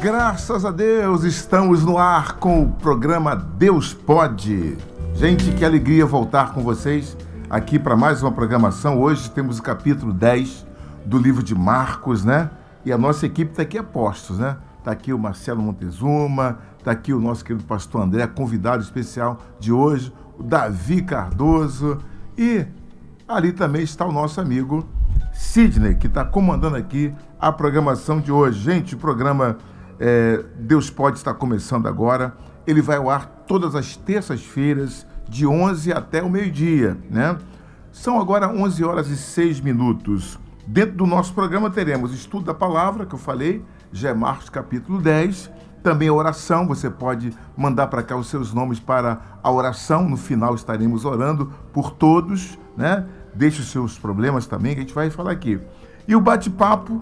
Graças 0.00 0.64
a 0.64 0.70
Deus, 0.70 1.24
estamos 1.24 1.84
no 1.84 1.98
ar 1.98 2.36
com 2.36 2.62
o 2.62 2.72
programa 2.72 3.36
Deus 3.36 3.92
Pode. 3.92 4.78
Gente, 5.12 5.52
que 5.52 5.62
alegria 5.62 6.06
voltar 6.06 6.54
com 6.54 6.62
vocês 6.62 7.14
aqui 7.50 7.78
para 7.78 7.94
mais 7.94 8.22
uma 8.22 8.32
programação. 8.32 8.98
Hoje 8.98 9.30
temos 9.30 9.58
o 9.58 9.62
capítulo 9.62 10.10
10 10.10 10.66
do 11.04 11.18
livro 11.18 11.42
de 11.42 11.54
Marcos, 11.54 12.24
né? 12.24 12.48
E 12.82 12.90
a 12.90 12.96
nossa 12.96 13.26
equipe 13.26 13.50
está 13.50 13.60
aqui 13.60 13.76
a 13.76 13.82
postos, 13.82 14.38
né? 14.38 14.56
Está 14.78 14.92
aqui 14.92 15.12
o 15.12 15.18
Marcelo 15.18 15.60
Montezuma, 15.60 16.60
está 16.78 16.92
aqui 16.92 17.12
o 17.12 17.20
nosso 17.20 17.44
querido 17.44 17.64
pastor 17.64 18.00
André, 18.00 18.26
convidado 18.26 18.82
especial 18.82 19.38
de 19.58 19.70
hoje, 19.70 20.10
o 20.38 20.42
Davi 20.42 21.02
Cardoso 21.02 21.98
e 22.38 22.64
ali 23.28 23.52
também 23.52 23.82
está 23.82 24.06
o 24.06 24.12
nosso 24.12 24.40
amigo 24.40 24.88
Sidney, 25.34 25.94
que 25.94 26.06
está 26.06 26.24
comandando 26.24 26.76
aqui 26.76 27.12
a 27.38 27.52
programação 27.52 28.18
de 28.18 28.32
hoje. 28.32 28.60
Gente, 28.60 28.94
o 28.94 28.98
programa 28.98 29.58
é, 30.00 30.42
Deus 30.58 30.88
Pode 30.88 31.18
estar 31.18 31.34
começando 31.34 31.86
agora. 31.86 32.34
Ele 32.66 32.80
vai 32.80 32.96
ao 32.96 33.10
ar 33.10 33.44
todas 33.46 33.74
as 33.74 33.96
terças-feiras, 33.96 35.06
de 35.28 35.46
11 35.46 35.92
até 35.92 36.22
o 36.22 36.28
meio-dia, 36.28 36.98
né? 37.08 37.38
São 37.92 38.20
agora 38.20 38.48
11 38.48 38.84
horas 38.84 39.08
e 39.08 39.16
6 39.16 39.60
minutos. 39.60 40.38
Dentro 40.66 40.96
do 40.96 41.06
nosso 41.06 41.32
programa 41.32 41.70
teremos 41.70 42.12
estudo 42.12 42.46
da 42.46 42.54
palavra, 42.54 43.06
que 43.06 43.14
eu 43.14 43.18
falei, 43.18 43.64
já 43.92 44.10
é 44.10 44.14
Marcos 44.14 44.48
capítulo 44.48 45.00
10. 45.00 45.50
Também 45.82 46.08
a 46.08 46.12
oração, 46.12 46.66
você 46.66 46.90
pode 46.90 47.32
mandar 47.56 47.86
para 47.86 48.02
cá 48.02 48.16
os 48.16 48.28
seus 48.28 48.52
nomes 48.52 48.78
para 48.78 49.20
a 49.42 49.50
oração. 49.50 50.08
No 50.08 50.16
final 50.16 50.54
estaremos 50.54 51.04
orando 51.04 51.52
por 51.72 51.90
todos, 51.90 52.58
né? 52.76 53.06
Deixe 53.34 53.60
os 53.60 53.70
seus 53.70 53.98
problemas 53.98 54.46
também, 54.46 54.74
que 54.74 54.80
a 54.80 54.82
gente 54.82 54.94
vai 54.94 55.10
falar 55.10 55.30
aqui. 55.30 55.60
E 56.06 56.14
o 56.14 56.20
bate-papo 56.20 57.00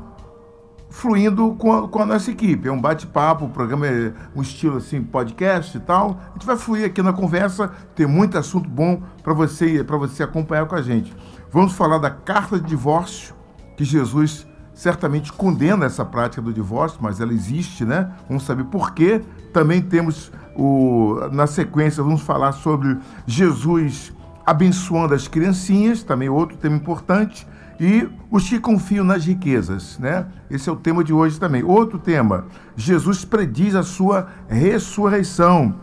fluindo 0.90 1.54
com 1.54 1.72
a, 1.72 1.88
com 1.88 2.02
a, 2.02 2.06
nossa 2.06 2.30
equipe. 2.30 2.68
É 2.68 2.72
um 2.72 2.80
bate-papo, 2.80 3.44
o 3.44 3.48
programa 3.48 3.86
é 3.86 4.12
um 4.34 4.42
estilo 4.42 4.78
assim, 4.78 5.02
podcast 5.02 5.76
e 5.76 5.80
tal. 5.80 6.18
A 6.30 6.32
gente 6.32 6.46
vai 6.46 6.56
fluir 6.56 6.86
aqui 6.86 7.02
na 7.02 7.12
conversa, 7.12 7.70
tem 7.94 8.06
muito 8.06 8.38
assunto 8.38 8.68
bom 8.68 9.02
para 9.22 9.34
você, 9.34 9.82
você 9.82 10.22
acompanhar 10.22 10.66
com 10.66 10.74
a 10.74 10.82
gente. 10.82 11.14
Vamos 11.50 11.72
falar 11.72 11.98
da 11.98 12.10
carta 12.10 12.58
de 12.58 12.66
divórcio, 12.66 13.34
que 13.76 13.84
Jesus 13.84 14.46
certamente 14.74 15.32
condena 15.32 15.86
essa 15.86 16.04
prática 16.04 16.40
do 16.40 16.52
divórcio, 16.52 16.98
mas 17.02 17.20
ela 17.20 17.32
existe, 17.32 17.84
né? 17.84 18.12
Vamos 18.28 18.44
saber 18.44 18.64
por 18.64 18.92
quê. 18.92 19.20
Também 19.52 19.82
temos 19.82 20.30
o 20.54 21.16
na 21.32 21.46
sequência 21.46 22.02
vamos 22.02 22.22
falar 22.22 22.52
sobre 22.52 22.96
Jesus 23.26 24.12
abençoando 24.48 25.14
as 25.14 25.28
criancinhas, 25.28 26.02
também 26.02 26.28
outro 26.28 26.56
tema 26.56 26.74
importante, 26.74 27.46
e 27.80 28.08
os 28.30 28.48
que 28.48 28.58
confiam 28.58 29.04
nas 29.04 29.24
riquezas, 29.24 29.98
né? 29.98 30.26
Esse 30.50 30.68
é 30.68 30.72
o 30.72 30.76
tema 30.76 31.04
de 31.04 31.12
hoje 31.12 31.38
também. 31.38 31.62
Outro 31.62 31.98
tema, 31.98 32.46
Jesus 32.76 33.24
prediz 33.24 33.74
a 33.74 33.82
sua 33.82 34.28
ressurreição. 34.48 35.74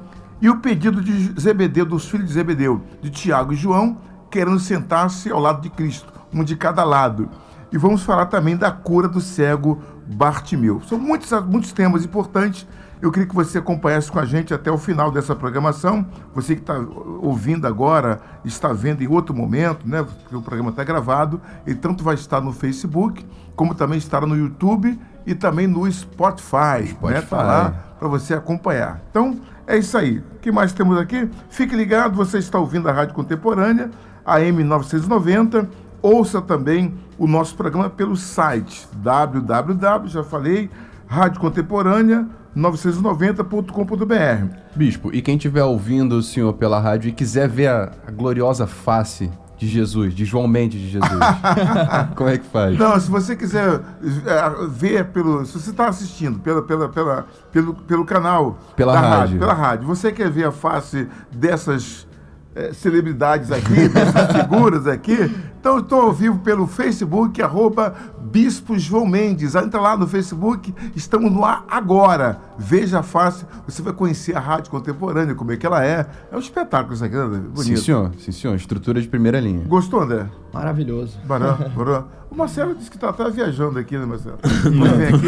E 0.41 0.49
o 0.49 0.57
pedido 0.57 1.01
de 1.01 1.39
Zebedeu, 1.39 1.85
dos 1.85 2.07
filhos 2.07 2.27
de 2.27 2.33
Zebedeu, 2.33 2.81
de 3.01 3.09
Tiago 3.09 3.53
e 3.53 3.55
João, 3.55 3.97
querendo 4.29 4.59
sentar-se 4.59 5.31
ao 5.31 5.39
lado 5.39 5.61
de 5.61 5.69
Cristo, 5.69 6.11
um 6.33 6.43
de 6.43 6.57
cada 6.57 6.83
lado. 6.83 7.29
E 7.71 7.77
vamos 7.77 8.03
falar 8.03 8.25
também 8.25 8.57
da 8.57 8.71
cura 8.71 9.07
do 9.07 9.21
cego 9.21 9.81
Bartimeu. 10.05 10.81
São 10.88 10.99
muitos, 10.99 11.31
muitos 11.45 11.71
temas 11.71 12.03
importantes 12.03 12.67
eu 13.05 13.11
queria 13.11 13.27
que 13.27 13.35
você 13.35 13.59
acompanhasse 13.59 14.11
com 14.11 14.19
a 14.19 14.25
gente 14.25 14.53
até 14.53 14.71
o 14.71 14.77
final 14.77 15.11
dessa 15.11 15.35
programação. 15.35 16.05
Você 16.33 16.55
que 16.55 16.61
está 16.61 16.75
ouvindo 17.21 17.67
agora, 17.67 18.19
está 18.43 18.73
vendo 18.73 19.03
em 19.03 19.07
outro 19.07 19.35
momento, 19.35 19.87
né? 19.87 20.03
Porque 20.03 20.35
o 20.35 20.41
programa 20.41 20.71
está 20.71 20.83
gravado. 20.83 21.39
E 21.67 21.75
tanto 21.75 22.03
vai 22.03 22.15
estar 22.15 22.41
no 22.41 22.51
Facebook, 22.51 23.25
como 23.55 23.75
também 23.75 23.97
estará 23.97 24.25
no 24.25 24.35
YouTube 24.35 24.99
e 25.25 25.35
também 25.35 25.67
no 25.67 25.89
Spotify. 25.91 26.87
Spotify. 26.89 27.13
Né? 27.13 27.21
Tá 27.21 27.43
lá 27.43 27.73
para 27.99 28.07
você 28.07 28.33
acompanhar. 28.33 29.01
Então, 29.09 29.39
é 29.67 29.77
isso 29.77 29.97
aí. 29.97 30.17
O 30.17 30.39
que 30.41 30.51
mais 30.51 30.73
temos 30.73 30.97
aqui? 30.97 31.29
Fique 31.49 31.75
ligado, 31.75 32.15
você 32.15 32.39
está 32.39 32.59
ouvindo 32.59 32.89
a 32.89 32.91
Rádio 32.91 33.13
Contemporânea, 33.13 33.91
AM 34.25 34.63
990. 34.63 35.69
Ouça 36.01 36.41
também 36.41 36.94
o 37.17 37.27
nosso 37.27 37.55
programa 37.55 37.89
pelo 37.89 38.15
site 38.15 38.88
www, 38.94 40.07
já 40.07 40.23
falei, 40.23 40.69
Rádio 41.07 41.39
Contemporânea 41.39 42.27
990.com.br. 42.55 44.55
Bispo, 44.75 45.13
e 45.13 45.21
quem 45.21 45.35
estiver 45.35 45.63
ouvindo 45.63 46.17
o 46.17 46.23
senhor 46.23 46.53
pela 46.53 46.79
rádio 46.79 47.09
e 47.09 47.11
quiser 47.11 47.49
ver 47.49 47.67
a, 47.67 47.91
a 48.07 48.11
gloriosa 48.11 48.66
face 48.66 49.29
de 49.57 49.67
Jesus, 49.67 50.13
de 50.13 50.25
João 50.25 50.47
Mendes 50.47 50.79
de 50.79 50.89
Jesus. 50.89 51.19
Como 52.15 52.29
é 52.29 52.38
que 52.38 52.45
faz? 52.45 52.77
Não, 52.77 52.99
se 52.99 53.09
você 53.09 53.35
quiser 53.35 53.81
é, 54.25 54.67
ver 54.69 55.05
pelo. 55.05 55.45
Se 55.45 55.59
você 55.59 55.71
está 55.71 55.88
assistindo 55.88 56.39
pela, 56.39 56.61
pela, 56.61 56.89
pela, 56.89 57.25
pelo, 57.51 57.73
pelo 57.73 58.05
canal 58.05 58.57
pela 58.75 58.94
rádio. 58.94 59.09
rádio. 59.09 59.39
Pela 59.39 59.53
rádio, 59.53 59.88
você 59.88 60.11
quer 60.11 60.29
ver 60.29 60.45
a 60.45 60.51
face 60.51 61.07
dessas 61.31 62.07
é, 62.55 62.73
celebridades 62.73 63.51
aqui, 63.51 63.89
dessas 63.89 64.31
figuras 64.35 64.88
aqui. 64.88 65.29
Então, 65.65 65.79
estou 65.79 66.01
ao 66.01 66.13
vivo 66.13 66.37
pelo 66.41 66.67
Facebook, 66.67 67.41
arroba 67.41 67.95
Bispo 68.21 68.77
João 68.77 69.03
Mendes. 69.03 69.55
Entra 69.55 69.81
lá 69.81 69.97
no 69.97 70.07
Facebook, 70.07 70.71
estamos 70.95 71.31
no 71.31 71.43
ar 71.43 71.65
agora. 71.67 72.39
Veja 72.55 72.99
a 72.99 73.03
face, 73.03 73.47
você 73.67 73.81
vai 73.81 73.91
conhecer 73.91 74.37
a 74.37 74.39
rádio 74.39 74.69
contemporânea, 74.69 75.33
como 75.33 75.51
é 75.51 75.57
que 75.57 75.65
ela 75.65 75.83
é. 75.83 76.05
É 76.31 76.35
um 76.35 76.39
espetáculo 76.39 76.93
isso 76.93 77.03
aqui, 77.03 77.15
né? 77.15 77.25
Bonito. 77.25 77.63
Sim, 77.63 77.77
senhor. 77.77 78.11
Sim, 78.19 78.31
senhor. 78.31 78.55
Estrutura 78.55 79.01
de 79.01 79.07
primeira 79.07 79.39
linha. 79.39 79.65
Gostou, 79.65 80.01
André? 80.01 80.27
Maravilhoso. 80.53 81.17
Barão, 81.25 81.57
barão. 81.75 82.05
O 82.35 82.37
Marcelo 82.37 82.75
disse 82.75 82.89
que 82.89 82.97
está 82.97 83.13
tá 83.13 83.29
viajando 83.29 83.79
aqui, 83.79 83.97
né, 83.97 84.05
Marcelo? 84.05 84.37
Não. 84.69 84.97
Vem 84.97 85.07
aqui. 85.07 85.27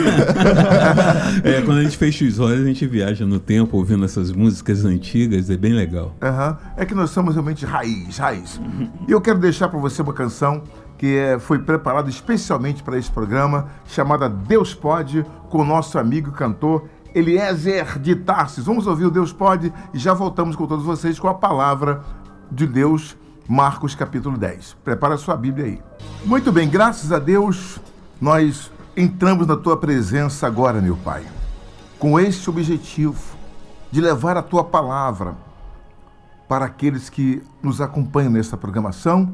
é, 1.47 1.61
quando 1.61 1.77
a 1.77 1.83
gente 1.83 1.95
fecha 1.95 2.25
os 2.25 2.37
olhos, 2.37 2.63
a 2.63 2.67
gente 2.67 2.85
viaja 2.85 3.25
no 3.25 3.39
tempo 3.39 3.77
ouvindo 3.77 4.03
essas 4.03 4.29
músicas 4.31 4.83
antigas, 4.83 5.49
é 5.49 5.55
bem 5.55 5.71
legal. 5.71 6.13
Uhum. 6.21 6.55
É 6.75 6.85
que 6.85 6.93
nós 6.93 7.09
somos 7.11 7.33
realmente 7.33 7.65
raiz, 7.65 8.17
raiz. 8.17 8.59
E 9.07 9.11
eu 9.11 9.21
quero 9.21 9.39
deixar 9.39 9.69
para 9.69 9.79
você 9.79 10.01
uma 10.01 10.11
canção 10.11 10.26
que 10.97 11.17
é, 11.17 11.39
foi 11.39 11.59
preparada 11.59 12.09
especialmente 12.09 12.81
para 12.81 12.97
esse 12.97 13.11
programa, 13.11 13.67
chamada 13.85 14.27
Deus 14.27 14.73
Pode, 14.73 15.25
com 15.49 15.59
o 15.59 15.65
nosso 15.65 15.99
amigo 15.99 16.31
cantor 16.31 16.85
Eliezer 17.13 17.99
de 17.99 18.15
Tarsis. 18.15 18.65
Vamos 18.65 18.87
ouvir 18.87 19.05
o 19.05 19.11
Deus 19.11 19.31
Pode 19.31 19.71
e 19.93 19.97
já 19.99 20.13
voltamos 20.13 20.55
com 20.55 20.65
todos 20.65 20.85
vocês 20.85 21.19
com 21.19 21.27
a 21.27 21.33
palavra 21.33 22.01
de 22.51 22.65
Deus 22.65 23.15
Marcos 23.47 23.95
capítulo 23.95 24.37
10. 24.37 24.75
Prepara 24.83 25.15
a 25.15 25.17
sua 25.17 25.37
Bíblia 25.37 25.65
aí. 25.65 25.81
Muito 26.25 26.51
bem, 26.51 26.67
graças 26.67 27.11
a 27.11 27.19
Deus, 27.19 27.79
nós 28.19 28.71
entramos 28.95 29.47
na 29.47 29.55
tua 29.55 29.77
presença 29.77 30.47
agora, 30.47 30.81
meu 30.81 30.97
Pai, 30.97 31.23
com 31.97 32.19
este 32.19 32.49
objetivo 32.49 33.37
de 33.89 34.01
levar 34.01 34.35
a 34.35 34.41
tua 34.41 34.63
palavra 34.63 35.35
para 36.47 36.65
aqueles 36.65 37.09
que 37.09 37.41
nos 37.61 37.79
acompanham 37.79 38.31
nesta 38.31 38.57
programação. 38.57 39.31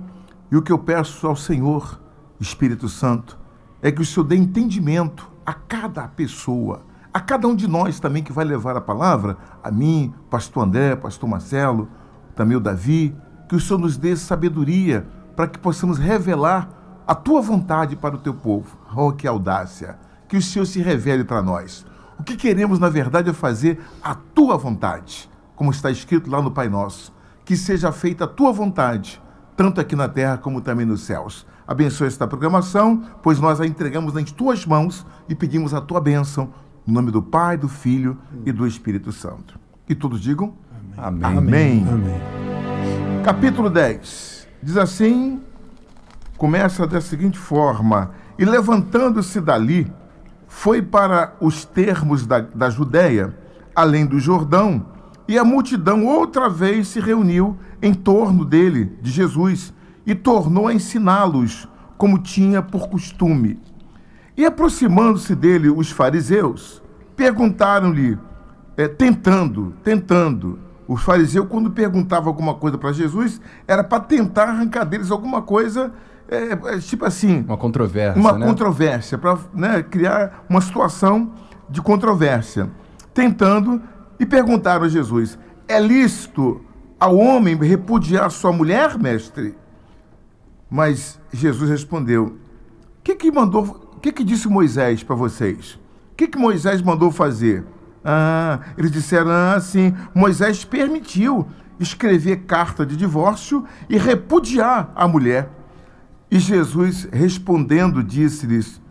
E 0.53 0.55
o 0.55 0.61
que 0.61 0.71
eu 0.71 0.77
peço 0.77 1.25
ao 1.25 1.35
Senhor, 1.35 1.99
Espírito 2.39 2.87
Santo, 2.87 3.39
é 3.81 3.91
que 3.91 4.03
o 4.03 4.05
Senhor 4.05 4.23
dê 4.23 4.35
entendimento 4.35 5.27
a 5.43 5.51
cada 5.51 6.07
pessoa, 6.07 6.83
a 7.11 7.19
cada 7.19 7.47
um 7.47 7.55
de 7.55 7.67
nós 7.67 7.99
também 7.99 8.21
que 8.21 8.31
vai 8.31 8.45
levar 8.45 8.77
a 8.77 8.81
palavra, 8.81 9.35
a 9.63 9.71
mim, 9.71 10.13
pastor 10.29 10.65
André, 10.65 10.95
pastor 10.95 11.27
Marcelo, 11.27 11.89
também 12.35 12.55
o 12.55 12.59
Davi, 12.59 13.17
que 13.49 13.55
o 13.55 13.59
Senhor 13.59 13.79
nos 13.79 13.97
dê 13.97 14.15
sabedoria 14.15 15.07
para 15.35 15.47
que 15.47 15.57
possamos 15.57 15.97
revelar 15.97 16.69
a 17.07 17.15
tua 17.15 17.41
vontade 17.41 17.95
para 17.95 18.13
o 18.13 18.19
teu 18.19 18.35
povo. 18.35 18.77
Oh, 18.95 19.11
que 19.11 19.27
audácia! 19.27 19.97
Que 20.27 20.37
o 20.37 20.41
Senhor 20.41 20.67
se 20.67 20.79
revele 20.79 21.23
para 21.23 21.41
nós. 21.41 21.83
O 22.19 22.21
que 22.21 22.35
queremos, 22.35 22.77
na 22.77 22.89
verdade, 22.89 23.27
é 23.27 23.33
fazer 23.33 23.81
a 24.03 24.13
tua 24.13 24.55
vontade, 24.55 25.27
como 25.55 25.71
está 25.71 25.89
escrito 25.89 26.29
lá 26.29 26.43
no 26.43 26.51
Pai 26.51 26.69
Nosso. 26.69 27.11
Que 27.43 27.57
seja 27.57 27.91
feita 27.91 28.25
a 28.25 28.27
tua 28.27 28.51
vontade, 28.51 29.19
tanto 29.55 29.79
aqui 29.79 29.95
na 29.95 30.07
terra 30.07 30.37
como 30.37 30.61
também 30.61 30.85
nos 30.85 31.01
céus. 31.01 31.45
Abençoe 31.67 32.07
esta 32.07 32.27
programação, 32.27 33.03
pois 33.21 33.39
nós 33.39 33.61
a 33.61 33.65
entregamos 33.65 34.13
nas 34.13 34.31
tuas 34.31 34.65
mãos 34.65 35.05
e 35.29 35.35
pedimos 35.35 35.73
a 35.73 35.81
tua 35.81 36.01
bênção, 36.01 36.53
no 36.85 36.93
nome 36.93 37.11
do 37.11 37.21
Pai, 37.21 37.57
do 37.57 37.69
Filho 37.69 38.17
e 38.45 38.51
do 38.51 38.67
Espírito 38.67 39.11
Santo. 39.11 39.57
E 39.87 39.95
todos 39.95 40.19
digam 40.19 40.53
Amém. 40.97 41.37
Amém. 41.37 41.87
Amém. 41.89 42.21
Capítulo 43.23 43.69
10. 43.69 44.47
Diz 44.61 44.77
assim: 44.77 45.41
começa 46.37 46.85
da 46.85 47.01
seguinte 47.01 47.37
forma: 47.37 48.11
E 48.37 48.45
levantando-se 48.45 49.41
dali, 49.41 49.91
foi 50.47 50.81
para 50.81 51.33
os 51.39 51.65
termos 51.65 52.25
da, 52.27 52.41
da 52.41 52.69
Judéia, 52.69 53.33
além 53.75 54.05
do 54.05 54.19
Jordão, 54.19 54.85
e 55.27 55.37
a 55.37 55.43
multidão 55.43 56.05
outra 56.05 56.49
vez 56.49 56.89
se 56.89 56.99
reuniu 56.99 57.57
em 57.81 57.93
torno 57.93 58.43
dele, 58.43 58.97
de 59.01 59.11
Jesus, 59.11 59.73
e 60.05 60.13
tornou 60.13 60.67
a 60.67 60.73
ensiná-los, 60.73 61.67
como 61.97 62.19
tinha 62.19 62.61
por 62.61 62.89
costume. 62.89 63.59
E 64.35 64.45
aproximando-se 64.45 65.35
dele 65.35 65.69
os 65.69 65.91
fariseus, 65.91 66.81
perguntaram-lhe, 67.15 68.17
é, 68.75 68.87
tentando, 68.87 69.73
tentando, 69.83 70.59
os 70.87 71.01
fariseus, 71.01 71.47
quando 71.47 71.71
perguntavam 71.71 72.27
alguma 72.27 72.55
coisa 72.55 72.77
para 72.77 72.91
Jesus, 72.91 73.39
era 73.67 73.83
para 73.83 73.99
tentar 74.01 74.49
arrancar 74.49 74.83
deles 74.83 75.11
alguma 75.11 75.41
coisa, 75.41 75.93
é, 76.27 76.75
é, 76.75 76.79
tipo 76.79 77.05
assim. 77.05 77.45
Uma 77.47 77.57
controvérsia. 77.57 78.19
Uma 78.19 78.33
né? 78.33 78.45
controvérsia, 78.45 79.17
para 79.17 79.37
né, 79.53 79.83
criar 79.83 80.43
uma 80.49 80.59
situação 80.59 81.31
de 81.69 81.81
controvérsia, 81.81 82.69
tentando 83.13 83.81
e 84.23 84.25
perguntaram 84.25 84.85
a 84.85 84.89
Jesus: 84.89 85.37
É 85.67 85.79
lícito 85.79 86.61
ao 86.97 87.17
homem 87.17 87.57
repudiar 87.57 88.31
sua 88.31 88.53
mulher, 88.53 88.97
mestre? 88.97 89.55
Mas 90.69 91.19
Jesus 91.31 91.69
respondeu: 91.69 92.37
O 92.99 93.01
que, 93.03 93.15
que 93.15 93.31
mandou? 93.31 93.83
Que, 94.01 94.11
que 94.11 94.23
disse 94.23 94.47
Moisés 94.47 95.03
para 95.03 95.15
vocês? 95.15 95.79
O 96.11 96.15
que, 96.15 96.27
que 96.27 96.37
Moisés 96.37 96.81
mandou 96.81 97.11
fazer? 97.11 97.65
Ah, 98.03 98.59
eles 98.77 98.91
disseram 98.91 99.31
assim: 99.55 99.93
Moisés 100.15 100.63
permitiu 100.63 101.45
escrever 101.77 102.43
carta 102.45 102.85
de 102.85 102.95
divórcio 102.95 103.65
e 103.89 103.97
repudiar 103.97 104.91
a 104.95 105.05
mulher. 105.05 105.49
E 106.31 106.39
Jesus, 106.39 107.09
respondendo, 107.11 108.01
disse-lhes: 108.01 108.81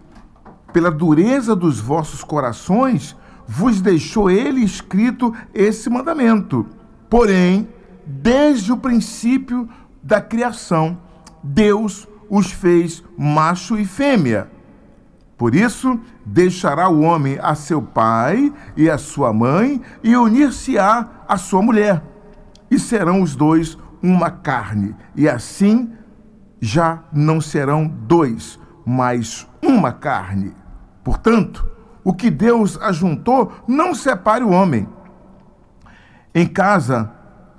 Pela 0.75 0.91
dureza 0.91 1.57
dos 1.57 1.81
vossos 1.81 2.23
corações, 2.23 3.17
vos 3.53 3.83
deixou 3.83 4.31
ele 4.31 4.65
escrito 4.65 5.35
esse 5.53 5.91
mandamento. 5.91 6.67
Porém, 7.11 7.69
desde 8.07 8.73
o 8.73 8.79
princípio 8.79 9.69
da 10.03 10.23
criação, 10.23 10.99
Deus 11.43 12.09
os 12.31 12.51
fez 12.51 13.05
macho 13.15 13.79
e 13.79 13.85
fêmea. 13.85 14.51
Por 15.37 15.55
isso, 15.55 16.01
deixará 16.25 16.89
o 16.89 17.03
homem 17.03 17.39
a 17.43 17.55
seu 17.55 17.83
pai 17.83 18.51
e 18.75 18.89
a 18.89 18.97
sua 18.97 19.35
mãe 19.35 19.83
e 20.03 20.17
unir-se-á 20.17 21.07
à 21.29 21.37
sua 21.37 21.61
mulher, 21.61 22.03
e 22.71 22.79
serão 22.79 23.21
os 23.21 23.37
dois 23.37 23.77
uma 24.03 24.31
carne, 24.31 24.97
e 25.15 25.29
assim 25.29 25.93
já 26.59 27.03
não 27.13 27.39
serão 27.39 27.87
dois, 27.87 28.59
mas 28.87 29.47
uma 29.63 29.93
carne. 29.93 30.55
Portanto, 31.05 31.69
o 32.05 32.13
que 32.13 32.31
Deus 32.31 32.79
ajuntou, 32.81 33.53
não 33.67 33.95
separe 33.95 34.45
o 34.45 34.51
homem. 34.51 34.89
Em 36.35 36.47
casa, 36.47 37.11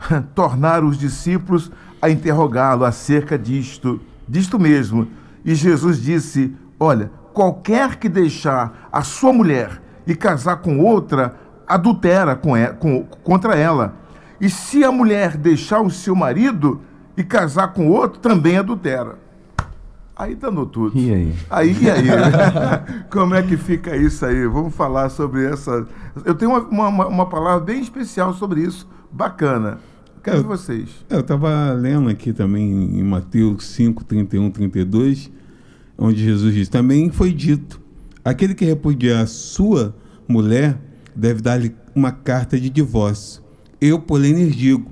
tornaram 0.36 0.88
os 0.88 0.98
discípulos 0.98 1.72
a 2.02 2.10
interrogá-lo 2.10 2.84
acerca 2.84 3.38
disto, 3.38 4.02
disto 4.28 4.60
mesmo. 4.60 5.08
E 5.46 5.56
Jesus 5.56 6.02
disse: 6.02 6.56
Olha, 6.80 7.12
qualquer 7.34 7.96
que 7.96 8.10
deixar 8.10 8.90
a 8.92 9.02
sua 9.02 9.32
mulher 9.32 9.82
e 10.06 10.16
casar 10.16 10.58
com 10.58 10.80
outra, 10.80 11.36
adultera 11.68 12.36
com, 12.36 12.54
com, 12.80 13.04
contra 13.24 13.56
ela. 13.56 13.96
E 14.40 14.50
se 14.50 14.84
a 14.84 14.92
mulher 14.92 15.38
deixar 15.38 15.82
o 15.82 15.90
seu 15.90 16.16
marido 16.16 16.82
e 17.16 17.24
casar 17.24 17.70
com 17.70 17.88
outro, 17.88 18.20
também 18.20 18.58
adultera. 18.58 19.18
Aí 20.16 20.36
danou 20.36 20.66
tudo. 20.66 20.98
E 20.98 21.12
aí? 21.12 21.34
Aí, 21.50 21.78
e 21.82 21.90
aí? 21.90 22.04
Como 23.10 23.34
é 23.34 23.42
que 23.42 23.58
fica 23.58 23.96
isso 23.96 24.26
aí? 24.26 24.46
Vamos 24.48 24.76
falar 24.76 25.10
sobre 25.10 25.46
essa. 25.46 25.88
Eu 26.24 26.36
tenho 26.36 26.52
uma, 26.52 26.90
uma, 26.90 27.08
uma 27.08 27.26
palavra 27.26 27.64
bem 27.66 27.82
especial 27.82 28.34
sobre 28.34 28.62
isso, 28.62 28.88
bacana. 29.12 29.80
Quero 30.24 30.38
ver 30.38 30.48
vocês. 30.48 30.90
Eu 31.10 31.20
estava 31.20 31.74
lendo 31.74 32.10
aqui 32.10 32.32
também 32.32 32.72
em 32.72 33.04
Mateus 33.04 33.66
5, 33.68 34.06
31, 34.06 34.52
32 34.52 35.32
onde 35.98 36.24
Jesus 36.24 36.54
diz: 36.54 36.70
Também 36.70 37.10
foi 37.10 37.32
dito: 37.34 37.82
aquele 38.24 38.54
que 38.54 38.66
repudiar 38.66 39.24
a 39.24 39.28
sua 39.28 39.96
mulher 40.28 40.78
deve 41.16 41.42
dar-lhe 41.42 41.76
uma 41.96 42.12
carta 42.12 42.60
de 42.60 42.70
divórcio. 42.70 43.42
Eu, 43.80 44.00
porém, 44.00 44.34
lhes 44.34 44.56
digo: 44.56 44.92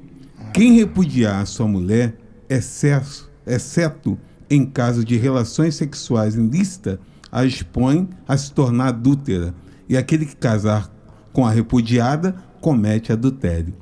quem 0.54 0.74
repudiar 0.74 1.42
a 1.42 1.46
sua 1.46 1.68
mulher, 1.68 2.16
excesso, 2.50 3.30
exceto 3.46 4.18
em 4.52 4.66
caso 4.66 5.06
de 5.06 5.16
relações 5.16 5.76
sexuais 5.76 6.36
ilícitas, 6.36 7.00
a 7.32 7.46
expõe 7.46 8.10
a 8.28 8.36
se 8.36 8.52
tornar 8.52 8.90
adúltera. 8.90 9.56
E 9.88 9.96
aquele 9.96 10.26
que 10.26 10.36
casar 10.36 10.94
com 11.32 11.46
a 11.46 11.52
repudiada 11.52 12.36
comete 12.60 13.14
adultério. 13.14 13.74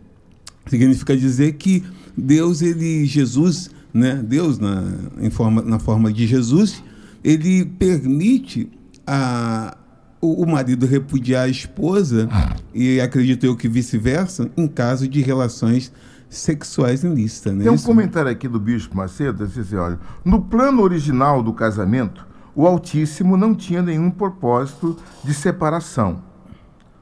Significa 0.68 1.18
dizer 1.18 1.54
que 1.54 1.84
Deus, 2.16 2.62
ele, 2.62 3.04
Jesus, 3.08 3.72
né? 3.92 4.24
Deus 4.24 4.60
na, 4.60 4.84
em 5.20 5.32
forma, 5.32 5.64
na 5.64 5.80
forma 5.80 6.14
de 6.14 6.28
Jesus, 6.28 6.84
ele 7.24 7.66
permite 7.66 8.70
a, 9.08 9.76
o, 10.22 10.44
o 10.44 10.48
marido 10.48 10.86
repudiar 10.86 11.46
a 11.46 11.50
esposa, 11.50 12.30
e 12.76 13.02
acredito 13.02 13.44
eu 13.44 13.56
que 13.56 13.68
vice-versa, 13.68 14.52
em 14.56 14.68
caso 14.68 15.08
de 15.08 15.20
relações 15.22 15.92
sexuais 16.30 17.04
ilícitas. 17.04 17.54
Né? 17.54 17.64
Tem 17.64 17.72
um 17.72 17.76
Isso... 17.76 17.86
comentário 17.86 18.32
aqui 18.32 18.48
do 18.48 18.60
Bispo 18.60 18.96
Macedo, 18.96 19.44
assim, 19.44 19.62
assim, 19.62 19.76
olha, 19.76 20.00
no 20.24 20.42
plano 20.42 20.82
original 20.82 21.42
do 21.42 21.52
casamento, 21.52 22.26
o 22.56 22.68
Altíssimo 22.68 23.36
não 23.36 23.56
tinha 23.56 23.82
nenhum 23.82 24.12
propósito 24.12 24.98
de 25.24 25.34
separação. 25.34 26.22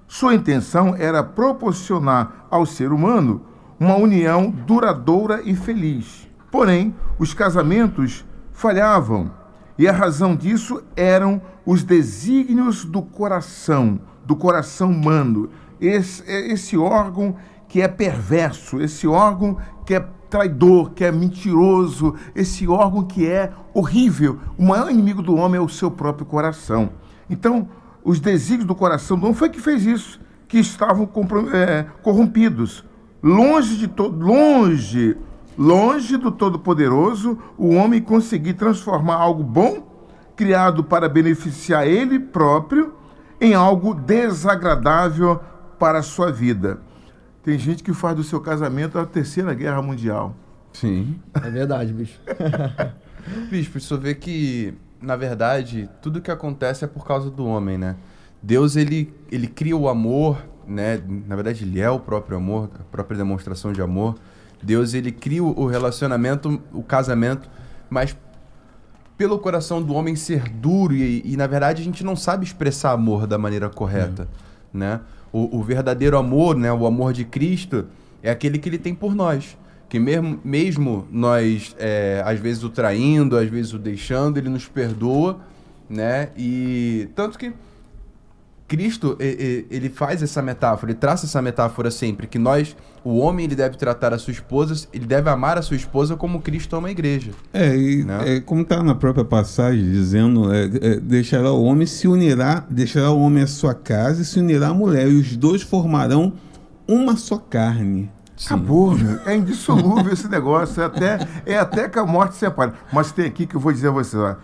Sua 0.07 0.33
intenção 0.33 0.95
era 0.95 1.21
proporcionar 1.21 2.47
ao 2.49 2.65
ser 2.65 2.91
humano 2.91 3.41
uma 3.79 3.95
união 3.95 4.49
duradoura 4.49 5.41
e 5.43 5.55
feliz. 5.55 6.27
Porém, 6.49 6.95
os 7.19 7.33
casamentos 7.33 8.25
falhavam 8.53 9.31
e 9.77 9.87
a 9.87 9.91
razão 9.91 10.35
disso 10.35 10.81
eram 10.95 11.41
os 11.65 11.83
desígnios 11.83 12.85
do 12.85 13.01
coração, 13.01 13.99
do 14.25 14.35
coração 14.35 14.89
humano. 14.89 15.49
Esse, 15.79 16.23
esse 16.27 16.77
órgão 16.77 17.35
que 17.77 17.81
é 17.83 17.87
perverso, 17.87 18.81
esse 18.81 19.07
órgão 19.07 19.55
que 19.85 19.93
é 19.93 19.99
traidor, 20.31 20.93
que 20.93 21.03
é 21.03 21.11
mentiroso, 21.11 22.15
esse 22.33 22.67
órgão 22.67 23.03
que 23.03 23.27
é 23.27 23.51
horrível. 23.71 24.39
O 24.57 24.65
maior 24.65 24.89
inimigo 24.89 25.21
do 25.21 25.35
homem 25.35 25.59
é 25.59 25.63
o 25.63 25.69
seu 25.69 25.91
próprio 25.91 26.25
coração. 26.25 26.89
Então, 27.29 27.69
os 28.03 28.19
desígnios 28.19 28.65
do 28.65 28.73
coração 28.73 29.15
do 29.15 29.25
homem 29.25 29.35
foi 29.35 29.49
que 29.49 29.61
fez 29.61 29.85
isso, 29.85 30.19
que 30.47 30.57
estavam 30.57 31.07
é, 31.53 31.85
corrompidos. 32.01 32.83
Longe 33.21 33.77
de 33.77 33.87
todo, 33.87 34.25
longe 34.25 35.15
Longe 35.55 36.17
do 36.17 36.31
Todo-Poderoso, 36.31 37.37
o 37.59 37.75
homem 37.75 38.01
conseguir 38.01 38.53
transformar 38.53 39.17
algo 39.17 39.43
bom, 39.43 39.87
criado 40.35 40.83
para 40.83 41.07
beneficiar 41.07 41.87
ele 41.87 42.19
próprio, 42.19 42.95
em 43.39 43.53
algo 43.53 43.93
desagradável 43.93 45.39
para 45.77 45.99
a 45.99 46.03
sua 46.03 46.31
vida. 46.31 46.86
Tem 47.47 47.57
gente 47.57 47.81
que 47.81 47.93
faz 47.93 48.13
do 48.13 48.25
seu 48.25 48.41
casamento 48.41 48.99
a 48.99 49.05
terceira 49.05 49.53
guerra 49.53 49.81
mundial. 49.81 50.35
Sim. 50.73 51.17
É 51.33 51.49
verdade, 51.49 51.93
bicho. 51.93 52.19
Bispo, 53.49 53.77
isso 53.77 53.97
vê 53.97 54.13
que, 54.13 54.73
na 55.01 55.15
verdade, 55.15 55.89
tudo 56.01 56.19
que 56.19 56.29
acontece 56.29 56.83
é 56.83 56.87
por 56.89 57.07
causa 57.07 57.31
do 57.31 57.45
homem, 57.45 57.77
né? 57.77 57.95
Deus, 58.43 58.75
ele, 58.75 59.13
ele 59.31 59.47
cria 59.47 59.77
o 59.77 59.87
amor, 59.87 60.45
né? 60.67 61.01
Na 61.25 61.37
verdade, 61.37 61.63
ele 61.63 61.79
é 61.79 61.89
o 61.89 62.01
próprio 62.01 62.35
amor, 62.35 62.69
a 62.81 62.83
própria 62.83 63.17
demonstração 63.17 63.71
de 63.71 63.81
amor. 63.81 64.15
Deus 64.61 64.93
ele 64.93 65.13
cria 65.13 65.41
o 65.41 65.67
relacionamento, 65.67 66.61
o 66.73 66.83
casamento, 66.83 67.49
mas 67.89 68.13
pelo 69.17 69.39
coração 69.39 69.81
do 69.81 69.93
homem 69.93 70.17
ser 70.17 70.49
duro 70.49 70.93
e, 70.93 71.21
e 71.23 71.37
na 71.37 71.47
verdade 71.47 71.81
a 71.81 71.85
gente 71.85 72.03
não 72.03 72.17
sabe 72.17 72.43
expressar 72.43 72.91
amor 72.91 73.25
da 73.25 73.37
maneira 73.37 73.69
correta, 73.69 74.27
é. 74.73 74.77
né? 74.77 74.99
O, 75.37 75.59
o, 75.59 75.63
verdadeiro 75.63 76.17
amor, 76.17 76.55
né, 76.55 76.73
o 76.73 76.87
amor 76.87 77.13
de 77.13 77.23
Cristo 77.23 77.85
é 78.23 78.31
aquele 78.31 78.57
que 78.57 78.67
ele 78.67 78.79
tem 78.79 78.95
por 78.95 79.13
nós, 79.13 79.55
que 79.87 79.99
mesmo, 79.99 80.39
mesmo 80.43 81.07
nós 81.11 81.75
é, 81.77 82.23
às 82.25 82.39
vezes 82.39 82.63
o 82.63 82.69
traindo, 82.69 83.37
às 83.37 83.47
vezes 83.47 83.71
o 83.71 83.77
deixando, 83.77 84.37
ele 84.37 84.49
nos 84.49 84.67
perdoa, 84.67 85.39
né? 85.87 86.29
E 86.35 87.07
tanto 87.15 87.37
que 87.37 87.53
Cristo, 88.67 89.17
ele 89.19 89.89
faz 89.89 90.21
essa 90.21 90.41
metáfora, 90.41 90.91
ele 90.91 90.99
traça 90.99 91.25
essa 91.25 91.41
metáfora 91.41 91.89
sempre, 91.89 92.27
que 92.27 92.37
nós, 92.37 92.75
o 93.03 93.17
homem, 93.17 93.45
ele 93.45 93.55
deve 93.55 93.77
tratar 93.77 94.13
a 94.13 94.17
sua 94.17 94.31
esposa, 94.31 94.87
ele 94.93 95.05
deve 95.05 95.29
amar 95.29 95.57
a 95.57 95.61
sua 95.61 95.77
esposa 95.77 96.17
como 96.17 96.41
Cristo 96.41 96.75
ama 96.75 96.89
a 96.89 96.91
igreja. 96.91 97.31
É, 97.53 97.75
e 97.75 98.03
né? 98.03 98.35
é, 98.35 98.39
como 98.41 98.63
está 98.63 98.83
na 98.83 98.93
própria 98.93 99.23
passagem, 99.23 99.89
dizendo, 99.89 100.53
é, 100.53 100.65
é, 100.65 100.99
deixará 100.99 101.51
o 101.51 101.63
homem 101.63 101.87
se 101.87 102.07
unirá, 102.07 102.65
deixará 102.69 103.09
o 103.11 103.21
homem 103.21 103.43
a 103.43 103.47
sua 103.47 103.73
casa 103.73 104.21
e 104.21 104.25
se 104.25 104.39
unirá 104.39 104.67
à 104.67 104.73
mulher, 104.73 105.07
e 105.07 105.15
os 105.15 105.37
dois 105.37 105.61
formarão 105.61 106.33
uma 106.85 107.15
só 107.15 107.37
carne. 107.37 108.11
Sim. 108.35 108.53
Acabou, 108.53 108.95
meu. 108.95 109.19
é 109.25 109.35
indissolúvel 109.35 110.13
esse 110.13 110.27
negócio, 110.27 110.81
é 110.81 110.85
até, 110.85 111.27
é 111.43 111.57
até 111.57 111.89
que 111.89 111.97
a 111.97 112.05
morte 112.05 112.35
separe. 112.35 112.73
Mas 112.93 113.11
tem 113.11 113.25
aqui 113.25 113.47
que 113.47 113.55
eu 113.55 113.59
vou 113.59 113.71
dizer 113.71 113.87
a 113.87 113.91
você, 113.91 114.15
ó. 114.15 114.35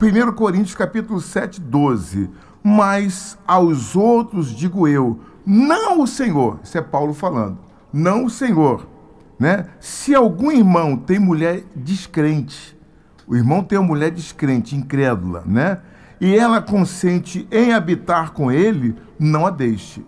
1 0.00 0.32
Coríntios 0.32 0.74
capítulo 0.74 1.20
7, 1.20 1.60
12 1.60 2.28
mas 2.62 3.38
aos 3.46 3.96
outros 3.96 4.54
digo 4.54 4.86
eu, 4.86 5.18
não 5.46 6.02
o 6.02 6.06
Senhor. 6.06 6.60
Isso 6.62 6.76
é 6.76 6.82
Paulo 6.82 7.14
falando. 7.14 7.58
Não 7.92 8.24
o 8.24 8.30
Senhor. 8.30 8.86
Né? 9.38 9.66
Se 9.80 10.14
algum 10.14 10.50
irmão 10.50 10.96
tem 10.96 11.18
mulher 11.18 11.64
descrente, 11.74 12.76
o 13.26 13.36
irmão 13.36 13.62
tem 13.62 13.78
uma 13.78 13.86
mulher 13.86 14.10
descrente, 14.10 14.74
incrédula, 14.74 15.44
né? 15.46 15.78
E 16.20 16.36
ela 16.36 16.60
consente 16.60 17.46
em 17.50 17.72
habitar 17.72 18.32
com 18.32 18.50
ele, 18.50 18.96
não 19.18 19.46
a 19.46 19.50
deixe. 19.50 20.04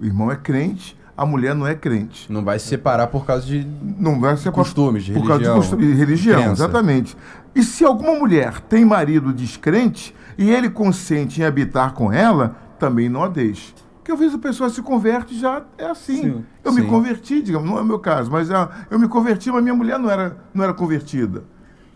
O 0.00 0.04
irmão 0.04 0.32
é 0.32 0.36
crente, 0.36 0.98
a 1.16 1.24
mulher 1.24 1.54
não 1.54 1.66
é 1.66 1.74
crente. 1.74 2.30
Não 2.30 2.44
vai 2.44 2.58
se 2.58 2.66
separar 2.66 3.06
por 3.06 3.24
causa 3.24 3.46
de 3.46 3.66
não 3.98 4.20
vai 4.20 4.36
separar 4.36 4.64
costumes, 4.64 5.04
de 5.04 5.12
por 5.12 5.20
religião. 5.20 5.38
causa 5.38 5.52
de 5.52 5.58
costumes, 5.60 5.86
de 5.86 5.94
religião, 5.94 6.52
exatamente. 6.52 7.16
E 7.56 7.62
se 7.62 7.86
alguma 7.86 8.14
mulher 8.14 8.60
tem 8.60 8.84
marido 8.84 9.32
descrente, 9.32 10.14
e 10.36 10.50
ele 10.50 10.68
consente 10.68 11.40
em 11.40 11.44
habitar 11.44 11.94
com 11.94 12.12
ela, 12.12 12.54
também 12.78 13.08
não 13.08 13.22
a 13.24 13.28
deixe. 13.28 13.72
Porque 13.96 14.12
às 14.12 14.18
vezes 14.18 14.34
a 14.34 14.38
pessoa 14.38 14.68
se 14.68 14.82
converte 14.82 15.34
e 15.34 15.38
já 15.38 15.62
é 15.78 15.86
assim. 15.86 16.22
Sim. 16.22 16.44
Eu 16.62 16.70
me 16.70 16.82
Sim. 16.82 16.86
converti, 16.86 17.40
digamos, 17.40 17.66
não 17.66 17.78
é 17.78 17.80
o 17.80 17.84
meu 17.84 17.98
caso, 17.98 18.30
mas 18.30 18.50
ah, 18.50 18.70
eu 18.90 18.98
me 18.98 19.08
converti, 19.08 19.50
mas 19.50 19.62
minha 19.62 19.74
mulher 19.74 19.98
não 19.98 20.10
era, 20.10 20.36
não 20.52 20.62
era 20.62 20.74
convertida. 20.74 21.44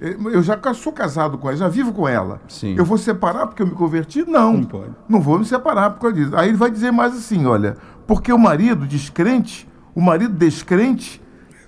Eu 0.00 0.43
já 0.43 0.59
sou 0.73 0.95
casado 0.95 1.37
com 1.37 1.47
ela, 1.47 1.59
já 1.59 1.69
vivo 1.69 1.93
com 1.93 2.09
ela. 2.09 2.40
Sim. 2.49 2.75
Eu 2.75 2.87
vou 2.87 2.97
separar 2.97 3.47
porque 3.47 3.62
eu 3.62 3.67
me 3.67 3.75
converti? 3.75 4.25
Não. 4.26 4.55
Não 4.55 4.64
pode. 4.64 4.95
Não 5.07 5.21
vou 5.21 5.38
me 5.38 5.45
separar 5.45 5.90
por 5.90 6.00
causa 6.00 6.17
disso. 6.17 6.35
Aí 6.35 6.49
ele 6.49 6.57
vai 6.57 6.71
dizer 6.71 6.90
mais 6.90 7.14
assim: 7.14 7.45
olha, 7.45 7.76
porque 8.07 8.33
o 8.33 8.38
marido 8.38 8.87
descrente, 8.87 9.69
o 9.95 10.00
marido 10.00 10.33
descrente, 10.33 11.21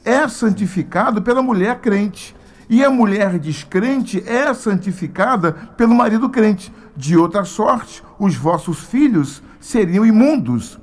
é 0.03 0.27
santificado 0.29 1.21
pela 1.21 1.43
mulher 1.43 1.79
crente. 1.81 2.35
E 2.73 2.83
a 2.83 2.89
mulher 2.89 3.39
descrente 3.39 4.27
é 4.27 4.55
santificada 4.55 5.53
pelo 5.53 5.95
marido 5.95 6.31
crente. 6.31 6.73
De 6.97 7.19
outra 7.19 7.45
sorte, 7.45 8.03
os 8.19 8.35
vossos 8.35 8.81
filhos 8.81 9.43
seriam 9.61 10.07
imundos, 10.07 10.81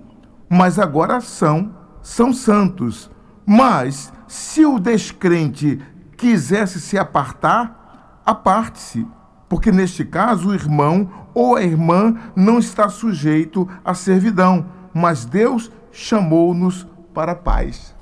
mas 0.47 0.77
agora 0.77 1.19
são, 1.19 1.73
são 1.99 2.31
santos. 2.31 3.09
Mas 3.43 4.13
se 4.27 4.67
o 4.67 4.77
descrente 4.77 5.81
quisesse 6.15 6.79
se 6.79 6.95
apartar, 6.95 8.21
aparte-se, 8.23 9.07
porque 9.49 9.71
neste 9.71 10.05
caso 10.05 10.49
o 10.49 10.53
irmão 10.53 11.09
ou 11.33 11.55
a 11.55 11.63
irmã 11.63 12.15
não 12.35 12.59
está 12.59 12.87
sujeito 12.87 13.67
à 13.83 13.95
servidão, 13.95 14.63
mas 14.93 15.25
Deus 15.25 15.71
chamou-nos 15.91 16.87
para 17.15 17.31
a 17.31 17.35
paz. 17.35 17.97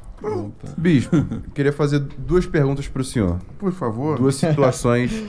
Bispo, 0.78 1.16
queria 1.54 1.72
fazer 1.74 2.00
duas 2.00 2.46
perguntas 2.46 2.88
para 2.88 3.02
o 3.02 3.06
senhor. 3.06 3.38
Por 3.60 3.72
favor. 3.72 4.18
Duas 4.18 4.36
situações. 4.36 5.24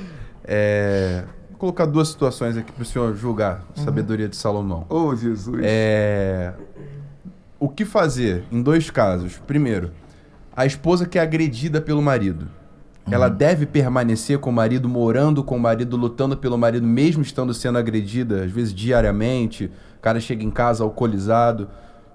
é, 0.45 1.25
Vou 1.51 1.59
colocar 1.59 1.87
duas 1.87 2.09
situações 2.09 2.57
aqui 2.57 2.73
para 2.73 2.83
o 2.83 2.87
senhor 2.87 3.15
julgar. 3.17 3.65
Sabedoria 3.75 4.29
de 4.29 4.37
Salomão. 4.37 4.87
Oh, 4.89 5.15
Jesus. 5.15 5.61
É, 5.63 6.53
O 7.59 7.69
que 7.69 7.85
fazer 7.85 8.45
em 8.51 8.63
dois 8.63 8.91
casos? 8.91 9.39
Primeiro, 9.47 9.91
a 10.57 10.65
esposa 10.65 11.05
que 11.07 11.19
é 11.19 11.23
agredida 11.23 11.81
pelo 11.81 12.01
marido. 12.01 12.47
Ela 13.11 13.29
deve 13.29 13.65
permanecer 13.65 14.39
com 14.39 14.51
o 14.51 14.53
marido, 14.53 14.87
morando 14.89 15.43
com 15.43 15.57
o 15.57 15.61
marido, 15.61 15.97
lutando 15.97 16.37
pelo 16.37 16.59
marido, 16.59 16.87
mesmo 16.87 17.23
estando 17.23 17.55
sendo 17.55 17.79
agredida, 17.79 18.45
às 18.45 18.51
vezes 18.51 18.73
diariamente. 18.75 19.65
O 19.99 20.01
cara 20.03 20.21
chega 20.21 20.45
em 20.45 20.51
casa 20.51 20.85
alcoolizado. 20.85 21.69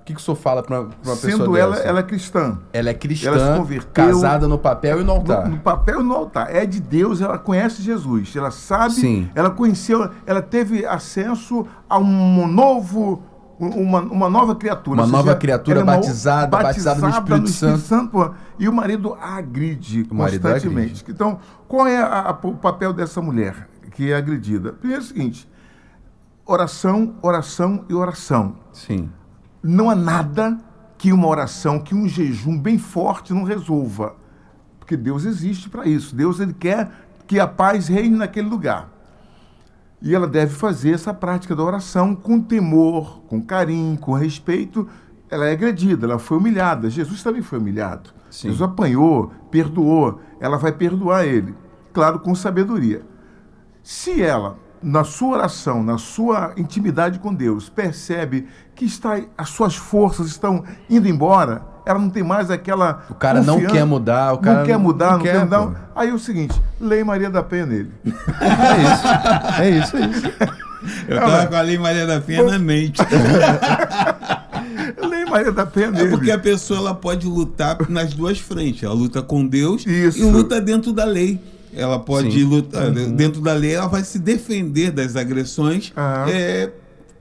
O 0.04 0.06
que, 0.06 0.14
que 0.14 0.20
o 0.20 0.24
senhor 0.24 0.36
fala 0.36 0.62
para 0.62 0.82
uma, 0.82 0.90
pra 0.90 1.12
uma 1.12 1.16
Sendo 1.16 1.38
pessoa 1.40 1.58
ela, 1.60 1.76
dessa? 1.78 1.88
ela 1.88 2.00
é 2.02 2.04
cristã. 2.04 2.60
Ela 2.74 2.90
é 2.90 2.94
cristã, 2.94 3.30
ela 3.30 3.54
se 3.54 3.58
converteu 3.58 3.92
casada 3.94 4.50
no 4.50 4.60
papel 4.60 5.00
e 5.00 5.04
no 5.06 5.14
altar. 5.14 5.46
No, 5.46 5.52
no 5.56 5.62
papel 5.62 6.02
e 6.02 6.04
no 6.04 6.14
altar. 6.14 6.54
É 6.54 6.66
de 6.66 6.82
Deus, 6.82 7.22
ela 7.22 7.38
conhece 7.40 7.82
Jesus. 7.82 8.36
Ela 8.36 8.52
sabe, 8.52 8.96
Sim. 8.96 9.30
ela 9.34 9.50
conheceu, 9.50 10.10
ela 10.26 10.42
teve 10.42 10.86
acesso 10.86 11.66
a 11.90 11.98
um 11.98 12.46
novo. 12.48 13.24
Uma, 13.58 14.02
uma 14.02 14.30
nova 14.30 14.56
criatura. 14.56 14.98
Uma 15.00 15.06
Ou 15.06 15.12
nova 15.12 15.36
criatura 15.36 15.80
ela 15.80 15.90
é 15.90 15.94
uma- 15.94 16.02
batizada, 16.02 16.48
batizada 16.48 17.00
no 17.00 17.10
Espírito 17.10 17.48
Santo. 17.78 18.12
pô. 18.12 18.32
e 18.60 18.68
o 18.68 18.74
marido 18.74 19.16
agride 19.22 20.06
O 20.12 20.16
marido 20.16 20.42
constantemente. 20.42 20.86
agride. 21.02 21.06
Então, 21.12 21.40
qual 21.66 21.88
é 21.88 21.96
a- 21.98 22.30
a- 22.32 22.40
o 22.48 22.56
papel 22.56 22.92
dessa 22.92 23.22
mulher 23.22 23.70
que 23.92 24.12
é 24.12 24.16
agredida? 24.18 24.74
Primeiro 24.74 25.02
é 25.02 25.06
o 25.06 25.08
seguinte: 25.08 25.48
oração, 26.46 27.14
oração 27.22 27.86
e 27.88 27.94
oração. 27.94 28.56
Sim. 28.74 29.10
Não 29.64 29.90
há 29.90 29.96
nada 29.96 30.60
que 30.98 31.14
uma 31.14 31.28
oração, 31.28 31.80
que 31.80 31.96
um 31.96 32.08
jejum 32.08 32.60
bem 32.60 32.78
forte 32.78 33.34
não 33.34 33.44
resolva. 33.44 34.16
Porque 34.78 34.98
Deus 34.98 35.24
existe 35.24 35.70
para 35.70 35.88
isso. 35.88 36.14
Deus 36.14 36.42
ele 36.42 36.54
quer 36.54 36.92
que 37.26 37.40
a 37.40 37.48
paz 37.48 37.88
reine 37.88 38.18
naquele 38.18 38.50
lugar. 38.50 38.90
E 40.02 40.14
ela 40.14 40.28
deve 40.28 40.54
fazer 40.54 40.92
essa 40.92 41.14
prática 41.14 41.56
da 41.56 41.64
oração 41.64 42.14
com 42.14 42.42
temor, 42.42 43.22
com 43.28 43.42
carinho, 43.42 43.98
com 43.98 44.12
respeito. 44.12 44.86
Ela 45.30 45.48
é 45.48 45.54
agredida, 45.54 46.06
ela 46.06 46.20
foi 46.20 46.38
humilhada. 46.38 46.90
Jesus 46.90 47.24
também 47.24 47.42
foi 47.42 47.60
humilhado. 47.60 48.10
Sim. 48.30 48.50
Jesus 48.50 48.62
apanhou, 48.62 49.32
perdoou. 49.50 50.20
Ela 50.42 50.58
vai 50.58 50.74
perdoar 50.74 51.26
ele. 51.26 51.56
Claro, 51.94 52.20
com 52.20 52.36
sabedoria. 52.36 53.02
Se 53.82 54.22
ela, 54.22 54.58
na 54.84 55.04
sua 55.04 55.38
oração, 55.38 55.82
na 55.84 55.98
sua 55.98 56.54
intimidade 56.58 57.20
com 57.20 57.34
Deus, 57.34 57.70
percebe 57.70 58.48
que 58.76 58.86
está, 58.86 59.20
as 59.38 59.50
suas 59.50 59.76
forças 59.76 60.28
estão 60.28 60.64
indo 60.90 61.08
embora, 61.08 61.62
ela 61.86 62.00
não 62.00 62.10
tem 62.10 62.24
mais 62.24 62.50
aquela. 62.52 63.04
O 63.10 63.14
cara 63.16 63.42
não 63.42 63.60
quer 63.66 63.86
mudar, 63.86 64.34
o 64.34 64.38
cara 64.38 64.60
não 64.60 64.66
quer 64.66 64.78
mudar, 64.78 65.06
não 65.12 65.18
não, 65.18 65.24
quer, 65.24 65.40
mudar. 65.44 65.60
pô. 65.68 65.74
Aí 65.96 66.10
é 66.10 66.14
o 66.14 66.20
seguinte: 66.20 66.62
Lei 66.80 67.04
Maria 67.04 67.30
da 67.30 67.44
Penha 67.44 67.66
nele. 67.66 67.92
É 68.42 68.82
isso. 68.84 69.08
É 69.62 69.70
isso, 69.70 69.98
é 69.98 70.06
isso. 70.08 70.34
Eu 71.08 71.18
tava 71.20 71.48
com 71.48 71.56
a 71.56 71.62
Lei 71.62 71.78
Maria 71.78 72.06
da 72.06 72.20
Penha 72.20 72.44
na 72.44 72.60
mente. 72.60 73.02
Lei 75.10 75.26
Maria 75.26 75.52
da 75.52 75.66
Penha 75.66 75.88
É 75.88 75.92
nele. 75.92 76.10
porque 76.10 76.32
a 76.32 76.38
pessoa 76.40 76.80
ela 76.80 76.94
pode 76.94 77.28
lutar 77.28 77.78
nas 77.90 78.14
duas 78.14 78.40
frentes. 78.40 78.84
Ela 78.84 78.94
luta 78.94 79.22
com 79.22 79.46
Deus 79.46 79.86
Isso. 79.86 80.20
e 80.20 80.24
luta 80.24 80.60
dentro 80.62 80.92
da 80.92 81.06
lei. 81.06 81.42
Ela 81.76 82.00
pode 82.00 82.32
Sim. 82.32 82.44
lutar 82.44 82.92
dentro 82.92 83.42
da 83.42 83.54
lei, 83.54 83.74
ela 83.74 83.88
vai 83.88 84.04
se 84.04 84.20
defender 84.20 84.92
das 84.92 85.16
agressões, 85.16 85.92
Aham. 85.96 86.30
é, 86.30 86.72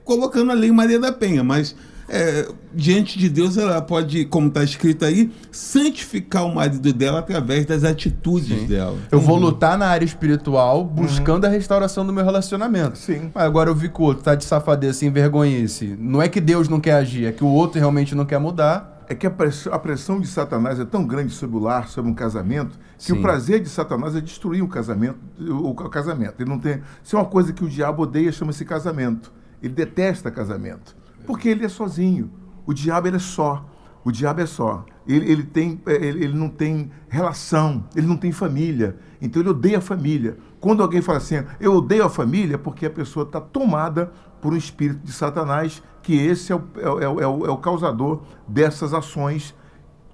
colocando 0.03 0.51
a 0.51 0.53
lei 0.53 0.71
Maria 0.71 0.99
da 0.99 1.11
Penha. 1.11 1.43
Mas 1.43 1.75
é, 2.07 2.47
diante 2.73 3.17
de 3.17 3.29
Deus, 3.29 3.57
ela 3.57 3.81
pode, 3.81 4.25
como 4.25 4.47
está 4.47 4.63
escrito 4.63 5.05
aí, 5.05 5.31
santificar 5.51 6.45
o 6.45 6.53
marido 6.53 6.91
dela 6.93 7.19
através 7.19 7.65
das 7.65 7.83
atitudes 7.83 8.59
Sim. 8.59 8.67
dela. 8.67 8.97
Eu 9.11 9.19
vou 9.19 9.37
lutar 9.37 9.77
na 9.77 9.87
área 9.87 10.05
espiritual 10.05 10.83
buscando 10.83 11.45
a 11.45 11.49
restauração 11.49 12.05
do 12.05 12.13
meu 12.13 12.23
relacionamento. 12.23 12.97
Sim. 12.97 13.31
Mas 13.33 13.43
agora 13.43 13.69
eu 13.69 13.75
vi 13.75 13.89
que 13.89 14.01
o 14.01 14.03
outro 14.03 14.23
tá 14.23 14.35
de 14.35 14.43
safadeza, 14.45 14.99
sem 14.99 15.11
vergonhice. 15.11 15.95
Não 15.97 16.21
é 16.21 16.27
que 16.27 16.41
Deus 16.41 16.67
não 16.67 16.79
quer 16.79 16.93
agir, 16.93 17.25
é 17.25 17.31
que 17.31 17.43
o 17.43 17.47
outro 17.47 17.79
realmente 17.79 18.13
não 18.13 18.25
quer 18.25 18.39
mudar. 18.39 18.92
É 19.07 19.15
que 19.15 19.27
a 19.27 19.31
pressão, 19.79 20.19
de 20.19 20.27
Satanás 20.27 20.79
é 20.79 20.85
tão 20.85 21.05
grande 21.05 21.33
sobre 21.33 21.57
o 21.57 21.59
lar, 21.59 21.87
sobre 21.87 22.09
um 22.09 22.13
casamento, 22.13 22.79
que 22.97 23.05
Sim. 23.05 23.13
o 23.13 23.21
prazer 23.21 23.59
de 23.59 23.69
Satanás 23.69 24.15
é 24.15 24.21
destruir 24.21 24.63
o 24.63 24.67
casamento. 24.67 25.19
O, 25.39 25.73
casamento. 25.75 26.35
Ele 26.39 26.49
não 26.49 26.59
tem. 26.59 26.81
Se 27.03 27.15
é 27.15 27.19
uma 27.19 27.25
coisa 27.25 27.51
que 27.51 27.63
o 27.63 27.69
diabo 27.69 28.03
odeia, 28.03 28.31
chama-se 28.31 28.63
casamento. 28.63 29.31
Ele 29.61 29.73
detesta 29.73 30.31
casamento. 30.31 30.95
Porque 31.25 31.49
ele 31.49 31.65
é 31.65 31.69
sozinho. 31.69 32.31
O 32.65 32.73
diabo 32.73 33.07
ele 33.07 33.17
é 33.17 33.19
só. 33.19 33.65
O 34.03 34.11
diabo 34.11 34.41
é 34.41 34.45
só. 34.45 34.85
Ele, 35.07 35.31
ele, 35.31 35.43
tem, 35.43 35.81
eh, 35.85 35.95
ele, 35.95 36.25
ele 36.25 36.37
não 36.37 36.49
tem 36.49 36.91
relação, 37.07 37.85
ele 37.95 38.07
não 38.07 38.17
tem 38.17 38.31
família. 38.31 38.97
Então 39.21 39.41
ele 39.41 39.49
odeia 39.49 39.77
a 39.77 39.81
família. 39.81 40.37
Quando 40.59 40.81
alguém 40.81 41.01
fala 41.01 41.17
assim, 41.17 41.43
eu 41.59 41.73
odeio 41.73 42.05
a 42.05 42.09
família, 42.09 42.55
é 42.55 42.57
porque 42.57 42.85
a 42.85 42.89
pessoa 42.89 43.25
está 43.25 43.39
tomada 43.39 44.11
por 44.41 44.53
um 44.53 44.57
espírito 44.57 44.99
de 45.03 45.11
Satanás, 45.11 45.81
que 46.03 46.15
esse 46.15 46.51
é 46.51 46.55
o, 46.55 46.61
é, 46.77 46.89
o- 46.89 46.99
é 46.99 47.07
o- 47.07 47.19
é 47.21 47.27
o, 47.27 47.45
é 47.47 47.49
o 47.49 47.57
causador 47.57 48.21
dessas 48.47 48.93
ações 48.93 49.55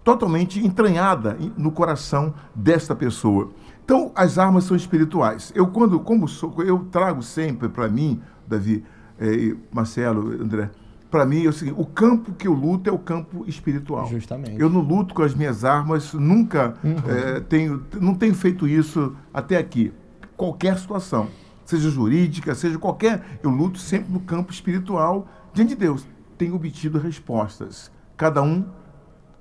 totalmente 0.03 0.59
entranhada 0.65 1.37
no 1.57 1.71
coração 1.71 2.33
desta 2.55 2.95
pessoa. 2.95 3.49
Então, 3.83 4.11
as 4.15 4.37
armas 4.37 4.63
são 4.65 4.77
espirituais. 4.77 5.51
Eu 5.55 5.67
quando 5.67 5.99
como 5.99 6.27
sou, 6.27 6.53
eu 6.63 6.79
trago 6.91 7.21
sempre 7.21 7.67
para 7.69 7.87
mim, 7.89 8.21
Davi, 8.47 8.83
eh, 9.19 9.55
Marcelo, 9.71 10.31
André, 10.41 10.69
para 11.11 11.25
mim 11.25 11.43
é 11.45 11.49
o 11.49 11.53
seguinte, 11.53 11.75
o 11.79 11.85
campo 11.85 12.31
que 12.33 12.47
eu 12.47 12.53
luto 12.53 12.87
é 12.89 12.93
o 12.93 12.99
campo 12.99 13.43
espiritual. 13.47 14.05
Justamente. 14.07 14.59
Eu 14.61 14.69
não 14.69 14.81
luto 14.81 15.13
com 15.15 15.23
as 15.23 15.33
minhas 15.33 15.65
armas, 15.65 16.13
nunca 16.13 16.75
eh, 16.83 17.39
tenho, 17.49 17.83
não 17.99 18.13
tenho 18.13 18.35
feito 18.35 18.67
isso 18.67 19.15
até 19.33 19.57
aqui. 19.57 19.91
Qualquer 20.37 20.77
situação, 20.77 21.27
seja 21.65 21.89
jurídica, 21.89 22.53
seja 22.55 22.77
qualquer, 22.77 23.39
eu 23.43 23.49
luto 23.49 23.79
sempre 23.79 24.13
no 24.13 24.19
campo 24.19 24.51
espiritual 24.53 25.27
diante 25.53 25.69
de 25.69 25.75
Deus. 25.75 26.05
Tenho 26.37 26.55
obtido 26.55 26.97
respostas. 26.99 27.91
Cada 28.15 28.41
um 28.41 28.65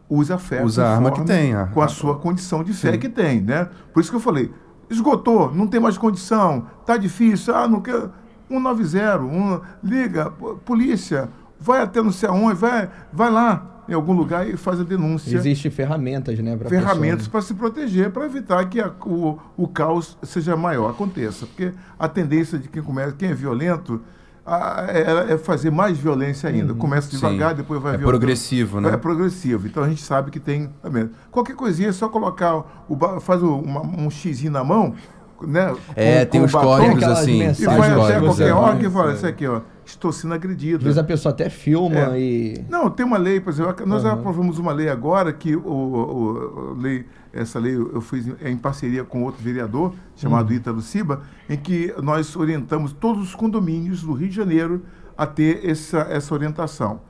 usa 0.08 0.36
a 0.36 0.38
fé 0.38 0.64
Usa 0.64 0.84
a 0.84 0.94
arma 0.94 1.10
que 1.12 1.22
tem, 1.24 1.54
a- 1.54 1.66
com 1.66 1.80
a 1.82 1.88
sua 1.88 2.16
condição 2.18 2.64
de 2.64 2.72
fé 2.72 2.96
que 2.98 3.08
tem, 3.08 3.40
né? 3.40 3.68
Por 3.92 4.00
isso 4.00 4.10
que 4.10 4.16
eu 4.16 4.20
falei, 4.20 4.50
esgotou, 4.88 5.54
não 5.54 5.66
tem 5.66 5.78
mais 5.80 5.98
condição, 5.98 6.66
tá 6.86 6.96
difícil, 6.96 7.54
ah, 7.54 7.68
não 7.68 7.80
quer 7.80 8.08
190, 8.48 9.20
um, 9.20 9.60
liga, 9.82 10.30
polícia, 10.64 11.28
vai 11.60 11.82
até 11.82 12.02
não 12.02 12.10
sei 12.12 12.28
aonde, 12.28 12.54
vai, 12.54 12.88
vai 13.12 13.30
lá 13.30 13.82
em 13.88 13.92
algum 13.94 14.12
lugar 14.12 14.48
e 14.48 14.56
faz 14.56 14.80
a 14.80 14.84
denúncia. 14.84 15.34
Existem 15.36 15.70
ferramentas, 15.70 16.38
né? 16.38 16.56
Ferramentas 16.68 17.26
pessoa, 17.26 17.30
para 17.32 17.42
se 17.42 17.54
proteger, 17.54 18.10
para 18.10 18.24
evitar 18.26 18.64
que 18.68 18.80
a- 18.80 18.92
o, 19.04 19.38
o 19.56 19.68
caos 19.68 20.16
seja 20.22 20.56
maior, 20.56 20.90
aconteça. 20.90 21.46
Porque 21.46 21.72
a 21.98 22.08
tendência 22.08 22.58
de 22.58 22.68
quem 22.68 22.82
começa, 22.82 23.12
quem 23.12 23.30
é 23.30 23.34
violento, 23.34 24.00
a- 24.48 24.86
é, 24.88 25.32
é 25.34 25.38
fazer 25.38 25.70
mais 25.70 25.96
violência 25.98 26.48
ainda. 26.48 26.74
Começa 26.74 27.10
devagar, 27.10 27.50
Sim. 27.50 27.56
depois 27.56 27.80
vai 27.80 27.94
É 27.94 27.96
violentando. 27.98 28.18
progressivo, 28.20 28.80
né? 28.80 28.90
É 28.92 28.96
progressivo. 28.96 29.66
Então 29.66 29.82
a 29.82 29.88
gente 29.88 30.02
sabe 30.02 30.30
que 30.30 30.40
tem. 30.40 30.70
também. 30.82 31.10
Qualquer 31.30 31.54
coisinha 31.56 31.88
é 31.88 31.92
só 31.92 32.08
colocar. 32.08 32.84
O, 32.88 33.20
faz 33.20 33.42
o- 33.42 33.56
uma- 33.56 33.82
um 33.82 34.10
xizinho 34.10 34.52
na 34.52 34.64
mão, 34.64 34.94
né? 35.42 35.74
É, 35.94 36.24
com- 36.24 36.30
tem 36.30 36.40
com 36.40 36.46
os 36.46 36.52
batom, 36.52 36.66
códigos 36.78 37.02
assim. 37.04 37.40
E 37.42 37.64
vai 37.66 37.76
até 37.90 37.94
códigos, 37.94 38.26
qualquer 38.36 38.48
é. 38.48 38.52
hora 38.52 38.76
que 38.76 38.90
fala, 38.90 39.10
É. 39.12 39.14
isso 39.14 39.26
aqui, 39.26 39.46
ó. 39.46 39.60
Estou 39.84 40.12
sendo 40.12 40.34
agredido. 40.34 40.76
Às 40.78 40.82
vezes 40.84 40.98
a 40.98 41.04
pessoa 41.04 41.32
até 41.32 41.48
filma 41.48 42.14
É. 42.14 42.20
e. 42.20 42.64
Não, 42.68 42.90
tem 42.90 43.06
uma 43.06 43.16
lei, 43.16 43.40
por 43.40 43.50
exemplo, 43.50 43.74
nós 43.86 44.04
Uhum. 44.04 44.10
aprovamos 44.10 44.58
uma 44.58 44.70
lei 44.72 44.88
agora 44.90 45.32
que 45.32 45.56
o, 45.56 45.60
o- 45.62 46.72
o- 46.72 46.76
lei, 46.78 47.06
essa 47.32 47.58
lei 47.58 47.74
eu 47.74 48.00
fiz 48.00 48.26
em, 48.42 48.56
parceria 48.56 49.04
com 49.04 49.22
outro 49.22 49.42
vereador 49.42 49.94
chamado 50.16 50.52
Ítalo 50.52 50.80
Siba, 50.80 51.22
em 51.48 51.56
que 51.56 51.94
nós 52.02 52.34
orientamos 52.36 52.92
todos 52.92 53.28
os 53.28 53.34
condomínios 53.34 54.02
do 54.02 54.12
Rio 54.12 54.28
de 54.28 54.34
Janeiro 54.34 54.84
a 55.16 55.26
ter 55.26 55.68
essa, 55.68 55.98
essa 56.10 56.32
orientação. 56.32 57.00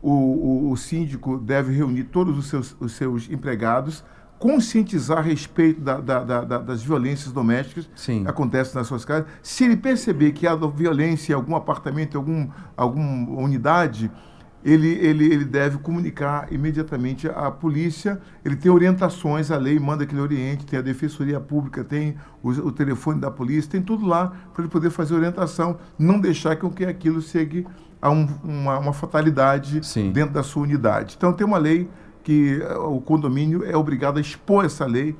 O, 0.00 0.10
o, 0.10 0.70
o 0.72 0.76
síndico 0.76 1.38
deve 1.38 1.72
reunir 1.72 2.04
todos 2.04 2.36
os 2.36 2.46
seus, 2.46 2.76
os 2.80 2.92
seus 2.92 3.30
empregados, 3.30 4.04
conscientizar 4.42 5.18
a 5.18 5.20
respeito 5.20 5.80
da, 5.80 6.00
da, 6.00 6.24
da, 6.24 6.58
das 6.58 6.82
violências 6.82 7.32
domésticas 7.32 7.88
Sim. 7.94 8.24
que 8.24 8.28
acontecem 8.28 8.74
nas 8.74 8.88
suas 8.88 9.04
casas. 9.04 9.26
Se 9.40 9.62
ele 9.62 9.76
perceber 9.76 10.32
que 10.32 10.48
há 10.48 10.56
violência 10.56 11.32
em 11.32 11.36
algum 11.36 11.54
apartamento, 11.54 12.14
em 12.14 12.18
algum, 12.18 12.48
alguma 12.76 13.40
unidade, 13.40 14.10
ele, 14.64 14.88
ele, 14.88 15.24
ele 15.26 15.44
deve 15.44 15.78
comunicar 15.78 16.52
imediatamente 16.52 17.28
à 17.28 17.50
polícia. 17.50 18.20
Ele 18.44 18.54
tem 18.54 18.70
orientações, 18.70 19.50
a 19.50 19.56
lei 19.56 19.78
manda 19.78 20.06
que 20.06 20.14
ele 20.14 20.20
oriente, 20.20 20.64
tem 20.64 20.78
a 20.78 20.82
Defensoria 20.82 21.40
Pública, 21.40 21.82
tem 21.82 22.16
o, 22.42 22.50
o 22.50 22.72
telefone 22.72 23.20
da 23.20 23.30
polícia, 23.30 23.70
tem 23.70 23.82
tudo 23.82 24.06
lá 24.06 24.32
para 24.52 24.62
ele 24.62 24.70
poder 24.70 24.90
fazer 24.90 25.14
orientação, 25.14 25.78
não 25.98 26.20
deixar 26.20 26.56
com 26.56 26.70
que 26.70 26.84
aquilo 26.84 27.20
chegue 27.20 27.66
a 28.00 28.10
um, 28.10 28.28
uma, 28.42 28.78
uma, 28.78 28.92
fatalidade 28.92 29.84
Sim. 29.84 30.12
dentro 30.12 30.34
da 30.34 30.42
sua 30.42 30.62
unidade. 30.62 31.14
Então 31.16 31.32
tem 31.32 31.46
uma 31.46 31.58
lei 31.58 31.88
que 32.22 32.60
o 32.84 33.00
condomínio 33.00 33.64
é 33.64 33.76
obrigado 33.76 34.18
a 34.18 34.20
expor 34.20 34.64
essa 34.64 34.86
lei 34.86 35.16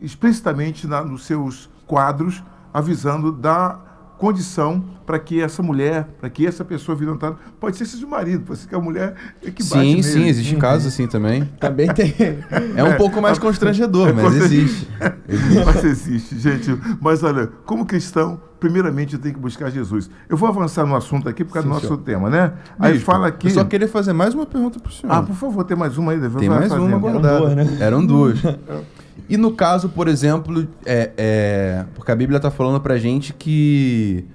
explicitamente 0.00 0.86
na, 0.86 1.04
nos 1.04 1.26
seus 1.26 1.70
quadros, 1.86 2.42
avisando 2.72 3.30
da 3.30 3.78
condição 4.18 4.84
para 5.04 5.18
que 5.18 5.40
essa 5.40 5.62
mulher, 5.62 6.08
para 6.18 6.30
que 6.30 6.46
essa 6.46 6.64
pessoa 6.64 6.96
violentada, 6.96 7.36
pode 7.60 7.76
ser 7.76 7.84
seja 7.84 8.06
o 8.06 8.08
marido, 8.08 8.44
pode 8.44 8.60
ser 8.60 8.68
que 8.68 8.74
a 8.74 8.80
mulher 8.80 9.14
é 9.42 9.50
que 9.50 9.62
bate 9.62 9.80
Sim, 9.80 9.90
nele. 9.90 10.02
sim, 10.02 10.26
existe 10.26 10.56
casos 10.56 10.92
assim 10.92 11.06
também. 11.06 11.44
Também 11.60 11.92
tem. 11.92 12.14
É 12.76 12.82
um 12.82 12.96
pouco 12.96 13.20
mais 13.20 13.38
constrangedor, 13.38 14.14
mas 14.14 14.34
existe. 14.36 14.88
Mas 15.64 15.84
existe, 15.84 16.38
gente. 16.38 16.78
Mas 17.00 17.22
olha, 17.22 17.46
como 17.64 17.84
cristão, 17.84 18.40
primeiramente 18.60 19.14
eu 19.14 19.20
tenho 19.20 19.34
que 19.34 19.40
buscar 19.40 19.70
Jesus. 19.70 20.10
Eu 20.28 20.36
vou 20.36 20.48
avançar 20.48 20.86
no 20.86 20.94
assunto 20.94 21.28
aqui 21.28 21.44
por 21.44 21.52
causa 21.52 21.68
do 21.68 21.74
nosso 21.74 21.86
senhor. 21.86 21.98
tema, 21.98 22.30
né? 22.30 22.52
Aí 22.78 22.92
Bispo, 22.92 23.06
fala 23.06 23.28
aqui. 23.28 23.48
Eu 23.48 23.52
só 23.52 23.64
queria 23.64 23.88
fazer 23.88 24.12
mais 24.12 24.34
uma 24.34 24.46
pergunta 24.46 24.78
pro 24.78 24.92
senhor. 24.92 25.12
Ah, 25.12 25.22
por 25.22 25.34
favor, 25.34 25.64
tem 25.64 25.76
mais 25.76 25.98
uma 25.98 26.12
aí. 26.12 26.20
Tem 26.38 26.48
mais 26.48 26.72
uma 26.72 26.98
guardada. 26.98 27.38
duas, 27.40 27.56
né? 27.56 27.78
Eram 27.80 28.04
duas. 28.04 28.38
E 29.28 29.36
no 29.36 29.52
caso, 29.52 29.88
por 29.88 30.08
exemplo, 30.08 30.66
é, 30.84 31.10
é, 31.16 31.84
porque 31.94 32.10
a 32.10 32.16
Bíblia 32.16 32.36
está 32.36 32.50
falando 32.50 32.80
pra 32.80 32.98
gente 32.98 33.32
que 33.32 34.26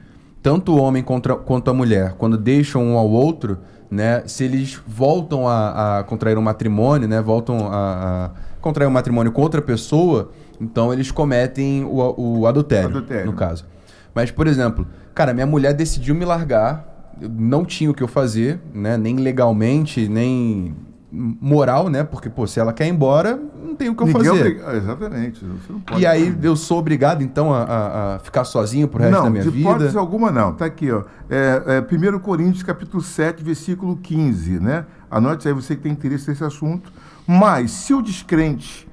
tanto 0.41 0.73
o 0.73 0.81
homem 0.81 1.03
contra, 1.03 1.35
quanto 1.35 1.69
a 1.69 1.73
mulher, 1.73 2.15
quando 2.17 2.37
deixam 2.37 2.83
um 2.83 2.97
ao 2.97 3.09
outro, 3.09 3.57
né, 3.91 4.23
se 4.25 4.43
eles 4.43 4.79
voltam 4.87 5.47
a, 5.47 5.99
a 5.99 6.03
contrair 6.03 6.37
um 6.37 6.41
matrimônio, 6.41 7.07
né, 7.07 7.21
voltam 7.21 7.67
a, 7.71 8.25
a 8.25 8.31
contrair 8.61 8.87
um 8.87 8.91
matrimônio 8.91 9.31
com 9.31 9.41
outra 9.41 9.61
pessoa, 9.61 10.31
então 10.59 10.93
eles 10.93 11.11
cometem 11.11 11.83
o, 11.83 12.39
o 12.39 12.47
adultério, 12.47 12.89
Adultério. 12.89 13.25
no 13.25 13.33
caso. 13.33 13.65
Mas, 14.13 14.31
por 14.31 14.47
exemplo, 14.47 14.87
cara, 15.13 15.33
minha 15.33 15.45
mulher 15.45 15.73
decidiu 15.73 16.15
me 16.15 16.25
largar, 16.25 17.13
não 17.19 17.65
tinha 17.65 17.91
o 17.91 17.93
que 17.93 18.03
eu 18.03 18.07
fazer, 18.07 18.59
né, 18.73 18.97
nem 18.97 19.17
legalmente, 19.17 20.07
nem 20.07 20.75
moral, 21.11 21.89
né, 21.89 22.03
porque, 22.03 22.29
pô, 22.29 22.45
se 22.45 22.59
ela 22.59 22.71
quer 22.71 22.85
ir 22.85 22.91
embora, 22.91 23.35
não 23.63 23.75
tem 23.75 23.89
o 23.89 23.95
que 23.95 24.03
eu 24.03 24.07
Ninguém 24.07 24.23
fazer. 24.23 24.61
Exatamente. 24.77 25.39
Você 25.43 25.73
não 25.73 25.79
pode 25.79 26.01
E 26.01 26.05
aí 26.05 26.37
eu 26.43 26.55
sou 26.55 26.77
obrigado, 26.77 27.23
então, 27.23 27.51
a, 27.53 27.63
a- 27.63 28.15
a 28.15 28.19
ficar 28.19 28.43
sozinho 28.43 28.87
pro 28.87 28.99
resto 29.01 29.15
não, 29.15 29.23
da 29.23 29.29
minha 29.29 29.43
de 29.43 29.49
vida? 29.49 29.69
hipótese 29.69 29.97
alguma 29.97 30.31
não. 30.31 30.51
Está 30.51 30.65
aqui, 30.65 30.91
ó. 30.91 31.03
É, 31.29 31.81
é, 31.89 32.13
1 32.15 32.19
Coríntios, 32.19 32.61
capítulo 32.63 33.01
7, 33.01 33.43
versículo 33.43 33.97
15, 33.97 34.59
né? 34.59 34.85
Anote 35.09 35.47
aí, 35.47 35.53
você 35.53 35.75
que 35.75 35.81
tem 35.81 35.91
interesse 35.91 36.29
nesse 36.29 36.43
assunto. 36.43 36.91
Mas, 37.25 37.71
se 37.71 37.93
o 37.93 38.01
descrente 38.01 38.87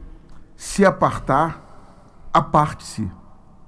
se 0.57 0.85
apartar, 0.87 2.29
aparte-se. 2.33 3.11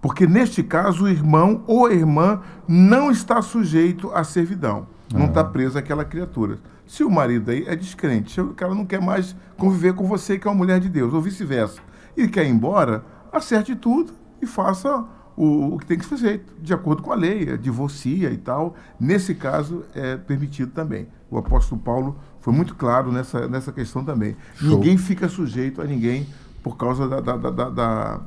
Porque, 0.01 0.27
neste 0.27 0.63
caso, 0.63 1.05
o 1.05 1.09
irmão 1.09 1.63
ou 1.67 1.87
a 1.87 1.93
irmã 1.93 2.41
não 2.67 3.11
está 3.11 3.43
sujeito 3.43 4.11
à 4.15 4.25
servidão. 4.25 4.87
Não 5.13 5.27
está 5.27 5.43
preso 5.43 5.77
àquela 5.79 6.05
criatura. 6.05 6.59
Se 6.89 7.05
o 7.05 7.11
marido 7.11 7.51
aí 7.53 7.65
é 7.69 7.77
descrente, 7.77 8.41
o 8.41 8.55
cara 8.55 8.75
não 8.75 8.85
quer 8.85 9.01
mais 9.01 9.37
conviver 9.57 9.93
com 9.95 10.05
você, 10.07 10.39
que 10.39 10.49
é 10.49 10.51
uma 10.51 10.57
mulher 10.57 10.81
de 10.81 10.89
Deus, 10.89 11.13
ou 11.15 11.21
vice-versa, 11.23 11.81
e 12.17 12.27
quer 12.27 12.45
ir 12.47 12.51
embora, 12.51 13.05
acerte 13.31 13.77
tudo 13.77 14.13
e 14.43 14.47
faça 14.47 15.05
o, 15.37 15.75
o 15.75 15.79
que 15.79 15.87
tem 15.87 15.99
que 15.99 16.05
ser 16.07 16.17
feito, 16.17 16.53
de 16.61 16.73
acordo 16.75 17.03
com 17.03 17.13
a 17.13 17.15
lei, 17.15 17.51
é 17.51 17.57
divorcia 17.57 18.31
e 18.31 18.37
tal. 18.39 18.75
Nesse 18.99 19.35
caso, 19.35 19.85
é 19.95 20.17
permitido 20.17 20.73
também. 20.73 21.07
O 21.31 21.37
apóstolo 21.39 21.81
Paulo 21.81 22.17
foi 22.41 22.53
muito 22.53 22.75
claro 22.75 23.13
nessa, 23.13 23.47
nessa 23.47 23.71
questão 23.71 24.03
também. 24.03 24.35
Ninguém 24.61 24.97
fica 24.97 25.29
sujeito 25.29 25.83
a 25.83 25.85
ninguém 25.85 26.27
por 26.63 26.77
causa 26.77 27.07
da, 27.07 27.21
da- 27.21 27.37
da- 27.37 27.71
da- 27.71 28.21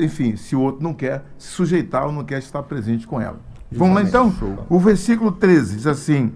Enfim, 0.00 0.36
se 0.36 0.54
o 0.56 0.60
outro 0.60 0.82
não 0.82 0.92
quer 0.92 1.24
se 1.38 1.48
sujeitar 1.48 2.06
ou 2.06 2.12
não 2.12 2.24
quer 2.24 2.38
estar 2.40 2.62
presente 2.64 3.06
com 3.06 3.20
ela. 3.20 3.38
Vamos 3.72 3.94
lá 3.94 4.02
então? 4.08 4.30
O 4.68 4.78
versículo 4.80 5.30
13 5.32 5.76
diz 5.76 5.86
assim: 5.86 6.32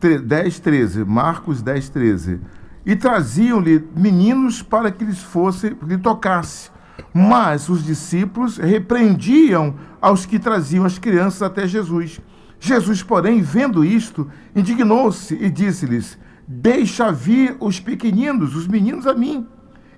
10, 0.00 0.60
13, 0.60 1.04
Marcos 1.04 1.62
10, 1.62 1.88
13. 1.88 2.40
E 2.84 2.94
traziam-lhe 2.94 3.86
meninos 3.96 4.62
para 4.62 4.90
que 4.90 5.04
lhes 5.04 5.22
fosse, 5.22 5.76
lhe 5.82 5.98
tocasse. 5.98 6.70
Mas 7.12 7.68
os 7.68 7.84
discípulos 7.84 8.58
repreendiam 8.58 9.76
aos 10.00 10.26
que 10.26 10.38
traziam 10.38 10.84
as 10.84 10.98
crianças 10.98 11.42
até 11.42 11.66
Jesus. 11.66 12.20
Jesus, 12.60 13.02
porém, 13.02 13.40
vendo 13.40 13.84
isto, 13.84 14.28
indignou-se 14.54 15.34
e 15.34 15.50
disse-lhes: 15.50 16.18
Deixa 16.46 17.12
vir 17.12 17.56
os 17.60 17.78
pequeninos, 17.80 18.56
os 18.56 18.66
meninos 18.66 19.06
a 19.06 19.14
mim, 19.14 19.46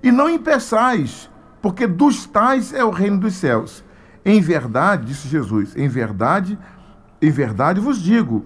e 0.03 0.11
não 0.11 0.29
impeçais, 0.29 1.31
porque 1.63 1.87
dos 1.87 2.27
tais 2.27 2.73
é 2.73 2.85
o 2.85 2.91
reino 2.91 3.19
dos 3.19 3.35
céus. 3.35 3.85
Em 4.25 4.41
verdade, 4.41 5.07
disse 5.07 5.29
Jesus, 5.29 5.75
em 5.77 5.89
verdade, 5.89 6.59
em 7.23 7.31
verdade 7.31 7.81
vos 7.81 8.01
digo, 8.01 8.45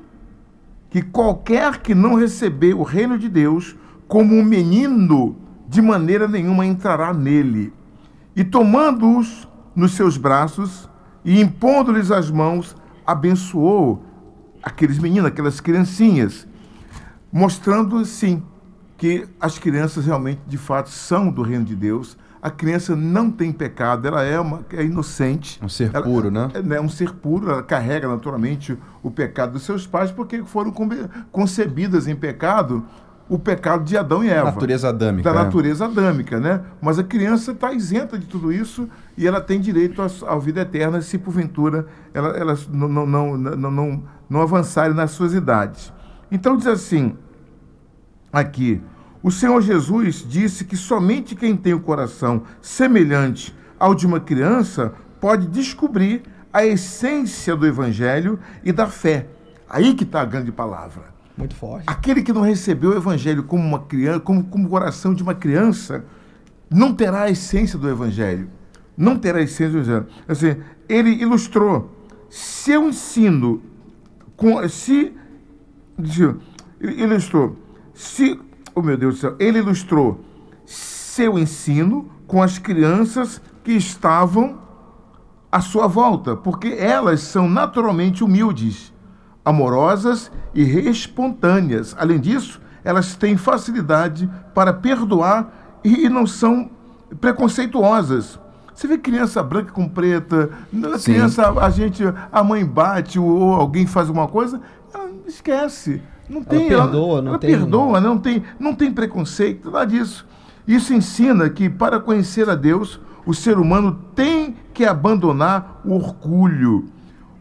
que 0.94 1.02
qualquer 1.02 1.78
que 1.78 1.92
não 1.92 2.14
receber 2.14 2.72
o 2.72 2.84
reino 2.84 3.18
de 3.18 3.28
Deus 3.28 3.74
como 4.06 4.32
um 4.36 4.44
menino, 4.44 5.34
de 5.68 5.82
maneira 5.82 6.28
nenhuma 6.28 6.64
entrará 6.64 7.12
nele. 7.12 7.72
E 8.36 8.44
tomando-os 8.44 9.48
nos 9.74 9.94
seus 9.94 10.16
braços 10.16 10.88
e 11.24 11.40
impondo-lhes 11.40 12.12
as 12.12 12.30
mãos, 12.30 12.76
abençoou 13.04 14.04
aqueles 14.62 14.96
meninos, 15.00 15.26
aquelas 15.26 15.58
criancinhas, 15.58 16.46
mostrando, 17.32 18.04
sim, 18.04 18.40
que 18.96 19.26
as 19.40 19.58
crianças 19.58 20.06
realmente, 20.06 20.42
de 20.46 20.56
fato, 20.56 20.90
são 20.90 21.28
do 21.28 21.42
reino 21.42 21.64
de 21.64 21.74
Deus. 21.74 22.16
A 22.44 22.50
criança 22.50 22.94
não 22.94 23.30
tem 23.30 23.50
pecado, 23.50 24.06
ela 24.06 24.22
é, 24.22 24.38
uma, 24.38 24.60
é 24.70 24.84
inocente. 24.84 25.58
Um 25.62 25.68
ser 25.68 25.90
Ela- 25.94 26.04
puro, 26.04 26.30
né? 26.30 26.50
é, 26.52 26.60
né, 26.60 26.78
um 26.78 26.90
ser 26.90 27.10
puro, 27.14 27.50
ela 27.50 27.62
carrega 27.62 28.06
naturalmente 28.06 28.78
o 29.02 29.10
pecado 29.10 29.52
dos 29.54 29.62
seus 29.62 29.86
pais, 29.86 30.12
porque 30.12 30.42
foram 30.44 30.70
concebidas 31.32 32.06
em 32.06 32.14
pecado 32.14 32.84
o 33.30 33.38
pecado 33.38 33.82
de 33.82 33.96
Adão 33.96 34.22
e 34.22 34.28
Eva. 34.28 34.50
Natureza 34.50 34.90
adâmica. 34.90 35.32
Da 35.32 35.38
né? 35.38 35.44
natureza 35.46 35.86
adâmica, 35.86 36.38
né? 36.38 36.60
Mas 36.82 36.98
a 36.98 37.02
criança 37.02 37.52
está 37.52 37.72
isenta 37.72 38.18
de 38.18 38.26
tudo 38.26 38.52
isso 38.52 38.86
e 39.16 39.26
ela 39.26 39.40
tem 39.40 39.58
direito 39.58 40.02
à, 40.02 40.06
à 40.28 40.38
vida 40.38 40.60
eterna 40.60 41.00
se 41.00 41.16
porventura 41.16 41.86
ela- 42.12 42.36
elas 42.36 42.68
não, 42.68 42.86
não, 42.86 43.06
não, 43.06 43.36
não, 43.38 43.70
não, 43.70 44.02
não 44.28 44.42
avançarem 44.42 44.94
nas 44.94 45.12
suas 45.12 45.32
idades. 45.32 45.90
Então 46.30 46.58
diz 46.58 46.66
assim, 46.66 47.16
aqui, 48.30 48.82
o 49.24 49.30
Senhor 49.30 49.58
Jesus 49.62 50.22
disse 50.28 50.66
que 50.66 50.76
somente 50.76 51.34
quem 51.34 51.56
tem 51.56 51.72
o 51.72 51.80
coração 51.80 52.42
semelhante 52.60 53.56
ao 53.78 53.94
de 53.94 54.06
uma 54.06 54.20
criança 54.20 54.92
pode 55.18 55.46
descobrir 55.46 56.24
a 56.52 56.66
essência 56.66 57.56
do 57.56 57.66
evangelho 57.66 58.38
e 58.62 58.70
da 58.70 58.86
fé. 58.86 59.26
Aí 59.66 59.94
que 59.94 60.04
está 60.04 60.20
a 60.20 60.26
grande 60.26 60.52
palavra. 60.52 61.04
Muito 61.38 61.54
forte. 61.54 61.84
Aquele 61.86 62.22
que 62.22 62.34
não 62.34 62.42
recebeu 62.42 62.90
o 62.90 62.96
evangelho 62.98 63.44
como 63.44 63.66
uma 63.66 63.78
criança, 63.80 64.20
como, 64.20 64.44
como 64.44 64.66
o 64.66 64.68
coração 64.68 65.14
de 65.14 65.22
uma 65.22 65.34
criança, 65.34 66.04
não 66.68 66.94
terá 66.94 67.22
a 67.22 67.30
essência 67.30 67.78
do 67.78 67.88
evangelho. 67.88 68.50
Não 68.94 69.18
terá 69.18 69.38
a 69.38 69.42
essência 69.42 69.70
do 69.70 69.78
evangelho. 69.78 70.06
Assim, 70.28 70.56
ele 70.86 71.10
ilustrou. 71.10 71.90
Se 72.28 72.72
eu 72.72 72.90
ensino 72.90 73.62
com 74.36 74.68
se 74.68 75.14
ilustrou 76.78 77.56
se 77.94 78.38
oh 78.74 78.82
meu 78.82 78.96
Deus 78.96 79.14
do 79.14 79.20
céu, 79.20 79.36
ele 79.38 79.58
ilustrou 79.58 80.20
seu 80.66 81.38
ensino 81.38 82.10
com 82.26 82.42
as 82.42 82.58
crianças 82.58 83.40
que 83.62 83.72
estavam 83.72 84.58
à 85.50 85.60
sua 85.60 85.86
volta, 85.86 86.34
porque 86.34 86.76
elas 86.78 87.20
são 87.20 87.48
naturalmente 87.48 88.24
humildes, 88.24 88.92
amorosas 89.44 90.30
e 90.52 90.62
espontâneas. 90.62 91.94
Além 91.98 92.18
disso, 92.18 92.60
elas 92.82 93.14
têm 93.14 93.36
facilidade 93.36 94.28
para 94.54 94.72
perdoar 94.72 95.78
e 95.84 96.08
não 96.08 96.26
são 96.26 96.70
preconceituosas. 97.20 98.38
Você 98.74 98.88
vê 98.88 98.98
criança 98.98 99.42
branca 99.42 99.70
com 99.70 99.88
preta, 99.88 100.50
criança, 101.04 101.48
a 101.50 101.70
gente, 101.70 102.02
a 102.32 102.42
mãe 102.42 102.64
bate 102.64 103.18
ou 103.20 103.54
alguém 103.54 103.86
faz 103.86 104.08
alguma 104.08 104.26
coisa, 104.26 104.60
ela 104.92 105.08
esquece. 105.26 106.02
Não 106.28 106.42
tem, 106.42 106.68
perdoa, 106.68 107.20
não 107.20 107.28
ela 107.32 107.38
tem- 107.38 107.50
perdoa, 107.50 108.00
não 108.00 108.18
tem, 108.18 108.42
não 108.58 108.74
tem 108.74 108.92
preconceito, 108.92 109.70
nada 109.70 109.84
disso. 109.86 110.26
Isso 110.66 110.94
ensina 110.94 111.50
que 111.50 111.68
para 111.68 112.00
conhecer 112.00 112.48
a 112.48 112.54
Deus, 112.54 112.98
o 113.26 113.34
ser 113.34 113.58
humano 113.58 113.98
tem 114.14 114.56
que 114.72 114.84
abandonar 114.84 115.80
o 115.84 115.94
orgulho, 115.94 116.86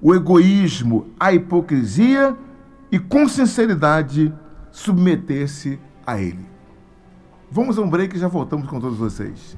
o 0.01 0.13
egoísmo, 0.13 1.07
a 1.19 1.33
hipocrisia 1.33 2.35
e 2.91 2.99
com 2.99 3.27
sinceridade 3.27 4.33
submeter-se 4.71 5.79
a 6.05 6.19
Ele. 6.19 6.45
Vamos 7.49 7.77
a 7.77 7.81
um 7.81 7.89
break 7.89 8.15
e 8.15 8.19
já 8.19 8.27
voltamos 8.27 8.67
com 8.67 8.79
todos 8.79 8.97
vocês. 8.97 9.55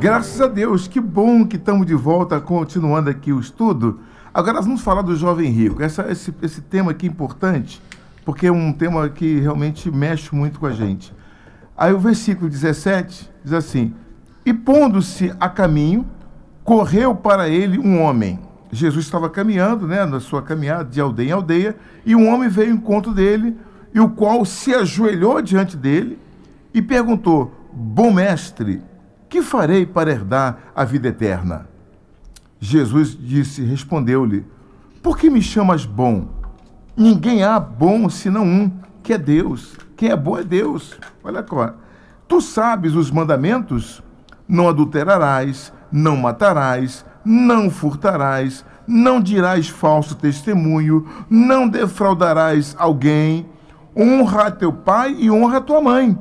Graças 0.00 0.40
a 0.40 0.46
Deus, 0.46 0.86
que 0.86 1.00
bom 1.00 1.44
que 1.44 1.56
estamos 1.56 1.86
de 1.86 1.94
volta, 1.94 2.40
continuando 2.40 3.10
aqui 3.10 3.32
o 3.32 3.40
estudo. 3.40 4.00
Agora 4.32 4.60
vamos 4.60 4.80
falar 4.80 5.02
do 5.02 5.16
jovem 5.16 5.50
rico. 5.50 5.82
Essa, 5.82 6.10
esse, 6.10 6.32
esse 6.40 6.60
tema 6.60 6.92
aqui 6.92 7.06
é 7.06 7.10
importante, 7.10 7.82
porque 8.24 8.46
é 8.46 8.52
um 8.52 8.72
tema 8.72 9.08
que 9.08 9.40
realmente 9.40 9.90
mexe 9.90 10.32
muito 10.32 10.60
com 10.60 10.66
a 10.66 10.72
gente. 10.72 11.12
Aí 11.76 11.92
o 11.92 11.98
versículo 11.98 12.48
17 12.48 13.28
diz 13.42 13.52
assim: 13.52 13.92
E 14.46 14.54
pondo-se 14.54 15.34
a 15.40 15.48
caminho, 15.48 16.06
correu 16.62 17.12
para 17.12 17.48
ele 17.48 17.76
um 17.76 18.00
homem. 18.00 18.38
Jesus 18.70 19.04
estava 19.04 19.28
caminhando, 19.28 19.88
né, 19.88 20.04
na 20.04 20.20
sua 20.20 20.42
caminhada 20.42 20.84
de 20.84 21.00
aldeia 21.00 21.28
em 21.28 21.32
aldeia, 21.32 21.76
e 22.06 22.14
um 22.14 22.32
homem 22.32 22.48
veio 22.48 22.70
ao 22.70 22.76
encontro 22.76 23.12
dele, 23.12 23.56
e 23.92 23.98
o 23.98 24.08
qual 24.08 24.44
se 24.44 24.72
ajoelhou 24.72 25.42
diante 25.42 25.76
dele 25.76 26.16
e 26.72 26.80
perguntou: 26.80 27.52
Bom 27.72 28.12
mestre, 28.12 28.80
que 29.28 29.42
farei 29.42 29.84
para 29.84 30.12
herdar 30.12 30.56
a 30.72 30.84
vida 30.84 31.08
eterna? 31.08 31.68
Jesus 32.60 33.16
disse, 33.18 33.62
respondeu-lhe: 33.64 34.44
Por 35.02 35.16
que 35.16 35.30
me 35.30 35.40
chamas 35.40 35.86
bom? 35.86 36.28
Ninguém 36.94 37.42
há 37.42 37.58
bom 37.58 38.10
senão 38.10 38.44
um, 38.44 38.70
que 39.02 39.14
é 39.14 39.18
Deus. 39.18 39.76
Quem 39.96 40.10
é 40.10 40.16
bom 40.16 40.38
é 40.38 40.44
Deus. 40.44 40.98
Olha 41.24 41.44
só. 41.48 41.74
Tu 42.28 42.40
sabes 42.42 42.94
os 42.94 43.10
mandamentos? 43.10 44.02
Não 44.46 44.68
adulterarás, 44.68 45.72
não 45.90 46.16
matarás, 46.16 47.04
não 47.24 47.70
furtarás, 47.70 48.64
não 48.86 49.20
dirás 49.20 49.68
falso 49.68 50.14
testemunho, 50.14 51.06
não 51.28 51.68
defraudarás 51.68 52.74
alguém, 52.78 53.46
honra 53.96 54.50
teu 54.50 54.72
pai 54.72 55.16
e 55.18 55.30
honra 55.30 55.60
tua 55.60 55.80
mãe. 55.80 56.18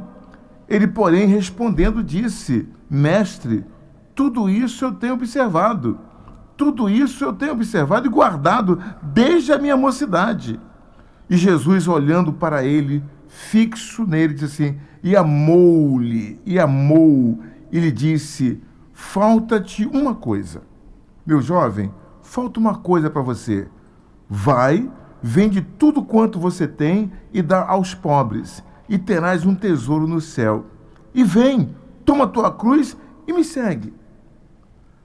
Ele, 0.67 0.87
porém, 0.87 1.25
respondendo, 1.27 2.03
disse: 2.03 2.67
Mestre, 2.89 3.65
tudo 4.15 4.49
isso 4.49 4.85
eu 4.85 4.93
tenho 4.93 5.15
observado. 5.15 5.99
Tudo 6.59 6.89
isso 6.89 7.23
eu 7.23 7.31
tenho 7.31 7.53
observado 7.53 8.05
e 8.05 8.09
guardado 8.09 8.83
desde 9.01 9.53
a 9.53 9.57
minha 9.57 9.77
mocidade. 9.77 10.59
E 11.29 11.37
Jesus, 11.37 11.87
olhando 11.87 12.33
para 12.33 12.65
ele, 12.65 13.01
fixo 13.29 14.05
nele, 14.05 14.33
disse 14.33 14.63
assim: 14.63 14.79
E 15.01 15.15
amou-lhe, 15.15 16.37
e 16.45 16.59
amou, 16.59 17.39
e 17.71 17.79
lhe 17.79 17.89
disse: 17.89 18.61
Falta-te 18.91 19.85
uma 19.85 20.13
coisa. 20.13 20.63
Meu 21.25 21.41
jovem, 21.41 21.93
falta 22.21 22.59
uma 22.59 22.75
coisa 22.75 23.09
para 23.09 23.21
você. 23.21 23.69
Vai, 24.27 24.91
vende 25.23 25.61
tudo 25.61 26.03
quanto 26.03 26.37
você 26.37 26.67
tem 26.67 27.09
e 27.31 27.41
dá 27.41 27.65
aos 27.65 27.95
pobres, 27.95 28.61
e 28.89 28.97
terás 28.97 29.45
um 29.45 29.55
tesouro 29.55 30.05
no 30.05 30.19
céu. 30.19 30.65
E 31.13 31.23
vem, 31.23 31.73
toma 32.03 32.27
tua 32.27 32.51
cruz 32.51 32.97
e 33.25 33.31
me 33.31 33.45
segue. 33.45 33.93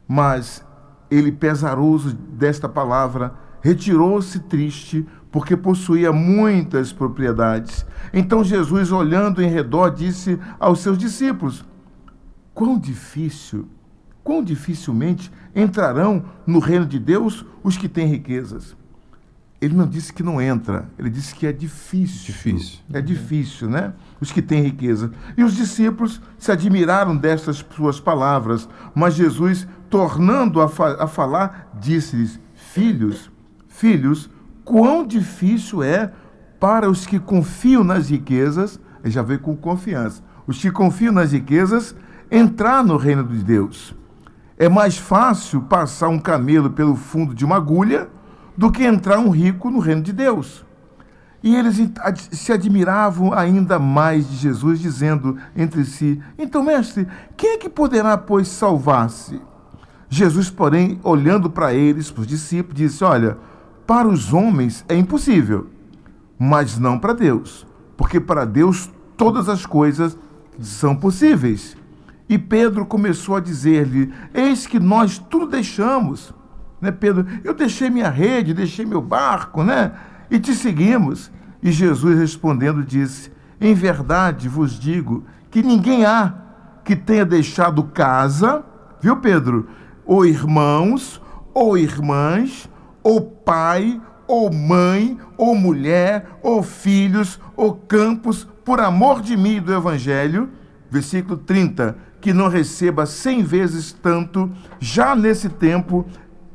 Mas 0.08 0.63
ele, 1.14 1.30
pesaroso 1.32 2.14
desta 2.14 2.68
palavra, 2.68 3.34
retirou-se 3.60 4.38
triste, 4.40 5.06
porque 5.30 5.56
possuía 5.56 6.12
muitas 6.12 6.92
propriedades. 6.92 7.86
Então 8.12 8.44
Jesus, 8.44 8.92
olhando 8.92 9.42
em 9.42 9.48
redor, 9.48 9.90
disse 9.90 10.38
aos 10.58 10.80
seus 10.80 10.98
discípulos: 10.98 11.64
Quão 12.52 12.78
difícil, 12.78 13.68
quão 14.22 14.42
dificilmente 14.42 15.30
entrarão 15.54 16.24
no 16.46 16.58
reino 16.58 16.86
de 16.86 16.98
Deus 16.98 17.44
os 17.62 17.76
que 17.76 17.88
têm 17.88 18.06
riquezas. 18.06 18.76
Ele 19.60 19.74
não 19.74 19.86
disse 19.86 20.12
que 20.12 20.22
não 20.22 20.42
entra, 20.42 20.90
ele 20.98 21.08
disse 21.08 21.34
que 21.34 21.46
é 21.46 21.52
difícil. 21.52 22.26
Difícil. 22.26 22.80
É 22.92 23.00
difícil, 23.00 23.70
né? 23.70 23.94
Os 24.20 24.30
que 24.30 24.42
têm 24.42 24.62
riqueza. 24.62 25.10
E 25.38 25.42
os 25.42 25.54
discípulos 25.56 26.20
se 26.36 26.52
admiraram 26.52 27.16
destas 27.16 27.64
suas 27.74 27.98
palavras, 27.98 28.68
mas 28.94 29.14
Jesus, 29.14 29.66
tornando 29.94 30.60
a, 30.60 30.68
fa 30.68 31.04
a 31.04 31.06
falar, 31.06 31.70
disse-lhes: 31.78 32.40
Filhos, 32.52 33.30
filhos, 33.68 34.28
quão 34.64 35.06
difícil 35.06 35.84
é 35.84 36.10
para 36.58 36.90
os 36.90 37.06
que 37.06 37.20
confiam 37.20 37.84
nas 37.84 38.10
riquezas, 38.10 38.80
já 39.04 39.22
veio 39.22 39.38
com 39.38 39.54
confiança, 39.54 40.20
os 40.48 40.60
que 40.60 40.68
confiam 40.68 41.12
nas 41.12 41.30
riquezas, 41.30 41.94
entrar 42.28 42.82
no 42.82 42.96
reino 42.96 43.22
de 43.22 43.44
Deus. 43.44 43.94
É 44.58 44.68
mais 44.68 44.98
fácil 44.98 45.62
passar 45.62 46.08
um 46.08 46.18
camelo 46.18 46.70
pelo 46.70 46.96
fundo 46.96 47.32
de 47.32 47.44
uma 47.44 47.54
agulha 47.54 48.08
do 48.56 48.72
que 48.72 48.82
entrar 48.82 49.20
um 49.20 49.30
rico 49.30 49.70
no 49.70 49.78
reino 49.78 50.02
de 50.02 50.12
Deus. 50.12 50.66
E 51.40 51.54
eles 51.54 51.76
se 52.32 52.50
admiravam 52.50 53.32
ainda 53.32 53.78
mais 53.78 54.28
de 54.28 54.34
Jesus, 54.34 54.80
dizendo 54.80 55.38
entre 55.54 55.84
si: 55.84 56.20
Então, 56.36 56.64
mestre, 56.64 57.06
quem 57.36 57.50
é 57.50 57.58
que 57.58 57.68
poderá, 57.68 58.18
pois, 58.18 58.48
salvar-se? 58.48 59.40
Jesus, 60.08 60.50
porém, 60.50 60.98
olhando 61.02 61.50
para 61.50 61.74
eles, 61.74 62.10
para 62.10 62.22
os 62.22 62.26
discípulos, 62.26 62.76
disse: 62.76 63.02
Olha, 63.04 63.38
para 63.86 64.06
os 64.08 64.32
homens 64.32 64.84
é 64.88 64.96
impossível, 64.96 65.68
mas 66.38 66.78
não 66.78 66.98
para 66.98 67.12
Deus, 67.12 67.66
porque 67.96 68.20
para 68.20 68.44
Deus 68.44 68.90
todas 69.16 69.48
as 69.48 69.66
coisas 69.66 70.16
são 70.60 70.94
possíveis. 70.94 71.76
E 72.28 72.38
Pedro 72.38 72.86
começou 72.86 73.36
a 73.36 73.40
dizer-lhe: 73.40 74.12
Eis 74.32 74.66
que 74.66 74.78
nós 74.78 75.18
tudo 75.18 75.46
deixamos 75.46 76.32
né, 76.84 76.92
Pedro? 76.92 77.26
Eu 77.42 77.54
deixei 77.54 77.88
minha 77.88 78.10
rede, 78.10 78.52
deixei 78.52 78.84
meu 78.84 79.00
barco, 79.00 79.64
né? 79.64 79.92
E 80.30 80.38
te 80.38 80.54
seguimos. 80.54 81.32
E 81.62 81.72
Jesus 81.72 82.18
respondendo 82.18 82.84
disse: 82.84 83.32
Em 83.58 83.74
verdade 83.74 84.48
vos 84.50 84.78
digo 84.78 85.24
que 85.50 85.62
ninguém 85.62 86.04
há 86.04 86.34
que 86.84 86.94
tenha 86.94 87.24
deixado 87.24 87.82
casa, 87.84 88.62
viu, 89.00 89.16
Pedro? 89.16 89.66
Ou 90.06 90.26
irmãos, 90.26 91.20
ou 91.52 91.78
irmãs, 91.78 92.68
ou 93.02 93.20
pai, 93.20 94.00
ou 94.26 94.52
mãe, 94.52 95.18
ou 95.36 95.54
mulher, 95.54 96.38
ou 96.42 96.62
filhos, 96.62 97.40
ou 97.56 97.74
campos, 97.74 98.46
por 98.64 98.80
amor 98.80 99.20
de 99.20 99.36
mim 99.36 99.56
e 99.56 99.60
do 99.60 99.72
Evangelho. 99.72 100.48
Versículo 100.90 101.36
30. 101.36 101.96
Que 102.20 102.32
não 102.32 102.48
receba 102.48 103.04
cem 103.04 103.42
vezes 103.42 103.92
tanto, 103.92 104.50
já 104.80 105.14
nesse 105.14 105.48
tempo, 105.48 106.06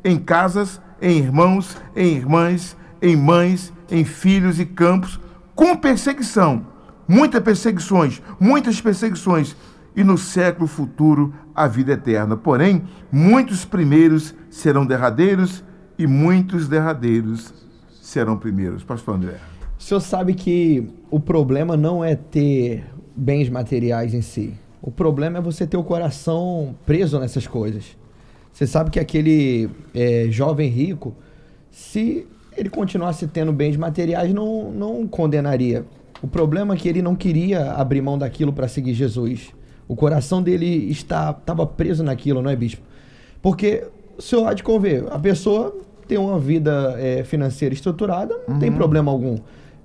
em 0.03 0.17
casas, 0.17 0.81
em 1.01 1.17
irmãos, 1.17 1.77
em 1.95 2.15
irmãs, 2.15 2.75
em 3.01 3.15
mães, 3.15 3.71
em 3.89 4.03
filhos 4.03 4.59
e 4.59 4.65
campos, 4.65 5.19
com 5.55 5.75
perseguição, 5.75 6.65
muitas 7.07 7.41
perseguições, 7.41 8.21
muitas 8.39 8.79
perseguições, 8.79 9.55
e 9.99 10.03
no 10.03 10.17
século 10.17 10.65
futuro 10.65 11.33
a 11.53 11.67
vida 11.67 11.91
eterna. 11.91 12.37
Porém, 12.37 12.83
muitos 13.11 13.65
primeiros 13.65 14.33
serão 14.49 14.85
derradeiros 14.85 15.61
e 15.97 16.07
muitos 16.07 16.69
derradeiros 16.69 17.53
serão 18.01 18.37
primeiros. 18.37 18.81
Pastor 18.81 19.15
André. 19.15 19.35
O 19.77 19.83
senhor 19.83 19.99
sabe 19.99 20.33
que 20.35 20.89
o 21.11 21.19
problema 21.19 21.75
não 21.75 22.01
é 22.01 22.15
ter 22.15 22.85
bens 23.13 23.49
materiais 23.49 24.13
em 24.13 24.21
si. 24.21 24.53
O 24.81 24.89
problema 24.89 25.39
é 25.39 25.41
você 25.41 25.67
ter 25.67 25.75
o 25.75 25.83
coração 25.83 26.73
preso 26.85 27.19
nessas 27.19 27.45
coisas. 27.45 27.97
Você 28.53 28.65
sabe 28.65 28.91
que 28.91 29.01
aquele 29.01 29.69
é, 29.93 30.27
jovem 30.29 30.69
rico, 30.69 31.13
se 31.69 32.25
ele 32.55 32.69
continuasse 32.69 33.27
tendo 33.27 33.51
bens 33.51 33.75
materiais, 33.75 34.33
não, 34.33 34.71
não 34.71 35.05
condenaria. 35.05 35.85
O 36.21 36.27
problema 36.27 36.73
é 36.73 36.77
que 36.77 36.87
ele 36.87 37.01
não 37.01 37.17
queria 37.17 37.73
abrir 37.73 38.01
mão 38.01 38.17
daquilo 38.17 38.53
para 38.53 38.69
seguir 38.69 38.93
Jesus. 38.93 39.58
O 39.89 39.95
coração 39.95 40.41
dele 40.41 40.89
estava 40.89 41.65
preso 41.65 42.03
naquilo, 42.03 42.43
não 42.43 42.51
é, 42.51 42.55
bispo? 42.55 42.83
Porque 43.41 43.83
o 44.15 44.21
senhor 44.21 44.47
há 44.47 44.53
de 44.53 44.63
a 45.09 45.17
pessoa 45.17 45.75
tem 46.07 46.15
uma 46.17 46.39
vida 46.39 46.95
é, 46.99 47.23
financeira 47.23 47.73
estruturada, 47.73 48.39
não 48.47 48.53
uhum. 48.53 48.59
tem 48.59 48.71
problema 48.71 49.11
algum. 49.11 49.37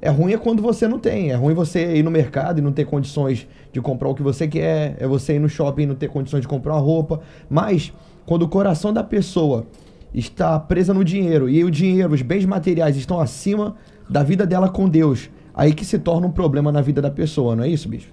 É 0.02 0.10
ruim 0.10 0.34
é 0.34 0.36
quando 0.36 0.60
você 0.60 0.86
não 0.86 0.98
tem. 0.98 1.30
É 1.30 1.34
ruim 1.34 1.54
você 1.54 1.96
ir 1.96 2.02
no 2.02 2.10
mercado 2.10 2.58
e 2.58 2.62
não 2.62 2.70
ter 2.70 2.84
condições 2.84 3.48
de 3.72 3.80
comprar 3.80 4.10
o 4.10 4.14
que 4.14 4.22
você 4.22 4.46
quer. 4.46 4.94
É 4.98 5.06
você 5.06 5.36
ir 5.36 5.38
no 5.38 5.48
shopping 5.48 5.84
e 5.84 5.86
não 5.86 5.94
ter 5.94 6.08
condições 6.08 6.42
de 6.42 6.48
comprar 6.48 6.74
uma 6.74 6.80
roupa. 6.80 7.22
Mas 7.48 7.90
quando 8.26 8.42
o 8.42 8.48
coração 8.48 8.92
da 8.92 9.02
pessoa 9.02 9.66
está 10.12 10.60
presa 10.60 10.92
no 10.92 11.02
dinheiro 11.02 11.48
e 11.48 11.64
o 11.64 11.70
dinheiro, 11.70 12.12
os 12.12 12.20
bens 12.20 12.44
materiais 12.44 12.98
estão 12.98 13.18
acima 13.18 13.76
da 14.08 14.22
vida 14.22 14.46
dela 14.46 14.68
com 14.68 14.86
Deus, 14.86 15.30
aí 15.54 15.72
que 15.72 15.86
se 15.86 15.98
torna 15.98 16.26
um 16.26 16.30
problema 16.30 16.70
na 16.70 16.82
vida 16.82 17.00
da 17.00 17.10
pessoa, 17.10 17.56
não 17.56 17.64
é 17.64 17.68
isso, 17.68 17.88
bicho? 17.88 18.12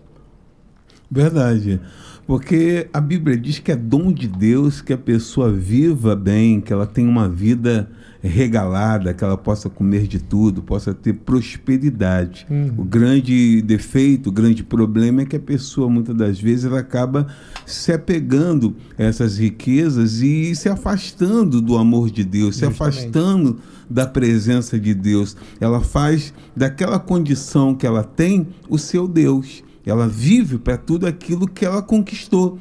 Verdade. 1.12 1.82
Porque 2.26 2.88
a 2.93 3.02
Bíblia 3.02 3.36
diz 3.36 3.60
que 3.60 3.71
é 3.71 3.76
dom 3.76 4.13
de 4.13 4.28
Deus 4.28 4.80
que 4.80 4.93
a 4.93 4.97
pessoa 4.97 5.52
viva 5.52 6.15
bem, 6.15 6.62
que 6.62 6.71
ela 6.71 6.86
tenha 6.86 7.10
uma 7.10 7.28
vida 7.28 7.89
regalada, 8.21 9.13
que 9.13 9.24
ela 9.24 9.36
possa 9.36 9.69
comer 9.69 10.08
de 10.08 10.19
tudo, 10.19 10.62
possa 10.62 10.93
ter 10.93 11.13
prosperidade. 11.13 12.45
Uhum. 12.50 12.76
O 12.78 12.84
grande 12.84 13.62
defeito, 13.63 14.30
o 14.30 14.32
grande 14.32 14.63
problema 14.63 15.24
é 15.24 15.26
que 15.26 15.36
a 15.36 15.39
pessoa, 15.39 15.89
muitas 15.89 16.15
das 16.15 16.39
vezes, 16.39 16.65
ela 16.65 16.80
acaba 16.80 17.28
se 17.65 17.91
apegando 17.91 18.76
a 18.97 19.04
essas 19.04 19.38
riquezas 19.38 20.21
e 20.21 20.56
se 20.56 20.69
afastando 20.69 21.60
do 21.60 21.76
amor 21.78 22.12
de 22.12 22.24
Deus, 22.24 22.56
se 22.56 22.65
Justamente. 22.65 23.00
afastando 23.00 23.60
da 23.89 24.06
presença 24.06 24.80
de 24.80 24.93
Deus. 24.93 25.36
Ela 25.60 25.82
faz 25.82 26.34
daquela 26.56 27.00
condição 27.00 27.74
que 27.76 27.86
ela 27.86 28.04
tem 28.04 28.47
o 28.69 28.78
seu 28.78 29.08
Deus. 29.08 29.63
Ela 29.86 30.08
vive 30.08 30.58
para 30.58 30.78
tudo 30.78 31.06
aquilo 31.08 31.48
que 31.48 31.65
ela 31.65 31.82
conquistou. 31.82 32.60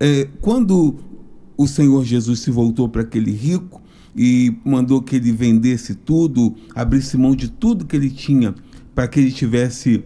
É, 0.00 0.28
quando 0.40 0.96
o 1.56 1.66
Senhor 1.66 2.04
Jesus 2.04 2.40
se 2.40 2.50
voltou 2.50 2.88
para 2.88 3.02
aquele 3.02 3.30
rico 3.30 3.82
e 4.16 4.56
mandou 4.64 5.02
que 5.02 5.16
ele 5.16 5.32
vendesse 5.32 5.94
tudo, 5.94 6.54
abrisse 6.74 7.16
mão 7.16 7.34
de 7.34 7.48
tudo 7.48 7.84
que 7.84 7.96
ele 7.96 8.10
tinha 8.10 8.54
para 8.94 9.08
que 9.08 9.20
ele 9.20 9.32
tivesse 9.32 10.04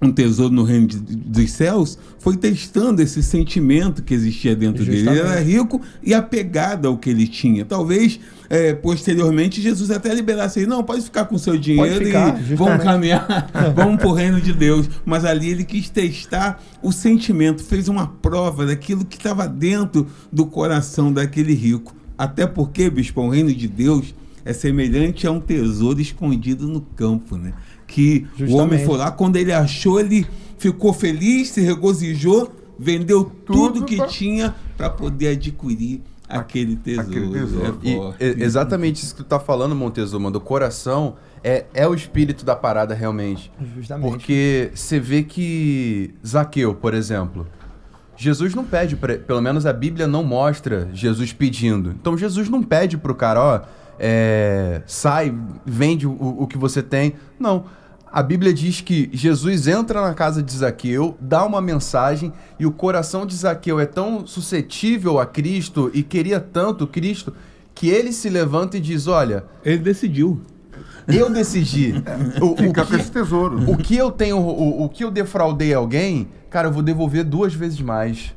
um 0.00 0.12
tesouro 0.12 0.52
no 0.52 0.62
reino 0.62 0.86
de- 0.86 0.98
dos 0.98 1.50
céus, 1.52 1.98
foi 2.18 2.36
testando 2.36 3.00
esse 3.00 3.22
sentimento 3.22 4.02
que 4.02 4.12
existia 4.12 4.54
dentro 4.54 4.84
dele. 4.84 4.98
Ele 4.98 5.08
era 5.08 5.18
Justamente. 5.28 5.50
rico 5.50 5.80
e 6.02 6.12
apegado 6.12 6.86
ao 6.86 6.98
que 6.98 7.08
ele 7.08 7.26
tinha. 7.26 7.64
Talvez, 7.64 8.20
é, 8.50 8.74
posteriormente, 8.74 9.60
Jesus 9.62 9.90
até 9.90 10.12
liberasse 10.14 10.60
ele. 10.60 10.66
Não, 10.66 10.82
pode 10.84 11.02
ficar 11.02 11.24
com 11.24 11.38
seu 11.38 11.56
dinheiro 11.56 12.04
ficar, 12.04 12.38
e 12.38 12.44
justamente. 12.44 12.54
vamos 12.56 12.82
caminhar, 12.84 13.50
vamos 13.74 13.96
para 13.96 14.08
o 14.08 14.12
reino 14.12 14.40
de 14.40 14.52
Deus. 14.52 14.88
Mas 15.04 15.24
ali 15.24 15.48
ele 15.48 15.64
quis 15.64 15.88
testar 15.88 16.62
o 16.82 16.92
sentimento, 16.92 17.64
fez 17.64 17.88
uma 17.88 18.06
prova 18.06 18.66
daquilo 18.66 19.04
que 19.04 19.16
estava 19.16 19.48
dentro 19.48 20.06
do 20.30 20.44
coração 20.44 21.10
daquele 21.12 21.54
rico. 21.54 21.94
Até 22.18 22.46
porque, 22.46 22.90
bispo, 22.90 23.22
o 23.22 23.30
reino 23.30 23.52
de 23.54 23.66
Deus 23.68 24.14
é 24.44 24.52
semelhante 24.52 25.26
a 25.26 25.30
um 25.30 25.40
tesouro 25.40 26.00
escondido 26.00 26.68
no 26.68 26.80
campo, 26.80 27.36
né? 27.36 27.52
Que 27.86 28.26
o 28.38 28.42
homem 28.42 28.48
Justamente. 28.48 28.84
foi 28.86 28.98
lá, 28.98 29.10
quando 29.10 29.36
ele 29.36 29.52
achou, 29.52 30.00
ele 30.00 30.26
ficou 30.58 30.92
feliz, 30.92 31.50
se 31.50 31.60
regozijou, 31.60 32.52
vendeu 32.78 33.24
tudo, 33.24 33.72
Tudo 33.74 33.84
que 33.84 33.96
pra- 33.96 34.06
tinha 34.06 34.54
para 34.76 34.90
poder 34.90 35.28
adquirir 35.28 36.02
aquele 36.28 36.76
tesouro. 36.76 37.08
aquele 37.08 37.28
tesouro. 37.30 38.14
É 38.18 38.26
E, 38.26 38.40
e- 38.40 38.42
exatamente 38.42 39.02
isso 39.02 39.14
que 39.14 39.22
tu 39.22 39.26
tá 39.28 39.38
falando, 39.38 39.74
Montezuma, 39.76 40.30
do 40.30 40.40
coração, 40.40 41.14
é, 41.44 41.66
é 41.72 41.86
o 41.86 41.94
espírito 41.94 42.44
da 42.44 42.56
parada 42.56 42.92
realmente. 42.94 43.52
Justamente. 43.76 44.10
Porque 44.10 44.70
você 44.74 44.98
vê 44.98 45.22
que 45.22 46.12
Zaqueu, 46.26 46.74
por 46.74 46.92
exemplo, 46.92 47.46
Jesus 48.16 48.54
não 48.54 48.64
pede, 48.64 48.96
pra, 48.96 49.16
pelo 49.18 49.40
menos 49.40 49.64
a 49.66 49.72
Bíblia 49.72 50.06
não 50.08 50.24
mostra 50.24 50.88
Jesus 50.92 51.32
pedindo. 51.32 51.90
Então 51.90 52.16
Jesus 52.18 52.48
não 52.48 52.62
pede 52.62 52.96
pro 52.98 53.14
cara, 53.14 53.40
ó, 53.40 53.60
é, 53.98 54.82
sai, 54.86 55.34
vende 55.64 56.06
o, 56.06 56.12
o 56.42 56.46
que 56.46 56.58
você 56.58 56.82
tem. 56.82 57.14
Não. 57.38 57.64
A 58.10 58.22
Bíblia 58.22 58.54
diz 58.54 58.80
que 58.80 59.10
Jesus 59.12 59.66
entra 59.68 60.00
na 60.00 60.14
casa 60.14 60.42
de 60.42 60.50
Zaqueu, 60.56 61.16
dá 61.20 61.44
uma 61.44 61.60
mensagem 61.60 62.32
e 62.58 62.64
o 62.64 62.70
coração 62.72 63.26
de 63.26 63.34
Zaqueu 63.36 63.78
é 63.78 63.84
tão 63.84 64.26
suscetível 64.26 65.18
a 65.18 65.26
Cristo 65.26 65.90
e 65.92 66.02
queria 66.02 66.40
tanto 66.40 66.86
Cristo 66.86 67.34
que 67.74 67.88
ele 67.90 68.12
se 68.12 68.30
levanta 68.30 68.78
e 68.78 68.80
diz: 68.80 69.06
Olha, 69.06 69.44
Ele 69.62 69.78
decidiu. 69.78 70.40
eu 71.08 71.28
decidi. 71.30 71.94
O, 72.40 72.52
o 72.52 72.56
Fica 72.56 72.84
com 72.84 72.90
que- 72.90 72.96
esse 72.96 73.10
tesouro. 73.10 73.70
o 73.70 73.76
que 73.76 73.96
eu 73.96 74.10
tenho, 74.10 74.38
o, 74.38 74.84
o 74.84 74.88
que 74.88 75.04
eu 75.04 75.10
defraudei 75.10 75.74
alguém, 75.74 76.28
cara, 76.48 76.68
eu 76.68 76.72
vou 76.72 76.82
devolver 76.82 77.22
duas 77.24 77.52
vezes 77.54 77.80
mais. 77.80 78.34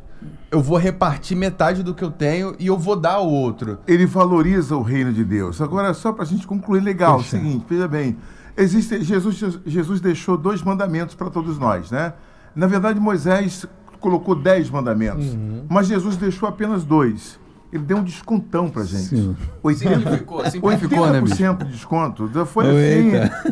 Eu 0.52 0.62
vou 0.62 0.78
repartir 0.78 1.38
metade 1.38 1.84
do 1.84 1.94
que 1.94 2.04
eu 2.04 2.10
tenho 2.10 2.56
e 2.58 2.68
eu 2.68 2.78
vou 2.78 2.96
dar 2.96 3.14
ao 3.16 3.30
outro. 3.30 3.78
Ele 3.88 4.06
valoriza 4.06 4.76
o 4.76 4.82
reino 4.82 5.14
de 5.14 5.24
Deus. 5.24 5.62
Agora, 5.62 5.94
só 5.94 6.12
para 6.12 6.24
a 6.24 6.26
gente 6.28 6.48
concluir 6.48 6.82
legal, 6.82 7.18
é 7.18 7.22
o 7.22 7.24
seguinte, 7.24 7.66
veja 7.70 7.88
bem. 7.88 8.18
Existe, 8.58 9.04
Jesus, 9.04 9.60
Jesus 9.66 10.02
deixou 10.02 10.38
dois 10.38 10.62
mandamentos 10.64 11.14
para 11.14 11.30
todos 11.30 11.58
nós, 11.60 11.92
né? 11.92 12.14
Na 12.56 12.66
verdade, 12.66 13.00
Moisés 13.00 13.66
colocou 14.00 14.34
dez 14.36 14.70
mandamentos, 14.70 15.26
mas 15.70 15.88
Jesus 15.88 16.18
deixou 16.18 16.50
apenas 16.50 16.84
dois. 16.84 17.40
Ele 17.72 17.84
deu 17.84 17.98
um 17.98 18.04
descontão 18.04 18.68
para 18.68 18.84
gente. 18.84 19.16
Sim. 19.16 19.36
80, 19.62 19.96
Simplificou, 20.00 20.46
simplificou, 20.50 21.08
né, 21.12 21.22
bicho? 21.22 21.36
80% 21.36 21.58
de 21.66 21.72
desconto. 21.72 22.32
Já 22.34 22.44
Foi 22.44 22.66
assim, 22.66 23.12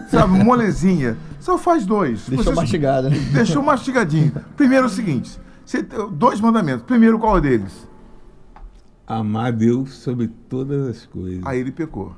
sabe, 0.09 0.43
molezinha. 0.43 1.15
Só 1.39 1.55
faz 1.59 1.85
dois. 1.85 2.27
Deixou 2.27 2.45
Você- 2.45 2.55
mastigado, 2.55 3.09
né? 3.11 3.17
Deixou 3.31 3.61
mastigadinho. 3.61 4.31
Primeiro 4.55 4.85
é 4.85 4.87
o 4.87 4.89
seguinte: 4.89 5.39
você 5.67 5.83
tem 5.83 6.09
dois 6.11 6.39
mandamentos. 6.39 6.83
Primeiro, 6.83 7.19
qual 7.19 7.41
deles? 7.41 7.87
Amar 9.05 9.51
Deus 9.51 9.93
sobre 9.93 10.27
todas 10.49 10.87
as 10.87 11.05
coisas. 11.05 11.45
Aí 11.45 11.59
ele 11.59 11.71
pecou. 11.71 12.15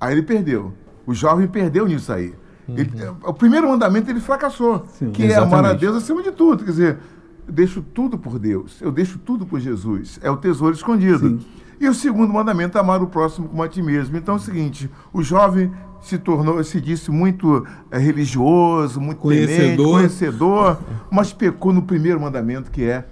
Aí 0.00 0.12
ele 0.14 0.22
perdeu. 0.22 0.72
O 1.06 1.12
jovem 1.14 1.46
perdeu 1.48 1.86
nisso 1.86 2.12
aí. 2.12 2.32
Ele- 2.68 2.90
o 3.24 3.32
primeiro 3.32 3.68
mandamento 3.68 4.10
ele 4.10 4.20
fracassou, 4.20 4.86
Sim, 4.88 5.10
que 5.10 5.22
é 5.24 5.34
amar 5.36 5.42
a 5.42 5.46
exatamente. 5.46 5.80
Deus 5.80 5.96
acima 5.96 6.22
de 6.22 6.32
tudo. 6.32 6.64
Quer 6.64 6.70
dizer, 6.70 6.98
eu 7.46 7.52
deixo 7.52 7.80
tudo 7.82 8.18
por 8.18 8.38
Deus, 8.40 8.80
eu 8.80 8.90
deixo 8.90 9.18
tudo 9.18 9.46
por 9.46 9.60
Jesus. 9.60 10.18
É 10.22 10.28
o 10.30 10.36
tesouro 10.36 10.74
escondido. 10.74 11.28
Sim. 11.40 11.46
E 11.80 11.88
o 11.88 11.94
segundo 11.94 12.32
mandamento 12.32 12.78
é 12.78 12.80
amar 12.80 13.02
o 13.02 13.06
próximo 13.06 13.48
como 13.48 13.62
a 13.62 13.68
ti 13.68 13.82
mesmo. 13.82 14.16
Então 14.16 14.34
é 14.34 14.38
o 14.38 14.40
seguinte: 14.40 14.90
o 15.12 15.22
jovem 15.22 15.70
se 16.00 16.18
tornou, 16.18 16.62
se 16.62 16.80
disse 16.80 17.10
muito 17.10 17.66
eh, 17.90 17.98
religioso, 17.98 19.00
muito 19.00 19.20
temente, 19.28 19.46
Conhecedor. 19.46 19.90
conhecedor, 19.90 20.78
mas 21.10 21.32
pecou 21.32 21.72
no 21.72 21.82
primeiro 21.82 22.20
mandamento 22.20 22.70
que 22.70 22.84
é, 22.84 23.04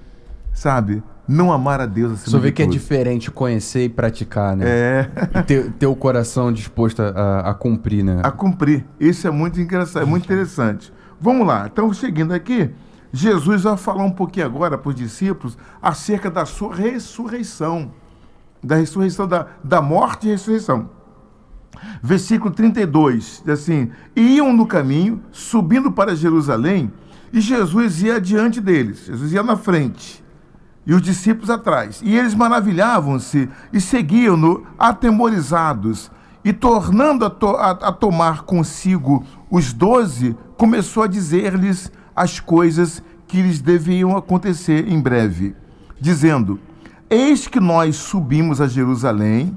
sabe, 0.53 1.03
não 1.27 1.53
amar 1.53 1.81
a 1.81 1.87
Deus 1.87 2.12
acima 2.12 2.31
Só 2.31 2.38
vê 2.38 2.53
que 2.53 2.62
é 2.62 2.66
diferente 2.66 3.31
conhecer 3.31 3.85
e 3.85 3.88
praticar, 3.88 4.57
né? 4.57 4.64
É. 4.66 5.11
E 5.40 5.42
ter, 5.42 5.72
ter 5.72 5.87
o 5.87 5.96
coração 5.96 6.53
disposto 6.53 7.03
a, 7.03 7.40
a 7.40 7.55
cumprir, 7.55 8.05
né? 8.05 8.20
a 8.22 8.31
cumprir. 8.31 8.85
Isso 9.00 9.27
é 9.27 9.31
muito 9.31 9.61
engraçado, 9.61 10.03
é 10.03 10.07
muito 10.07 10.24
interessante. 10.24 10.92
Vamos 11.20 11.46
lá, 11.46 11.68
então 11.72 11.92
seguindo 11.92 12.33
aqui, 12.33 12.70
Jesus 13.12 13.62
vai 13.62 13.77
falar 13.77 14.05
um 14.05 14.11
pouquinho 14.11 14.46
agora 14.46 14.77
para 14.77 14.88
os 14.88 14.94
discípulos 14.94 15.57
acerca 15.81 16.31
da 16.31 16.44
sua 16.44 16.74
ressurreição. 16.74 17.90
Da 18.64 18.77
ressurreição, 18.77 19.29
da, 19.29 19.46
da 19.62 19.83
morte 19.83 20.27
e 20.27 20.31
ressurreição. 20.31 20.88
Versículo 22.03 22.53
32, 22.53 23.42
diz 23.44 23.48
assim: 23.48 23.90
Iam 24.16 24.53
no 24.53 24.66
caminho, 24.66 25.22
subindo 25.31 25.92
para 25.92 26.16
Jerusalém, 26.16 26.90
e 27.33 27.40
Jesus 27.40 28.03
ia 28.03 28.16
adiante 28.16 28.61
deles, 28.61 29.07
Jesus 29.07 29.33
ia 29.33 29.42
na 29.42 29.57
frente 29.57 30.24
e 30.87 30.92
os 30.94 31.03
discípulos 31.03 31.50
atrás. 31.50 32.00
E 32.05 32.14
eles 32.16 32.35
maravilhavam-se 32.35 33.48
e 33.72 33.81
seguiam-no 33.81 34.64
atemorizados. 34.79 36.11
E 36.44 36.53
tornando 36.53 37.24
a, 37.24 37.31
to- 37.31 37.57
a- 37.57 37.70
a 37.70 37.92
tomar 37.92 38.42
consigo 38.42 39.24
os 39.50 39.72
doze, 39.72 40.37
começou 40.59 41.03
a 41.03 41.07
dizer-lhes 41.07 41.90
as 42.14 42.38
coisas 42.38 43.03
que 43.27 43.40
lhes 43.40 43.61
deviam 43.62 44.14
acontecer 44.16 44.87
em 44.87 45.00
breve, 45.00 45.57
dizendo: 45.98 46.61
Eis 47.14 47.46
que 47.46 47.61
nós 47.61 47.94
subimos 47.96 48.61
a 48.61 48.66
Jerusalém. 48.66 49.57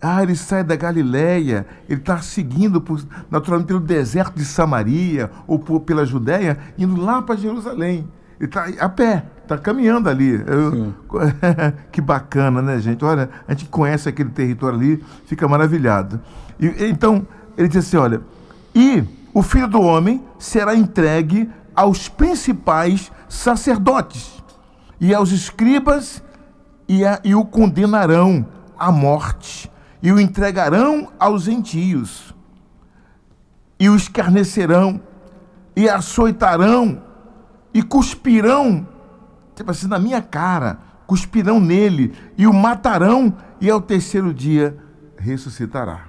Ah, 0.00 0.22
ele 0.22 0.36
sai 0.36 0.62
da 0.62 0.76
Galiléia, 0.76 1.66
ele 1.88 1.98
está 2.00 2.18
seguindo 2.18 2.80
por, 2.80 3.02
naturalmente 3.30 3.68
pelo 3.68 3.80
deserto 3.80 4.34
de 4.36 4.44
Samaria 4.44 5.30
ou 5.46 5.58
por- 5.58 5.80
pela 5.80 6.04
Judéia, 6.04 6.58
indo 6.78 7.00
lá 7.00 7.22
para 7.22 7.36
Jerusalém. 7.36 8.06
Ele 8.38 8.48
está 8.48 8.66
a 8.80 8.88
pé, 8.88 9.24
está 9.42 9.56
caminhando 9.56 10.08
ali. 10.10 10.34
Eu- 10.46 10.94
que 11.90 12.00
bacana, 12.00 12.60
né, 12.62 12.78
gente? 12.78 13.04
Olha, 13.04 13.30
a 13.48 13.52
gente 13.52 13.64
conhece 13.70 14.08
aquele 14.08 14.28
território 14.30 14.78
ali, 14.78 15.04
fica 15.26 15.48
maravilhado. 15.48 16.20
E, 16.60 16.84
então, 16.84 17.26
ele 17.56 17.66
diz 17.68 17.78
assim: 17.86 17.96
olha, 17.96 18.20
e 18.74 19.02
o 19.32 19.42
filho 19.42 19.66
do 19.68 19.80
homem 19.80 20.22
será 20.38 20.74
entregue 20.76 21.50
aos 21.74 22.08
principais 22.08 23.10
sacerdotes 23.28 24.42
e 25.00 25.12
aos 25.14 25.32
escribas 25.32 26.22
e, 26.88 27.04
a- 27.04 27.20
e 27.24 27.34
o 27.34 27.44
condenarão 27.44 28.46
à 28.78 28.90
morte 28.92 29.70
e 30.02 30.12
o 30.12 30.20
entregarão 30.20 31.08
aos 31.18 31.44
gentios 31.44 32.34
e 33.78 33.88
o 33.88 33.96
escarnecerão 33.96 35.00
e 35.76 35.88
açoitarão 35.88 37.02
e 37.72 37.82
cuspirão 37.82 38.86
tipo 39.54 39.70
assim 39.70 39.86
na 39.88 39.98
minha 39.98 40.20
cara 40.22 40.78
cuspirão 41.06 41.60
nele 41.60 42.12
e 42.36 42.46
o 42.46 42.52
matarão 42.52 43.34
e 43.60 43.70
ao 43.70 43.80
terceiro 43.80 44.32
dia 44.32 44.76
ressuscitará 45.16 46.06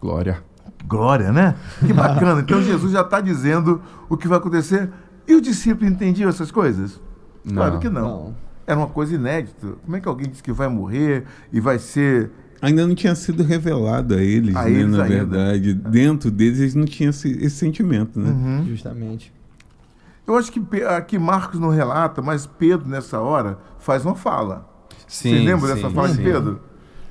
Glória. 0.00 0.44
Glória, 0.86 1.32
né? 1.32 1.56
Que 1.84 1.92
bacana. 1.92 2.40
Então 2.40 2.62
Jesus 2.62 2.92
já 2.92 3.00
está 3.00 3.20
dizendo 3.20 3.82
o 4.08 4.16
que 4.16 4.28
vai 4.28 4.38
acontecer. 4.38 4.88
E 5.26 5.34
os 5.34 5.42
discípulos 5.42 5.90
entendiam 5.90 6.28
essas 6.30 6.52
coisas? 6.52 7.00
Não. 7.44 7.56
Claro 7.56 7.78
que 7.80 7.88
não. 7.88 8.02
Não. 8.02 8.34
Era 8.68 8.78
uma 8.78 8.86
coisa 8.86 9.14
inédita. 9.14 9.66
Como 9.82 9.96
é 9.96 10.00
que 10.00 10.06
alguém 10.06 10.28
diz 10.28 10.42
que 10.42 10.52
vai 10.52 10.68
morrer 10.68 11.24
e 11.50 11.58
vai 11.58 11.78
ser. 11.78 12.30
Ainda 12.60 12.86
não 12.86 12.94
tinha 12.94 13.14
sido 13.14 13.42
revelado 13.42 14.14
a 14.14 14.22
eles, 14.22 14.54
A 14.54 14.64
né, 14.64 14.70
eles 14.72 14.90
na 14.94 15.04
ainda. 15.04 15.16
verdade. 15.16 15.72
Dentro 15.72 16.30
deles 16.30 16.58
eles 16.60 16.74
não 16.74 16.84
tinham 16.84 17.08
esse, 17.10 17.30
esse 17.30 17.56
sentimento, 17.56 18.20
né? 18.20 18.28
Uhum. 18.30 18.66
Justamente. 18.66 19.32
Eu 20.26 20.36
acho 20.36 20.52
que 20.52 20.60
aqui 20.84 21.18
Marcos 21.18 21.58
não 21.58 21.70
relata, 21.70 22.20
mas 22.20 22.46
Pedro, 22.46 22.86
nessa 22.86 23.18
hora, 23.18 23.58
faz 23.78 24.04
uma 24.04 24.14
fala. 24.14 24.68
Sim, 25.06 25.30
Você 25.30 25.38
lembra 25.38 25.68
sim, 25.68 25.74
dessa 25.76 25.90
fala 25.90 26.08
de 26.10 26.16
sim. 26.16 26.22
Pedro? 26.22 26.60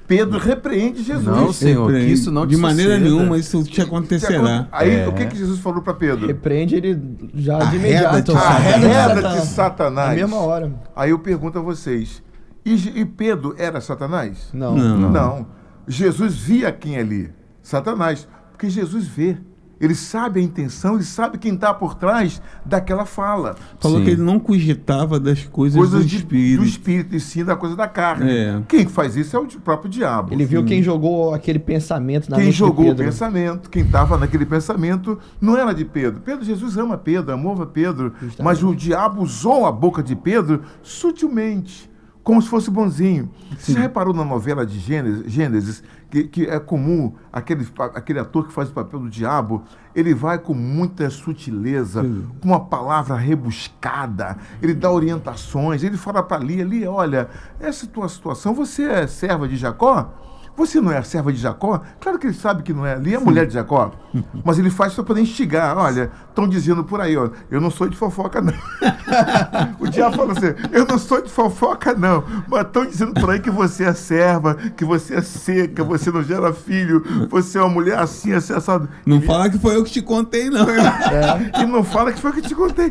Pedro 0.08 0.40
repreende 0.40 1.04
Jesus. 1.04 1.26
Não, 1.26 1.52
Senhor, 1.52 1.92
que 1.92 2.00
isso 2.00 2.32
não 2.32 2.48
te 2.48 2.52
De 2.52 2.58
maneira 2.58 2.94
suceda. 2.98 3.10
nenhuma 3.14 3.38
isso 3.38 3.64
te 3.66 3.82
acontecerá. 3.82 4.68
Aí 4.72 5.02
É. 5.02 5.08
o 5.08 5.12
que, 5.14 5.26
que 5.26 5.36
Jesus 5.36 5.60
falou 5.60 5.82
para 5.82 5.94
Pedro? 5.94 6.26
Repreende 6.26 6.76
ele 6.76 6.98
já 7.36 7.60
de 7.60 7.76
imediato. 7.76 8.32
Satanás. 8.32 8.66
Arreda-te, 8.76 9.46
Satanás. 9.48 10.10
Na 10.10 10.16
mesma 10.16 10.38
hora. 10.38 10.72
Aí 10.96 11.10
eu 11.10 11.20
pergunto 11.20 11.60
a 11.60 11.62
vocês: 11.62 12.24
e, 12.66 12.74
e 13.02 13.06
Pedro 13.06 13.54
era 13.58 13.82
Satanás? 13.82 14.50
Não. 14.54 14.78
Não. 14.78 15.12
Não. 15.12 15.48
Jesus 15.88 16.36
via 16.36 16.72
quem 16.72 16.98
ali? 16.98 17.30
Satanás. 17.62 18.28
Porque 18.52 18.70
Jesus 18.70 19.06
vê. 19.08 19.38
Ele 19.80 19.94
sabe 19.96 20.40
a 20.40 20.44
intenção, 20.44 20.96
ele 20.96 21.04
sabe 21.04 21.38
quem 21.38 21.54
está 21.54 21.74
por 21.74 21.96
trás 21.96 22.42
daquela 22.66 23.06
fala. 23.06 23.56
Falou 23.80 24.00
Sim. 24.00 24.06
que 24.06 24.12
ele 24.12 24.22
não 24.22 24.40
cogitava 24.40 25.20
das 25.20 25.44
coisas, 25.46 25.78
Coisas 25.78 26.02
do 26.04 26.06
de- 26.08 26.16
espírito. 26.18 26.62
do 26.62 26.68
espírito 26.68 27.16
e 27.16 27.20
sim 27.20 27.44
da 27.46 27.56
coisa 27.56 27.76
da 27.76 27.88
carne. 27.88 28.32
É. 28.32 28.62
Quem 28.68 28.88
faz 28.88 29.16
isso 29.16 29.36
é 29.36 29.40
o 29.40 29.46
próprio 29.60 29.90
diabo. 29.90 30.34
Ele 30.34 30.46
viu 30.46 30.64
quem 30.66 30.82
jogou 30.82 31.34
aquele 31.34 31.60
pensamento 31.60 32.30
na 32.30 32.38
Quem 32.38 32.46
mente 32.46 32.54
de 32.54 32.60
jogou 32.60 32.90
o 32.92 32.96
pensamento, 32.96 33.70
quem 33.70 33.84
estava 33.84 34.18
naquele 34.18 34.46
pensamento, 34.46 35.20
não 35.40 35.56
era 35.58 35.74
de 35.74 35.86
Pedro. 35.86 36.22
Pedro, 36.22 36.44
Jesus 36.44 36.78
ama 36.78 36.98
Pedro, 36.98 37.34
amava 37.34 37.66
Pedro, 37.66 38.14
Justamente. 38.20 38.42
mas 38.44 38.64
o 38.64 38.74
diabo 38.76 39.22
usou 39.22 39.66
a 39.66 39.72
boca 39.72 40.02
de 40.02 40.16
Pedro 40.16 40.62
sutilmente, 40.82 41.87
como 42.28 42.42
se 42.42 42.50
fosse 42.50 42.70
bonzinho. 42.70 43.32
Você 43.58 43.72
já 43.72 43.80
reparou 43.80 44.14
na 44.14 44.26
novela 44.26 44.66
de 44.66 44.78
Gênesis, 44.80 45.32
Gênesis 45.32 45.82
que, 46.12 46.26
que 46.26 46.46
é 46.46 46.60
comum 46.60 47.14
aquele, 47.32 47.66
aquele 47.96 48.20
ator 48.20 48.46
que 48.46 48.52
faz 48.52 48.68
o 48.68 48.74
papel 48.74 49.00
do 49.00 49.10
diabo, 49.10 49.64
ele 49.96 50.14
vai 50.14 50.38
com 50.38 50.54
muita 50.54 51.10
sutileza, 51.10 52.04
com 52.42 52.50
uma 52.50 52.60
palavra 52.60 53.16
rebuscada, 53.16 54.36
ele 54.62 54.74
dá 54.74 54.92
orientações, 54.92 55.84
ele 55.84 55.96
fala 55.96 56.22
para 56.22 56.36
ali, 56.36 56.62
ali, 56.62 56.86
olha, 56.86 57.30
essa 57.62 57.88
tua 57.88 58.10
situação, 58.10 58.54
você 58.54 58.84
é 58.84 59.08
serva 59.08 59.48
de 59.48 59.56
Jacó? 59.56 60.14
Você 60.58 60.82
não 60.82 60.92
é 60.92 60.98
a 60.98 61.04
serva 61.04 61.32
de 61.32 61.38
Jacó? 61.40 61.80
Claro 62.02 62.18
que 62.18 62.26
ele 62.26 62.34
sabe 62.34 62.64
que 62.64 62.74
não 62.74 62.84
é. 62.84 62.94
Ali 62.96 63.14
é 63.14 63.18
a 63.18 63.20
mulher 63.20 63.46
de 63.46 63.54
Jacó. 63.54 63.92
Mas 64.44 64.58
ele 64.58 64.72
faz 64.72 64.94
para 64.96 65.04
poder 65.04 65.22
instigar. 65.22 65.78
Olha, 65.78 66.10
estão 66.30 66.48
dizendo 66.48 66.84
por 66.84 67.00
aí, 67.00 67.16
ó, 67.16 67.30
eu 67.52 67.62
não 67.62 67.70
sou 67.70 67.88
de 67.88 67.96
fofoca, 67.96 68.42
não. 68.42 68.54
o 69.80 69.88
diabo 69.88 70.16
fala 70.16 70.32
assim, 70.32 70.48
eu 70.72 70.86
não 70.88 70.98
sou 70.98 71.22
de 71.22 71.30
fofoca, 71.30 71.94
não. 71.94 72.24
Mas 72.48 72.62
estão 72.66 72.86
dizendo 72.88 73.14
por 73.14 73.30
aí 73.30 73.40
que 73.40 73.52
você 73.52 73.84
é 73.84 73.94
serva, 73.94 74.56
que 74.56 74.84
você 74.84 75.16
é 75.18 75.22
seca, 75.22 75.84
você 75.84 76.10
não 76.12 76.24
gera 76.24 76.52
filho, 76.52 77.04
você 77.30 77.60
é 77.60 77.62
uma 77.62 77.70
mulher 77.70 78.00
assim, 78.00 78.34
assim, 78.34 78.54
assado. 78.54 78.90
Não 79.06 79.18
E- 79.18 79.22
fala 79.22 79.50
que 79.52 79.60
foi 79.60 79.76
eu 79.76 79.84
que 79.84 79.92
te 79.92 80.02
contei, 80.02 80.50
não. 80.50 80.66
E 81.62 81.66
não 81.68 81.84
fala 81.84 82.12
que 82.12 82.20
foi 82.20 82.32
o 82.32 82.34
que 82.34 82.40
eu 82.40 82.44
te 82.44 82.56
contei. 82.56 82.90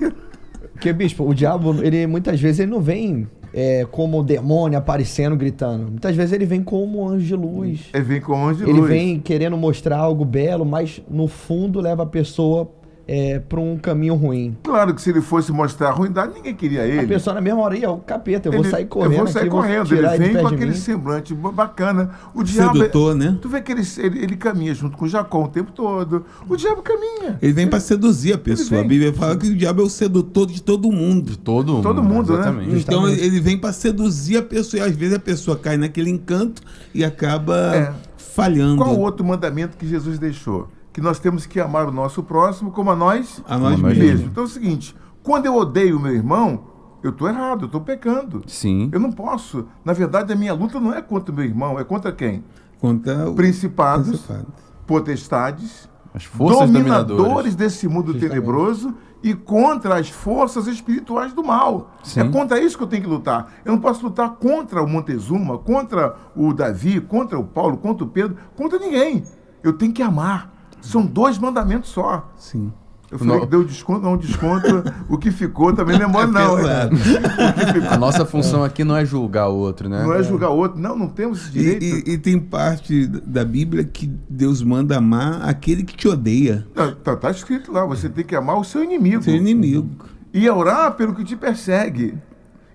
Porque, 0.73 0.93
bispo, 0.93 1.29
o 1.29 1.35
diabo, 1.35 1.75
ele 1.83 2.07
muitas 2.07 2.41
vezes 2.41 2.61
ele 2.61 2.71
não 2.71 2.81
vem 2.81 3.29
é, 3.59 3.87
como 3.91 4.23
demônio 4.23 4.79
aparecendo, 4.79 5.35
gritando. 5.35 5.91
Muitas 5.91 6.15
vezes 6.15 6.33
ele 6.35 6.45
vem 6.45 6.63
como 6.63 7.09
anjo 7.09 7.25
de 7.27 7.35
luz. 7.35 7.81
Ele 7.95 8.05
vem 8.05 8.21
com 8.21 8.47
anjo 8.47 8.63
de 8.67 8.71
Ele 8.71 8.81
luz. 8.81 8.91
vem 8.91 9.19
querendo 9.19 9.57
mostrar 9.57 9.97
algo 9.97 10.27
belo, 10.27 10.67
mas 10.67 11.01
no 11.11 11.27
fundo 11.27 11.81
leva 11.81 12.03
a 12.03 12.07
pessoa 12.07 12.71
é, 13.09 13.39
para 13.39 13.61
um 13.61 13.77
caminho 13.79 14.15
ruim. 14.17 14.57
Claro 14.65 14.93
que 14.93 15.01
se 15.01 15.11
ele 15.11 15.21
fosse 15.21 15.53
mostrar 15.53 15.91
a 15.91 15.93
ruindade, 15.93 16.35
ninguém 16.35 16.55
queria 16.55 16.85
ele. 16.85 17.01
A 17.01 17.07
pessoa 17.07 17.35
na 17.35 17.41
mesma 17.41 17.61
hora, 17.61 17.77
"Ih, 17.79 17.85
é 17.85 17.89
o 17.89 17.99
capeta, 17.99 18.49
eu 18.49 18.53
vou 18.53 18.63
Ele- 18.63 18.71
sair 18.71 18.87
correndo 18.87 19.13
Eu 19.13 19.19
vou 19.19 19.27
sair 19.29 19.43
aqui, 19.43 19.51
vou 19.51 19.61
correndo. 19.61 19.87
tirar 19.87 20.15
Ele 20.17 20.25
de 20.27 20.33
vem 20.33 20.43
com 20.43 20.49
de 20.49 20.55
aquele 20.57 20.71
mim." 20.73 20.77
semblante 20.77 21.35
ba- 21.35 21.53
bacana. 21.53 22.11
O 22.35 22.43
diabo. 22.43 22.77
Sedutor, 22.79 23.15
né? 23.15 23.39
Tu 23.41 23.49
vê 23.49 23.61
que 23.61 23.71
ele, 23.71 23.83
ele, 23.99 24.23
ele 24.25 24.37
caminha 24.37 24.75
junto 24.75 24.97
com 24.97 25.07
Jacó 25.07 25.45
o 25.45 25.49
tempo 25.49 25.71
todo. 25.71 26.25
O 26.49 26.57
diabo 26.57 26.83
caminha. 26.83 27.39
Ele 27.41 27.53
vem 27.53 27.69
para 27.69 27.79
seduzir 27.79 28.35
a 28.35 28.39
pessoa. 28.39 28.81
A. 28.81 28.85
Bíblia 28.85 29.13
fala 29.13 29.37
que 29.37 29.47
o 29.49 29.55
diabo 29.57 29.83
é 29.83 29.85
o 29.85 29.89
sedutor 29.91 30.47
de 30.49 30.61
todo 30.61 30.91
mundo. 30.91 31.37
Todo 31.37 31.75
mundo. 31.75 31.83
Todo 31.83 32.03
mundo, 32.03 32.33
né? 32.33 32.39
exatamente. 32.41 32.69
Então 32.81 33.03
Justamente. 33.03 33.25
ele 33.25 33.41
vem 33.41 33.57
para 33.59 33.73
seduzir 33.73 34.39
a 34.39 34.43
pessoa 34.43 34.81
e 34.83 34.85
às 34.85 34.97
vezes 34.97 35.15
a 35.15 35.21
pessoa 35.21 35.57
cai 35.57 35.77
naquele 35.77 36.11
encanto 36.11 36.61
e 36.93 37.05
acaba 37.05 37.55
É. 37.77 37.93
falhando. 38.17 38.83
Qual 38.83 38.95
o 38.97 39.01
outro 39.01 39.25
mandamento 39.25 39.77
que 39.77 39.87
Jesus 39.87 40.19
deixou? 40.19 40.69
Que 40.97 41.01
nós 41.03 41.19
temos 41.19 41.45
que 41.45 41.61
amar 41.61 41.87
o 41.87 41.93
nosso 41.93 42.23
próximo 42.23 42.71
como 42.71 42.91
a 42.91 42.97
nós 42.97 43.43
A 43.47 43.59
nós 43.59 43.79
mesmos. 43.79 43.99
mesmos. 43.99 44.27
Então 44.31 44.45
é 44.45 44.47
o 44.47 44.49
seguinte: 44.49 44.97
quando 45.23 45.45
eu 45.45 45.55
odeio 45.55 45.99
o 45.99 46.01
meu 46.01 46.15
irmão, 46.15 46.65
eu 47.03 47.11
estou 47.11 47.29
errado, 47.29 47.65
eu 47.65 47.67
estou 47.67 47.83
pecando. 47.83 48.43
Sim. 48.47 48.89
Eu 48.91 48.99
não 48.99 49.13
posso. 49.13 49.67
Na 49.85 49.93
verdade, 49.93 50.33
a 50.33 50.37
minha 50.37 50.55
luta 50.55 50.81
não 50.81 50.95
é 50.95 51.03
contra 51.03 51.31
o 51.31 51.37
meu 51.37 51.45
irmão, 51.45 51.79
é 51.79 51.85
contra 51.85 52.11
quem? 52.13 52.43
Contra 52.81 53.29
o 53.29 53.35
Principados, 53.35 54.09
principado. 54.09 54.47
potestades, 54.87 55.87
As 56.15 56.25
forças 56.25 56.71
dominadores 56.71 57.17
dominadoras. 57.19 57.55
desse 57.55 57.87
mundo 57.87 58.13
Justamente. 58.13 58.31
tenebroso 58.31 58.95
e 59.23 59.35
contra 59.35 59.99
as 59.99 60.09
forças 60.09 60.67
espirituais 60.67 61.35
do 61.35 61.45
mal. 61.45 61.91
Sim. 62.03 62.21
É 62.21 62.29
contra 62.31 62.59
isso 62.59 62.75
que 62.79 62.85
eu 62.85 62.89
tenho 62.89 63.03
que 63.03 63.09
lutar. 63.11 63.53
Eu 63.67 63.73
não 63.73 63.81
posso 63.83 64.03
lutar 64.03 64.31
contra 64.37 64.83
o 64.83 64.89
Montezuma, 64.89 65.59
contra 65.59 66.17
o 66.35 66.55
Davi, 66.55 67.03
contra 67.03 67.39
o 67.39 67.45
Paulo, 67.45 67.77
contra 67.77 68.03
o 68.03 68.09
Pedro, 68.09 68.35
contra 68.57 68.79
ninguém. 68.79 69.25
Eu 69.63 69.75
tenho 69.75 69.93
que 69.93 70.03
amar. 70.03 70.56
São 70.87 71.05
dois 71.05 71.39
mandamentos 71.39 71.91
só. 71.91 72.31
Sim. 72.37 72.73
Eu 73.09 73.21
falei 73.21 73.35
Não. 73.35 73.41
que 73.43 73.47
deu 73.47 73.63
desconto, 73.63 74.01
não 74.03 74.17
desconto. 74.17 74.83
o 75.09 75.17
que 75.17 75.31
ficou 75.31 75.73
também 75.73 75.97
não 75.97 76.07
é 76.07 76.09
mole, 76.09 76.33
não. 76.33 76.57
pesado. 76.57 76.97
A 77.89 77.97
nossa 77.97 78.25
função 78.27 78.65
aqui 78.65 78.83
não 78.83 78.97
é 78.97 79.05
julgar 79.05 79.49
o 79.49 79.55
outro, 79.55 79.89
né? 79.89 80.03
Não 80.03 80.13
é 80.13 80.25
julgar 80.25 80.49
outro. 80.49 80.77
Não, 80.81 80.99
não 80.99 81.07
temos 81.07 81.47
esse 81.47 81.57
E, 81.57 81.63
direito. 81.79 82.09
e- 82.09 82.13
e 82.15 82.19
tem 82.19 82.37
parte 82.37 83.07
da 83.07 83.45
Bíblia 83.45 83.85
que 83.85 84.09
Deus 84.29 84.61
manda 84.61 84.97
amar 84.99 85.41
aquele 85.49 85.85
que 85.85 85.95
te 85.97 86.09
odeia, 86.09 86.67
Tá, 86.75 86.91
tá- 86.93 87.15
tá 87.17 87.31
escrito 87.31 87.71
lá, 87.71 87.85
você 87.85 88.09
tem 88.09 88.25
que 88.25 88.35
amar 88.35 88.59
o 88.59 88.65
seu 88.65 88.83
inimigo. 88.83 89.23
seu 89.23 89.37
inimigo. 89.37 89.89
E 90.35 90.51
orar 90.51 90.93
pelo 90.97 91.15
que 91.15 91.23
te 91.23 91.37
persegue. 91.37 92.19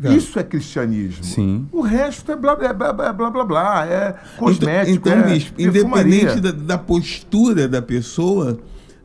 Tá. 0.02 0.10
Isso 0.10 0.40
é 0.40 0.44
cristianismo. 0.44 1.24
Sim. 1.24 1.68
O 1.72 1.82
resto 1.82 2.32
é 2.32 2.36
blá 2.36 2.56
blá 2.56 2.74
blá 2.74 3.14
blá 3.14 3.30
blá 3.30 3.46
blá, 3.46 3.86
é 3.86 4.16
cosmético, 4.36 4.98
então, 4.98 5.14
então 5.14 5.30
é 5.30 5.34
bispo, 5.34 5.62
independente 5.62 6.40
da, 6.40 6.52
da 6.52 6.78
postura 6.78 7.68
da 7.68 7.84
pessoa, 7.84 8.58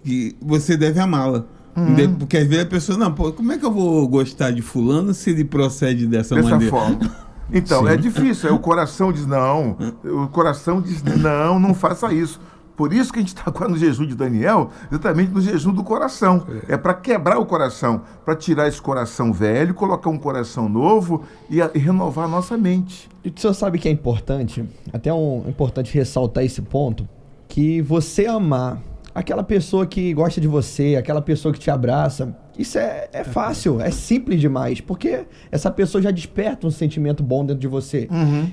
que 0.03 0.35
você 0.41 0.75
deve 0.75 0.99
amá-la. 0.99 1.45
Uhum. 1.77 2.15
Porque 2.15 2.39
às 2.39 2.47
vezes 2.47 2.65
a 2.65 2.69
pessoa, 2.69 2.97
não, 2.97 3.13
pô, 3.13 3.31
como 3.33 3.53
é 3.53 3.59
que 3.59 3.67
eu 3.67 3.71
vou 3.71 4.09
gostar 4.09 4.51
de 4.51 4.63
fulano 4.63 5.13
se 5.13 5.29
ele 5.29 5.45
procede 5.45 6.07
dessa, 6.07 6.35
dessa 6.35 6.49
maneira? 6.49 6.71
forma. 6.71 6.99
Então, 7.53 7.87
Sim. 7.87 7.93
é 7.93 7.97
difícil. 7.97 8.49
Aí 8.49 8.55
o 8.57 8.59
coração 8.59 9.13
diz 9.13 9.25
não. 9.25 9.77
O 10.05 10.27
coração 10.27 10.81
diz 10.81 11.01
não, 11.03 11.61
não 11.61 11.75
faça 11.75 12.13
isso. 12.13 12.41
Por 12.77 12.93
isso 12.93 13.11
que 13.13 13.19
a 13.19 13.23
gente 13.23 13.29
está 13.35 13.45
agora 13.47 13.69
no 13.71 13.77
jejum 13.79 14.07
de 14.07 14.15
Daniel, 14.15 14.71
exatamente 14.91 15.33
no 15.33 15.41
jejum 15.41 15.73
do 15.73 15.83
coração. 15.83 16.47
É, 16.69 16.77
para 16.77 16.93
quebrar 16.95 17.39
o 17.39 17.47
coração, 17.47 18.03
para 18.25 18.37
tirar 18.37 18.69
esse 18.69 18.81
coração 18.83 19.33
velho, 19.33 19.73
colocar 19.73 20.11
um 20.11 20.19
coração 20.19 20.69
novo 20.69 21.23
e, 21.49 21.63
a- 21.63 21.71
e 21.75 21.79
renovar 21.79 22.27
a 22.27 22.29
nossa 22.29 22.57
mente. 22.57 23.09
E 23.25 23.29
o 23.31 23.41
senhor 23.41 23.55
sabe 23.55 23.79
que 23.79 23.89
é 23.89 23.91
importante, 23.91 24.63
até 24.93 25.13
um, 25.13 25.43
é 25.47 25.49
importante 25.49 25.93
ressaltar 25.95 26.45
esse 26.45 26.61
ponto, 26.63 27.09
que 27.49 27.81
você 27.81 28.27
amar 28.27 28.81
aquela 29.15 29.43
pessoa 29.43 29.87
que 29.87 30.13
gosta 30.13 30.39
de 30.41 30.47
você, 30.47 30.95
aquela 30.97 31.23
pessoa 31.23 31.53
que 31.55 31.59
te 31.59 31.71
abraça, 31.71 32.37
isso 32.59 32.77
é, 32.79 33.09
é 33.13 33.25
fácil, 33.25 33.81
é 33.81 33.91
simples 33.91 34.39
demais, 34.41 34.81
porque 34.83 35.25
essa 35.51 35.71
pessoa 35.71 36.03
já 36.03 36.11
desperta 36.11 36.67
um 36.67 36.71
sentimento 36.71 37.23
bom 37.23 37.41
dentro 37.45 37.61
de 37.61 37.67
você. 37.69 38.07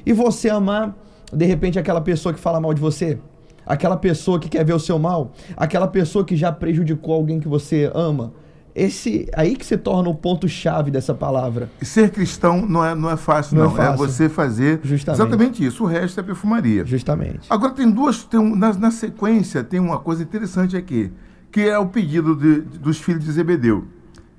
E 0.05 0.13
você 0.13 0.49
amar, 0.49 0.95
de 1.33 1.45
repente, 1.45 1.77
aquela 1.77 1.99
pessoa 1.99 2.33
que 2.33 2.39
fala 2.39 2.61
mal 2.61 2.73
de 2.73 2.79
você, 2.79 3.19
aquela 3.65 3.97
pessoa 3.97 4.39
que 4.39 4.49
quer 4.49 4.63
ver 4.65 4.73
o 4.73 4.79
seu 4.79 4.97
mal, 4.99 5.31
aquela 5.57 5.87
pessoa 5.87 6.23
que 6.25 6.35
já 6.35 6.51
prejudicou 6.51 7.13
alguém 7.15 7.39
que 7.39 7.47
você 7.47 7.91
ama. 7.93 8.33
Esse 8.75 9.29
aí 9.35 9.55
que 9.55 9.63
se 9.63 9.77
torna 9.77 10.09
o 10.09 10.15
ponto 10.15 10.47
chave 10.49 10.89
dessa 10.89 11.13
palavra. 11.13 11.69
Ser 11.83 12.09
cristão 12.09 12.65
não 12.65 12.83
é, 12.83 12.95
não 12.95 13.07
é 13.09 13.15
fácil, 13.15 13.55
Não 13.55 13.65
é 13.65 13.67
não. 13.67 13.73
É, 13.73 13.85
fácil. 13.89 13.97
você 14.07 14.27
fazer 14.27 14.79
Justamente. 14.83 15.21
exatamente 15.21 15.63
isso. 15.65 15.83
O 15.83 15.87
resto 15.87 16.19
é 16.19 16.23
perfumaria. 16.23 16.83
Justamente. 16.83 17.41
Agora 17.51 17.71
tem 17.73 17.87
duas, 17.91 18.23
tem 18.23 18.39
um- 18.39 18.55
na, 18.55 18.73
na 18.73 18.89
sequência 18.89 19.63
tem 19.63 19.79
uma 19.79 19.99
coisa 19.99 20.23
interessante 20.23 20.75
aqui, 20.75 21.11
que 21.51 21.61
é 21.61 21.77
o 21.77 21.85
pedido 21.85 22.35
de- 22.35 22.61
dos 22.61 22.97
filhos 22.97 23.23
de 23.23 23.31
Zebedeu. 23.31 23.85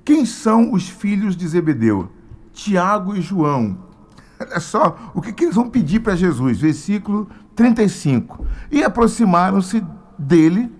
Quem 0.03 0.25
são 0.25 0.73
os 0.73 0.89
filhos 0.89 1.37
de 1.37 1.47
Zebedeu? 1.47 2.09
Tiago 2.51 3.15
e 3.15 3.21
João. 3.21 3.77
Olha 4.37 4.59
só 4.59 4.97
o 5.15 5.21
que, 5.21 5.31
que 5.31 5.45
eles 5.45 5.55
vão 5.55 5.69
pedir 5.69 6.01
para 6.01 6.13
Jesus, 6.13 6.59
versículo 6.59 7.29
35. 7.55 8.45
E 8.71 8.83
aproximaram-se 8.83 9.83
dele 10.17 10.71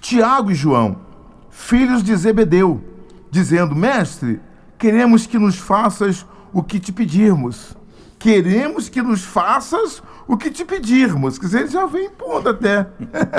Tiago 0.00 0.50
e 0.50 0.54
João, 0.54 0.96
filhos 1.50 2.02
de 2.02 2.14
Zebedeu, 2.16 2.82
dizendo: 3.30 3.74
Mestre, 3.74 4.40
queremos 4.78 5.26
que 5.26 5.38
nos 5.38 5.56
faças 5.56 6.26
o 6.52 6.62
que 6.62 6.80
te 6.80 6.92
pedirmos. 6.92 7.76
Queremos 8.18 8.88
que 8.88 9.00
nos 9.00 9.24
faças 9.24 10.02
o 10.26 10.36
que 10.36 10.50
te 10.50 10.64
pedirmos. 10.64 11.38
Quer 11.38 11.46
dizer, 11.46 11.58
ele 11.60 11.68
já 11.68 11.86
vem 11.86 12.06
impondo 12.06 12.50
até. 12.50 12.86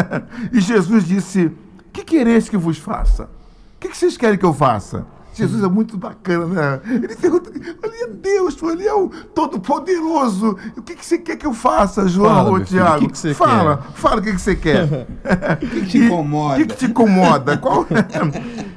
e 0.52 0.60
Jesus 0.60 1.06
disse: 1.06 1.52
Que 1.94 2.04
quereis 2.04 2.50
que 2.50 2.58
vos 2.58 2.78
faça? 2.78 3.24
O 3.24 3.80
que, 3.80 3.90
que 3.90 3.98
vocês 3.98 4.18
querem 4.18 4.38
que 4.38 4.46
eu 4.46 4.54
faça? 4.54 5.06
Jesus 5.34 5.64
é 5.64 5.68
muito 5.68 5.98
bacana, 5.98 6.46
né? 6.46 6.82
Ele 6.86 7.16
pergunta: 7.16 7.50
ali 7.52 8.04
é 8.04 8.08
Deus, 8.08 8.62
ali 8.64 8.86
é 8.86 8.94
o 8.94 9.10
Todo-Poderoso. 9.10 10.58
O 10.76 10.82
que, 10.82 10.96
que 10.96 11.06
você 11.06 11.18
quer 11.18 11.38
que 11.38 11.46
eu 11.46 11.54
faça, 11.54 12.08
João 12.08 12.36
Fala, 12.36 12.50
ou 12.50 12.56
filho, 12.56 12.68
Tiago? 12.68 12.96
o 12.96 13.00
que 13.00 13.08
que 13.12 13.18
você 13.18 13.34
fala, 13.34 13.78
quer? 13.78 13.92
fala 13.94 14.20
o 14.20 14.24
que, 14.24 14.34
que 14.34 14.42
você 14.42 14.56
quer. 14.56 15.08
O 15.62 15.68
que 15.68 15.86
te 15.86 15.98
incomoda? 16.00 16.56
O 16.56 16.58
que, 16.58 16.66
que 16.66 16.76
te 16.76 16.86
incomoda? 16.86 17.58
Qual... 17.58 17.88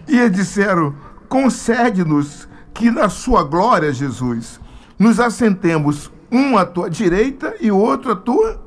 e 0.08 0.18
eles 0.18 0.32
disseram: 0.32 0.94
concede-nos 1.28 2.48
que 2.72 2.90
na 2.90 3.08
sua 3.08 3.42
glória, 3.42 3.92
Jesus, 3.92 4.60
nos 4.98 5.18
assentemos 5.18 6.10
um 6.30 6.56
à 6.56 6.64
tua 6.64 6.88
direita 6.88 7.54
e 7.60 7.70
outro 7.70 8.12
à 8.12 8.16
tua 8.16 8.62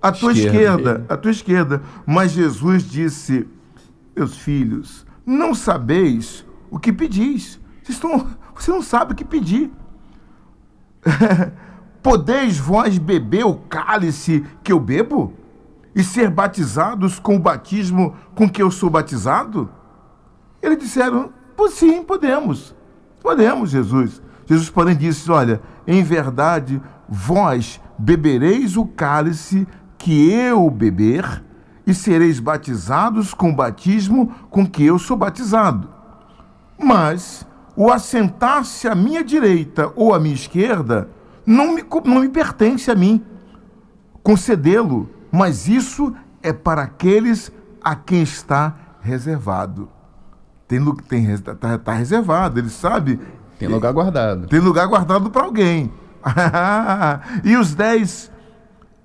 à 0.00 0.12
tua 0.12 0.32
esquerda, 0.32 0.52
esquerda 0.52 1.06
à 1.08 1.16
tua 1.16 1.30
esquerda. 1.30 1.82
Mas 2.06 2.30
Jesus 2.30 2.84
disse: 2.84 3.48
Meus 4.14 4.36
filhos, 4.36 5.04
não 5.24 5.54
sabeis 5.54 6.45
o 6.76 6.80
que 6.80 6.92
pedis. 6.92 7.60
Vocês 7.82 7.96
estão, 7.96 8.26
você 8.54 8.70
não 8.70 8.82
sabe 8.82 9.12
o 9.12 9.16
que 9.16 9.24
pedir. 9.24 9.70
Podeis 12.02 12.56
vós 12.56 12.98
beber 12.98 13.44
o 13.44 13.56
cálice 13.56 14.46
que 14.62 14.70
eu 14.70 14.78
bebo? 14.78 15.34
E 15.92 16.04
ser 16.04 16.30
batizados 16.30 17.18
com 17.18 17.34
o 17.34 17.40
batismo 17.40 18.14
com 18.32 18.48
que 18.48 18.62
eu 18.62 18.70
sou 18.70 18.88
batizado? 18.88 19.68
Eles 20.62 20.78
disseram: 20.78 21.32
Sim, 21.68 22.04
podemos. 22.04 22.76
Podemos, 23.20 23.70
Jesus. 23.70 24.22
Jesus, 24.46 24.70
porém, 24.70 24.96
disse: 24.96 25.28
Olha, 25.32 25.60
em 25.84 26.02
verdade, 26.04 26.80
vós 27.08 27.80
bebereis 27.98 28.76
o 28.76 28.86
cálice 28.86 29.66
que 29.98 30.30
eu 30.30 30.70
beber, 30.70 31.42
e 31.84 31.92
sereis 31.92 32.38
batizados 32.38 33.34
com 33.34 33.50
o 33.50 33.56
batismo 33.56 34.32
com 34.48 34.64
que 34.64 34.84
eu 34.84 34.96
sou 34.96 35.16
batizado. 35.16 35.95
Mas 36.78 37.46
o 37.76 37.90
assentar-se 37.90 38.88
à 38.88 38.94
minha 38.94 39.22
direita 39.22 39.92
ou 39.94 40.14
à 40.14 40.20
minha 40.20 40.34
esquerda 40.34 41.08
não 41.44 41.74
me, 41.74 41.84
não 42.04 42.20
me 42.20 42.28
pertence 42.28 42.90
a 42.90 42.94
mim 42.94 43.24
concedê-lo, 44.22 45.08
mas 45.30 45.68
isso 45.68 46.12
é 46.42 46.52
para 46.52 46.82
aqueles 46.82 47.52
a 47.82 47.94
quem 47.94 48.22
está 48.22 48.74
reservado. 49.00 49.88
Tem, 50.66 50.84
tem 51.08 51.38
tá, 51.38 51.78
tá 51.78 51.92
reservado, 51.92 52.58
ele 52.58 52.68
sabe. 52.68 53.20
Tem 53.56 53.68
lugar 53.68 53.92
guardado. 53.92 54.48
Tem 54.48 54.58
lugar 54.58 54.88
guardado 54.88 55.30
para 55.30 55.44
alguém. 55.44 55.92
e 57.44 57.56
os 57.56 57.74
dez, 57.74 58.32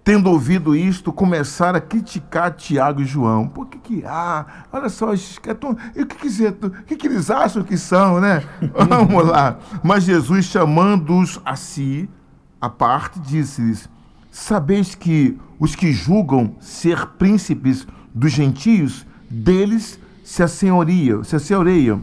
tendo 0.03 0.29
ouvido 0.29 0.75
isto, 0.75 1.13
começaram 1.13 1.77
a 1.77 1.81
criticar 1.81 2.51
Tiago 2.51 3.01
e 3.01 3.05
João. 3.05 3.47
Por 3.47 3.67
que 3.67 3.77
que 3.77 4.05
há? 4.05 4.45
Ah, 4.47 4.65
olha 4.71 4.89
só, 4.89 5.13
esses 5.13 5.37
caras 5.37 5.59
E 5.95 6.01
o 6.01 6.07
que, 6.07 6.15
que, 6.15 6.51
que, 6.87 6.95
que 6.95 7.07
eles 7.07 7.29
acham 7.29 7.63
que 7.63 7.77
são, 7.77 8.19
né? 8.19 8.43
Vamos 8.89 9.27
lá. 9.27 9.59
Mas 9.83 10.03
Jesus, 10.03 10.45
chamando-os 10.45 11.39
a 11.45 11.55
si, 11.55 12.09
a 12.59 12.69
parte, 12.69 13.19
disse-lhes: 13.19 13.87
Sabeis 14.31 14.95
que 14.95 15.37
os 15.59 15.75
que 15.75 15.91
julgam 15.91 16.55
ser 16.59 17.05
príncipes 17.17 17.85
dos 18.13 18.31
gentios, 18.31 19.05
deles 19.29 19.99
se 20.23 20.41
assenhoriam, 20.41 21.23
se 21.23 21.35
assenhoreiam, 21.35 22.01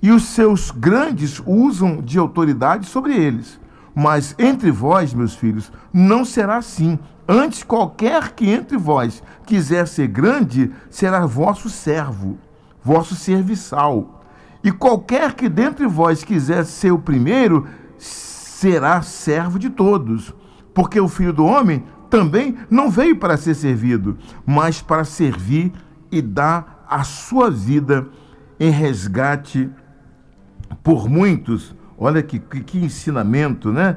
e 0.00 0.10
os 0.12 0.22
seus 0.22 0.70
grandes 0.70 1.42
usam 1.44 2.00
de 2.00 2.18
autoridade 2.18 2.86
sobre 2.86 3.14
eles. 3.14 3.58
Mas 4.00 4.32
entre 4.38 4.70
vós, 4.70 5.12
meus 5.12 5.34
filhos, 5.34 5.72
não 5.92 6.24
será 6.24 6.58
assim. 6.58 7.00
Antes, 7.26 7.64
qualquer 7.64 8.30
que 8.30 8.48
entre 8.48 8.76
vós 8.76 9.20
quiser 9.44 9.88
ser 9.88 10.06
grande, 10.06 10.70
será 10.88 11.26
vosso 11.26 11.68
servo, 11.68 12.38
vosso 12.80 13.16
serviçal. 13.16 14.22
E 14.62 14.70
qualquer 14.70 15.34
que 15.34 15.48
dentre 15.48 15.84
vós 15.84 16.22
quiser 16.22 16.64
ser 16.64 16.92
o 16.92 16.98
primeiro, 17.00 17.66
será 17.98 19.02
servo 19.02 19.58
de 19.58 19.68
todos. 19.68 20.32
Porque 20.72 21.00
o 21.00 21.08
filho 21.08 21.32
do 21.32 21.44
homem 21.44 21.82
também 22.08 22.56
não 22.70 22.88
veio 22.88 23.16
para 23.16 23.36
ser 23.36 23.54
servido, 23.54 24.16
mas 24.46 24.80
para 24.80 25.02
servir 25.02 25.72
e 26.08 26.22
dar 26.22 26.86
a 26.88 27.02
sua 27.02 27.50
vida 27.50 28.06
em 28.60 28.70
resgate 28.70 29.68
por 30.84 31.08
muitos. 31.08 31.74
Olha 31.98 32.22
que, 32.22 32.38
que, 32.38 32.60
que 32.60 32.78
ensinamento, 32.78 33.72
né? 33.72 33.96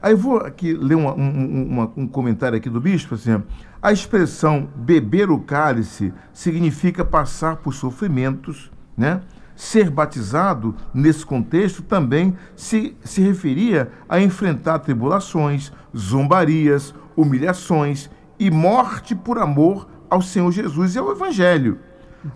Aí 0.00 0.14
vou 0.14 0.38
aqui 0.38 0.72
ler 0.72 0.96
um, 0.96 1.08
um, 1.08 1.92
um 1.96 2.06
comentário 2.08 2.56
aqui 2.56 2.68
do 2.68 2.80
bispo, 2.80 3.14
assim, 3.14 3.40
a 3.80 3.92
expressão 3.92 4.68
beber 4.74 5.30
o 5.30 5.38
cálice 5.38 6.12
significa 6.32 7.04
passar 7.04 7.56
por 7.56 7.72
sofrimentos, 7.74 8.72
né? 8.96 9.20
Ser 9.54 9.90
batizado, 9.90 10.74
nesse 10.94 11.24
contexto, 11.26 11.82
também 11.82 12.36
se, 12.56 12.96
se 13.04 13.20
referia 13.20 13.92
a 14.08 14.20
enfrentar 14.20 14.78
tribulações, 14.80 15.70
zombarias, 15.96 16.94
humilhações 17.16 18.10
e 18.38 18.50
morte 18.50 19.14
por 19.14 19.38
amor 19.38 19.86
ao 20.08 20.22
Senhor 20.22 20.50
Jesus 20.50 20.94
e 20.94 20.98
ao 20.98 21.12
Evangelho. 21.12 21.78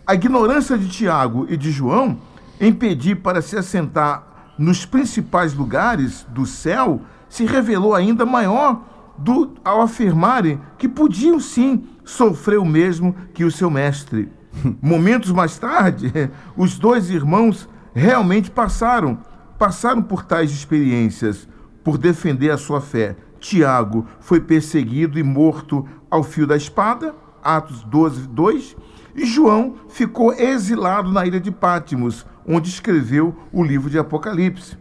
A 0.07 0.15
ignorância 0.15 0.77
de 0.77 0.89
Tiago 0.89 1.47
e 1.49 1.57
de 1.57 1.71
João 1.71 2.19
em 2.61 2.73
pedir 2.73 3.17
para 3.17 3.43
se 3.43 3.57
assentar 3.57 4.36
nos 4.59 4.85
principais 4.85 5.55
lugares 5.55 6.27
do 6.31 6.47
céu 6.47 7.01
se 7.29 7.45
revelou 7.45 7.95
ainda 7.95 8.25
maior 8.25 8.83
do, 9.19 9.55
ao 9.65 9.83
afirmarem 9.83 10.61
que 10.79 10.89
podiam 10.89 11.41
sim 11.41 11.85
sofrer 12.05 12.59
o 12.59 12.65
mesmo 12.65 13.15
que 13.35 13.45
o 13.45 13.51
seu 13.51 13.71
mestre. 13.71 14.31
Momentos 14.81 15.33
mais 15.33 15.59
tarde, 15.59 16.13
os 16.57 16.79
dois 16.79 17.11
irmãos 17.11 17.69
realmente 17.95 18.51
passaram, 18.51 19.19
passaram 19.59 20.03
por 20.03 20.25
tais 20.25 20.51
experiências, 20.51 21.49
por 21.83 21.99
defender 21.99 22.51
a 22.51 22.59
sua 22.59 22.81
fé. 22.81 23.17
Tiago 23.39 24.07
foi 24.21 24.41
perseguido 24.41 25.19
e 25.19 25.23
morto 25.23 25.87
ao 26.11 26.23
fio 26.23 26.47
da 26.47 26.57
espada, 26.57 27.15
Atos 27.43 27.83
12, 27.85 28.27
2, 28.29 28.77
e 29.17 29.25
João 29.25 29.77
ficou 29.89 30.33
exilado 30.33 31.11
na 31.11 31.27
ilha 31.27 31.41
de 31.41 31.51
Pátimos, 31.51 32.27
onde 32.47 32.69
escreveu 32.69 33.35
o 33.51 33.65
livro 33.65 33.89
de 33.89 33.99
Apocalipse. 33.99 34.77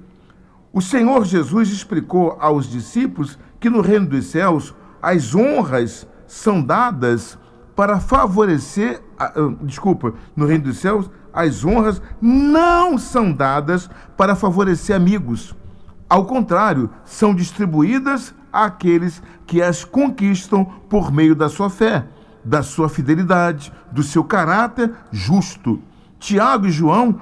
O 0.74 0.82
Senhor 0.82 1.24
Jesus 1.26 1.70
explicou 1.70 2.36
aos 2.40 2.70
discípulos 2.70 3.40
que 3.60 3.70
no 3.70 3.80
reino 3.80 4.08
dos 4.08 4.26
céus 4.26 4.76
as 5.02 5.34
honras 5.34 6.06
são 6.28 6.62
dadas 6.62 7.38
para 7.76 8.00
favorecer, 8.00 9.02
uh, 9.38 9.66
desculpa, 9.66 10.14
no 10.36 10.46
reino 10.46 10.66
dos 10.66 10.80
céus, 10.80 11.10
as 11.34 11.64
honras 11.64 12.02
não 12.22 12.98
são 12.98 13.32
dadas 13.32 13.90
para 14.18 14.36
favorecer 14.36 14.96
amigos. 14.96 15.56
Ao 16.10 16.26
contrário, 16.26 16.90
são 17.04 17.34
distribuídas 17.34 18.34
àqueles 18.52 19.22
que 19.46 19.62
as 19.62 19.84
conquistam 19.84 20.66
por 20.90 21.12
meio 21.12 21.36
da 21.36 21.50
sua 21.50 21.70
fé, 21.70 22.06
da 22.46 22.62
sua 22.62 22.88
fidelidade, 22.88 23.74
do 23.92 24.04
seu 24.04 24.24
caráter 24.24 24.92
justo. 25.12 25.82
Tiago 26.20 26.68
e 26.68 26.72
João 26.72 27.20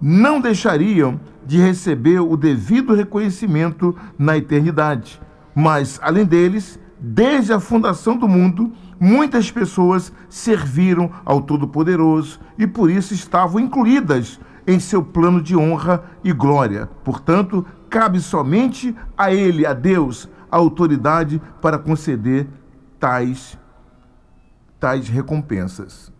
não 0.00 0.40
deixariam 0.40 1.18
de 1.44 1.58
receber 1.58 2.20
o 2.20 2.36
devido 2.36 2.94
reconhecimento 2.94 3.96
na 4.18 4.36
eternidade. 4.36 5.20
Mas, 5.54 5.98
além 6.02 6.24
deles, 6.24 6.78
desde 7.00 7.52
a 7.52 7.58
fundação 7.58 8.16
do 8.16 8.28
mundo, 8.28 8.72
muitas 9.00 9.50
pessoas 9.50 10.12
serviram 10.28 11.10
ao 11.24 11.40
Todo-Poderoso 11.40 12.38
e 12.58 12.66
por 12.66 12.90
isso 12.90 13.14
estavam 13.14 13.60
incluídas 13.60 14.38
em 14.66 14.78
seu 14.78 15.02
plano 15.02 15.40
de 15.40 15.56
honra 15.56 16.04
e 16.22 16.32
glória. 16.32 16.88
Portanto, 17.02 17.64
cabe 17.88 18.20
somente 18.20 18.94
a 19.16 19.32
Ele, 19.32 19.64
a 19.64 19.72
Deus, 19.72 20.28
a 20.50 20.56
autoridade 20.56 21.40
para 21.60 21.78
conceder 21.78 22.46
tais, 23.00 23.58
tais 24.78 25.08
recompensas. 25.08 26.12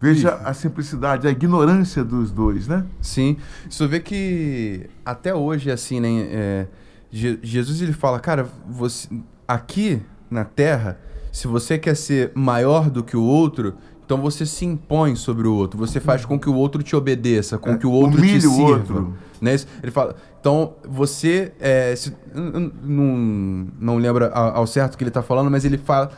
Veja 0.00 0.34
a 0.36 0.54
simplicidade, 0.54 1.28
a 1.28 1.30
ignorância 1.30 2.02
dos 2.02 2.30
dois, 2.30 2.66
né? 2.66 2.86
Sim. 3.02 3.36
Você 3.68 3.86
vê 3.86 4.00
que 4.00 4.88
até 5.04 5.34
hoje, 5.34 5.70
assim, 5.70 6.00
né? 6.00 6.08
É, 6.30 6.66
Jesus 7.12 7.82
ele 7.82 7.92
fala, 7.92 8.18
cara, 8.18 8.48
você, 8.66 9.08
aqui 9.46 10.00
na 10.30 10.44
Terra, 10.44 10.98
se 11.30 11.46
você 11.46 11.76
quer 11.76 11.94
ser 11.96 12.32
maior 12.34 12.88
do 12.88 13.02
que 13.02 13.16
o 13.16 13.22
outro, 13.22 13.74
então 14.04 14.18
você 14.20 14.46
se 14.46 14.64
impõe 14.64 15.16
sobre 15.16 15.46
o 15.46 15.54
outro. 15.54 15.78
Você 15.78 16.00
faz 16.00 16.24
com 16.24 16.38
que 16.38 16.48
o 16.48 16.54
outro 16.54 16.82
te 16.82 16.96
obedeça, 16.96 17.58
com 17.58 17.70
é, 17.70 17.76
que 17.76 17.86
o 17.86 17.92
outro 17.92 18.22
te 18.22 18.40
sirva. 18.40 18.54
O 18.54 18.60
outro. 18.60 19.14
Né? 19.40 19.56
Ele 19.82 19.92
fala, 19.92 20.16
então 20.40 20.74
você. 20.88 21.52
É, 21.60 21.94
se, 21.94 22.16
não, 22.34 23.68
não 23.78 23.96
lembro 23.98 24.30
ao 24.32 24.66
certo 24.66 24.94
o 24.94 24.98
que 24.98 25.04
ele 25.04 25.10
está 25.10 25.22
falando, 25.22 25.50
mas 25.50 25.64
ele 25.64 25.78
fala. 25.78 26.10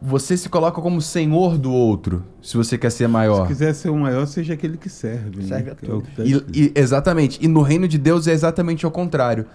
Você 0.00 0.36
se 0.36 0.48
coloca 0.48 0.80
como 0.80 1.00
senhor 1.00 1.56
do 1.56 1.72
outro, 1.72 2.24
se 2.42 2.56
você 2.56 2.76
quer 2.76 2.90
ser 2.90 3.08
maior. 3.08 3.42
Se 3.42 3.48
quiser 3.48 3.74
ser 3.74 3.88
o 3.88 3.96
maior, 3.96 4.26
seja 4.26 4.54
aquele 4.54 4.76
que 4.76 4.90
serve. 4.90 5.38
Né? 5.38 5.48
Serve 5.48 5.64
né? 5.64 5.72
a 5.72 5.86
todos. 5.86 6.08
É 6.18 6.22
e, 6.22 6.44
e, 6.54 6.72
exatamente. 6.74 7.38
E 7.42 7.48
no 7.48 7.62
reino 7.62 7.88
de 7.88 7.96
Deus 7.96 8.26
é 8.26 8.32
exatamente 8.32 8.84
ao 8.84 8.90
contrário. 8.90 9.46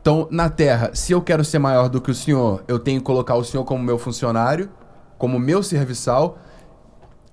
Então, 0.00 0.28
na 0.30 0.50
Terra, 0.50 0.90
se 0.92 1.12
eu 1.12 1.22
quero 1.22 1.44
ser 1.44 1.58
maior 1.58 1.88
do 1.88 2.00
que 2.00 2.10
o 2.10 2.14
Senhor, 2.14 2.62
eu 2.68 2.78
tenho 2.78 3.00
que 3.00 3.06
colocar 3.06 3.36
o 3.36 3.44
Senhor 3.44 3.64
como 3.64 3.82
meu 3.82 3.96
funcionário, 3.96 4.68
como 5.16 5.38
meu 5.38 5.62
serviçal. 5.62 6.38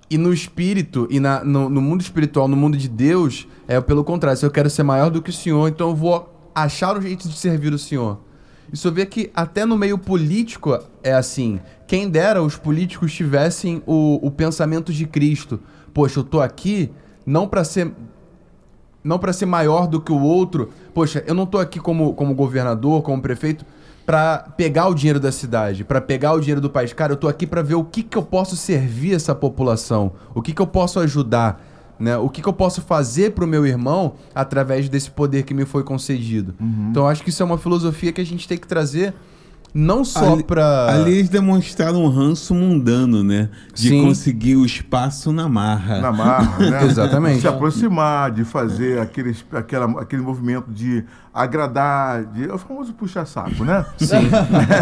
E 0.09 0.17
no 0.17 0.33
espírito, 0.33 1.07
e 1.09 1.19
na, 1.19 1.43
no, 1.43 1.67
no, 1.67 1.81
mundo 1.81 2.01
espiritual, 2.01 2.47
no 2.47 2.55
mundo 2.55 2.77
de 2.77 2.87
Deus, 2.87 3.47
é 3.67 3.81
pelo 3.81 4.03
contrário. 4.03 4.37
Se 4.37 4.45
eu 4.45 4.51
quero 4.51 4.69
ser 4.69 4.83
maior 4.83 5.09
do 5.09 5.21
que 5.21 5.29
o 5.29 5.33
Senhor, 5.33 5.67
então 5.67 5.89
eu 5.89 5.95
vou 5.95 6.33
achar 6.55 6.97
um 6.97 7.01
jeito 7.01 7.27
de 7.27 7.37
servir 7.37 7.73
o 7.73 7.77
Senhor. 7.79 8.19
Isso 8.71 8.91
vê 8.91 9.05
que 9.05 9.29
até 9.33 9.65
no 9.65 9.77
meio 9.77 9.97
político 9.97 10.77
é 11.03 11.13
assim. 11.13 11.59
Quem 11.87 12.09
dera 12.09 12.41
os 12.41 12.55
políticos 12.55 13.13
tivessem 13.13 13.83
o, 13.85 14.19
o 14.25 14.31
pensamento 14.31 14.93
de 14.93 15.05
Cristo. 15.05 15.59
Poxa, 15.93 16.19
eu 16.19 16.23
tô 16.23 16.39
aqui 16.39 16.89
não 17.25 17.47
para 17.47 17.63
ser 17.63 17.91
não 19.03 19.17
para 19.17 19.33
ser 19.33 19.45
maior 19.45 19.87
do 19.87 19.99
que 19.99 20.11
o 20.11 20.21
outro. 20.21 20.69
Poxa, 20.93 21.23
eu 21.25 21.33
não 21.33 21.45
tô 21.45 21.57
aqui 21.57 21.79
como, 21.79 22.13
como 22.13 22.35
governador, 22.35 23.01
como 23.01 23.21
prefeito, 23.21 23.65
para 24.05 24.39
pegar 24.55 24.87
o 24.87 24.93
dinheiro 24.93 25.19
da 25.19 25.31
cidade, 25.31 25.83
para 25.83 26.01
pegar 26.01 26.33
o 26.33 26.39
dinheiro 26.39 26.61
do 26.61 26.69
país. 26.69 26.93
Cara, 26.93 27.13
eu 27.13 27.17
tô 27.17 27.27
aqui 27.27 27.47
para 27.47 27.61
ver 27.61 27.75
o 27.75 27.83
que, 27.83 28.03
que 28.03 28.17
eu 28.17 28.23
posso 28.23 28.55
servir 28.55 29.15
essa 29.15 29.33
população, 29.33 30.13
o 30.35 30.41
que, 30.41 30.53
que 30.53 30.61
eu 30.61 30.67
posso 30.67 30.99
ajudar. 30.99 31.65
Né? 32.01 32.17
O 32.17 32.29
que, 32.29 32.41
que 32.41 32.49
eu 32.49 32.53
posso 32.53 32.81
fazer 32.81 33.31
para 33.31 33.45
o 33.45 33.47
meu 33.47 33.63
irmão 33.63 34.15
através 34.33 34.89
desse 34.89 35.11
poder 35.11 35.43
que 35.43 35.53
me 35.53 35.65
foi 35.65 35.83
concedido? 35.83 36.55
Uhum. 36.59 36.87
Então, 36.89 37.03
eu 37.03 37.07
acho 37.07 37.21
que 37.23 37.29
isso 37.29 37.43
é 37.43 37.45
uma 37.45 37.59
filosofia 37.59 38.11
que 38.11 38.19
a 38.19 38.25
gente 38.25 38.47
tem 38.47 38.57
que 38.57 38.67
trazer 38.67 39.13
não 39.73 40.03
só 40.03 40.33
Ali- 40.33 40.43
para. 40.43 40.91
Ali 40.93 41.13
eles 41.13 41.29
demonstraram 41.29 42.03
um 42.03 42.09
ranço 42.09 42.53
mundano, 42.53 43.23
né? 43.23 43.49
De 43.73 43.89
Sim. 43.89 44.03
conseguir 44.03 44.55
o 44.55 44.65
espaço 44.65 45.31
na 45.31 45.47
marra. 45.47 46.01
Na 46.01 46.11
marra, 46.11 46.69
né? 46.69 46.83
Exatamente. 46.89 47.35
De 47.35 47.41
se 47.41 47.47
aproximar, 47.47 48.31
de 48.31 48.43
fazer 48.43 48.99
aquele, 48.99 49.35
aquela, 49.53 50.01
aquele 50.01 50.21
movimento 50.23 50.69
de 50.71 51.05
agradar, 51.33 52.25
de, 52.25 52.49
é 52.49 52.53
o 52.53 52.57
famoso 52.57 52.93
puxa-saco, 52.93 53.63
né? 53.63 53.85
Sim. 53.97 54.29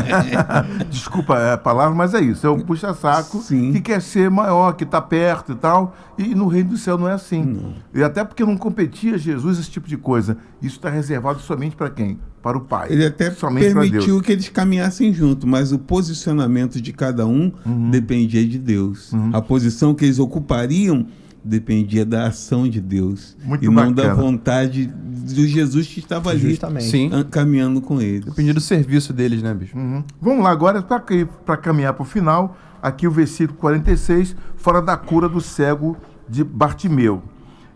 Desculpa 0.89 1.53
a 1.53 1.57
palavra, 1.57 1.95
mas 1.95 2.13
é 2.13 2.21
isso. 2.21 2.45
É 2.45 2.49
o 2.49 2.57
puxa-saco 2.63 3.41
que 3.47 3.81
quer 3.81 4.01
ser 4.01 4.29
maior, 4.29 4.73
que 4.73 4.83
está 4.83 5.01
perto 5.01 5.51
e 5.51 5.55
tal. 5.55 5.95
E 6.17 6.35
no 6.35 6.47
reino 6.47 6.71
do 6.71 6.77
céu 6.77 6.97
não 6.97 7.07
é 7.07 7.13
assim. 7.13 7.73
E 7.93 8.03
até 8.03 8.23
porque 8.23 8.43
não 8.43 8.57
competia 8.57 9.17
Jesus 9.17 9.59
esse 9.59 9.69
tipo 9.71 9.87
de 9.87 9.97
coisa. 9.97 10.37
Isso 10.61 10.75
está 10.75 10.89
reservado 10.89 11.39
somente 11.39 11.75
para 11.75 11.89
quem? 11.89 12.19
Para 12.41 12.57
o 12.57 12.61
Pai. 12.61 12.87
Ele 12.91 13.05
até 13.05 13.31
somente 13.31 13.73
permitiu 13.73 14.21
que 14.21 14.31
eles 14.31 14.49
caminhassem 14.49 15.13
junto, 15.13 15.45
mas 15.47 15.71
o 15.71 15.79
posicionamento 15.79 16.81
de 16.81 16.91
cada 16.93 17.25
um 17.25 17.51
Uhum. 17.65 17.89
dependia 17.91 18.45
de 18.45 18.57
Deus. 18.57 19.11
A 19.33 19.41
posição 19.41 19.93
que 19.93 20.05
eles 20.05 20.19
ocupariam 20.19 21.05
dependia 21.43 22.05
da 22.05 22.27
ação 22.27 22.67
de 22.67 22.81
Deus 22.81 23.37
Muito 23.43 23.63
e 23.63 23.69
não 23.69 23.91
da 23.93 24.13
vontade 24.13 24.85
do 24.85 25.45
Jesus 25.47 25.87
que 25.87 25.99
estava 25.99 26.31
ali 26.31 26.51
Justamente. 26.51 27.09
Caminhando 27.31 27.81
com 27.81 28.01
eles. 28.01 28.25
Dependia 28.25 28.53
do 28.53 28.61
serviço 28.61 29.13
deles, 29.13 29.41
né, 29.41 29.53
bicho? 29.53 29.77
Uhum. 29.77 30.03
Vamos 30.21 30.43
lá 30.43 30.51
agora 30.51 30.81
para 30.81 31.57
caminhar 31.57 31.93
para 31.93 32.03
o 32.03 32.05
final. 32.05 32.57
Aqui 32.81 33.07
o 33.07 33.11
versículo 33.11 33.57
46, 33.59 34.35
fora 34.55 34.81
da 34.81 34.95
cura 34.95 35.27
do 35.27 35.41
cego 35.41 35.97
de 36.27 36.43
Bartimeu. 36.43 37.21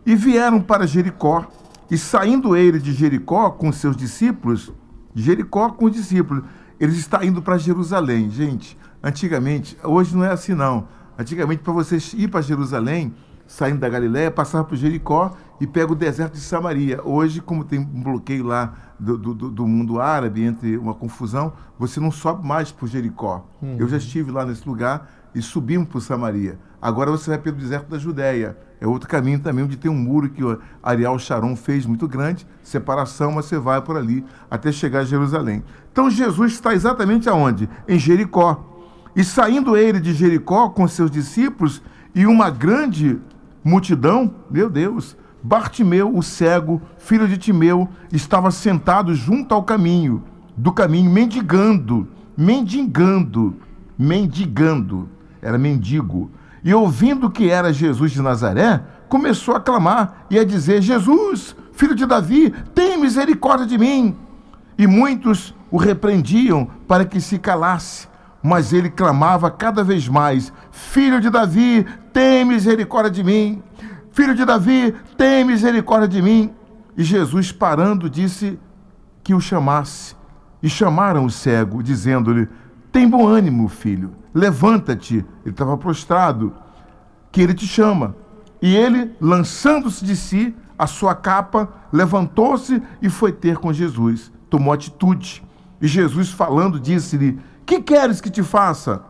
E 0.06 0.16
vieram 0.16 0.62
para 0.62 0.88
Jericó, 0.88 1.46
e 1.90 1.98
saindo 1.98 2.56
ele 2.56 2.80
de 2.80 2.94
Jericó 2.94 3.50
com 3.50 3.72
seus 3.72 3.96
discípulos, 3.98 4.72
Jericó 5.14 5.70
com 5.70 5.86
os 5.86 5.92
discípulos, 5.92 6.44
eles 6.80 6.98
estão 6.98 7.24
indo 7.24 7.42
para 7.42 7.58
Jerusalém. 7.58 8.30
Gente, 8.30 8.78
antigamente, 9.02 9.78
hoje 9.84 10.16
não 10.16 10.24
é 10.24 10.32
assim 10.32 10.54
não. 10.54 10.88
Antigamente, 11.18 11.62
para 11.62 11.74
você 11.74 11.98
ir 12.16 12.30
para 12.30 12.42
Jerusalém, 12.42 13.14
saindo 13.54 13.80
da 13.80 13.88
Galiléia, 13.88 14.32
passava 14.32 14.64
por 14.64 14.76
Jericó 14.76 15.32
e 15.62 15.68
pega 15.68 15.92
o 15.92 15.96
deserto 15.96 16.34
de 16.34 16.40
Samaria. 16.40 17.00
Hoje, 17.04 17.40
como 17.40 17.64
tem 17.64 17.78
um 17.80 18.02
bloqueio 18.02 18.44
lá 18.44 18.74
do, 19.00 19.16
do, 19.16 19.34
do- 19.36 19.52
do 19.52 19.68
mundo 19.68 20.02
árabe, 20.02 20.44
entre 20.44 20.76
uma 20.76 20.96
confusão, 20.96 21.54
você 21.78 22.00
não 22.00 22.10
sobe 22.10 22.48
mais 22.48 22.72
por 22.72 22.88
Jericó. 22.88 23.46
Eu 23.78 23.88
já 23.88 23.98
estive 23.98 24.32
lá 24.32 24.44
nesse 24.44 24.68
lugar 24.68 25.08
e 25.36 25.42
subimos 25.42 25.88
por 25.88 26.02
Samaria. 26.02 26.58
Agora 26.82 27.12
você 27.12 27.30
vai 27.30 27.38
pelo 27.38 27.56
deserto 27.58 27.90
da 27.90 28.00
Judéia. 28.00 28.58
É 28.82 28.88
outro 28.88 29.08
caminho 29.08 29.40
também, 29.40 29.64
onde 29.64 29.78
tem 29.78 29.90
um 29.92 29.96
muro 29.96 30.30
que 30.30 30.44
o 30.44 30.60
Ariel 30.82 31.18
Sharon 31.20 31.56
fez 31.56 31.86
muito 31.86 32.08
grande, 32.08 32.48
separação, 32.64 33.34
mas 33.34 33.46
você 33.46 33.60
vai 33.60 33.80
por 33.84 33.96
ali 33.96 34.26
até 34.50 34.72
chegar 34.72 35.02
a 35.02 35.06
Jerusalém. 35.06 35.64
Então 35.92 36.10
Jesus 36.10 36.54
está 36.54 36.74
exatamente 36.74 37.30
aonde? 37.30 37.70
Em 37.88 38.00
Jericó. 38.00 38.66
E 39.16 39.24
saindo 39.24 39.78
ele 39.78 40.00
de 40.00 40.12
Jericó 40.12 40.70
com 40.70 40.88
seus 40.88 41.12
discípulos 41.12 41.84
e 42.16 42.26
uma 42.26 42.50
grande 42.50 43.22
multidão, 43.64 44.34
meu 44.50 44.70
Deus, 44.70 45.16
Bartimeu, 45.42 46.16
o 46.16 46.24
cego, 46.24 46.82
filho 46.98 47.28
de 47.28 47.38
Timeu, 47.38 47.90
estava 48.12 48.50
sentado 48.50 49.14
junto 49.14 49.54
ao 49.54 49.64
caminho, 49.64 50.24
do 50.56 50.72
caminho, 50.72 51.12
mendigando, 51.12 52.08
mendigando, 52.38 53.56
mendigando, 53.98 55.10
era 55.42 55.58
mendigo. 55.58 56.32
E 56.64 56.74
ouvindo 56.74 57.30
que 57.30 57.50
era 57.50 57.74
Jesus 57.74 58.12
de 58.12 58.22
Nazaré, 58.22 58.82
começou 59.10 59.56
a 59.56 59.60
clamar 59.60 60.26
e 60.30 60.40
a 60.40 60.46
dizer: 60.46 60.82
Jesus, 60.82 61.56
filho 61.74 61.94
de 61.94 62.06
Davi, 62.06 62.54
tem 62.74 62.98
misericórdia 62.98 63.68
de 63.68 63.78
mim. 63.78 64.16
E 64.78 64.88
muitos 64.88 65.54
o 65.70 65.78
repreendiam 65.78 66.68
para 66.88 67.04
que 67.04 67.20
se 67.20 67.38
calasse. 67.38 68.08
Mas 68.44 68.74
ele 68.74 68.90
clamava 68.90 69.50
cada 69.50 69.84
vez 69.86 70.10
mais: 70.10 70.52
Filho 70.70 71.22
de 71.22 71.30
Davi, 71.30 71.86
tem 72.12 72.44
misericórdia 72.44 73.10
de 73.10 73.24
mim. 73.24 73.64
Filho 74.12 74.36
de 74.36 74.44
Davi, 74.44 74.94
tem 75.18 75.46
misericórdia 75.46 76.10
de 76.10 76.22
mim. 76.22 76.54
E 76.98 77.04
Jesus, 77.04 77.52
parando, 77.54 78.10
disse 78.10 78.60
que 79.24 79.34
o 79.34 79.40
chamasse. 79.40 80.16
E 80.62 80.70
chamaram 80.70 81.26
o 81.26 81.32
cego, 81.32 81.82
dizendo-lhe: 81.82 82.50
Tem 82.92 83.08
bom 83.10 83.26
ânimo, 83.26 83.70
filho, 83.70 84.14
levanta-te. 84.34 85.26
Ele 85.44 85.52
estava 85.52 85.78
prostrado, 85.78 86.54
que 87.32 87.42
ele 87.42 87.54
te 87.54 87.66
chama. 87.66 88.16
E 88.62 88.76
ele, 88.76 89.16
lançando-se 89.20 90.06
de 90.06 90.16
si, 90.16 90.56
a 90.78 90.86
sua 90.86 91.16
capa, 91.16 91.70
levantou-se 91.92 92.82
e 93.02 93.10
foi 93.10 93.32
ter 93.32 93.58
com 93.58 93.72
Jesus. 93.72 94.32
Tomou 94.50 94.74
atitude. 94.74 95.44
E 95.82 95.88
Jesus, 95.88 96.30
falando, 96.30 96.80
disse-lhe: 96.80 97.40
Que 97.66 97.82
queres 97.82 98.20
que 98.22 98.30
te 98.30 98.44
faça? 98.44 99.04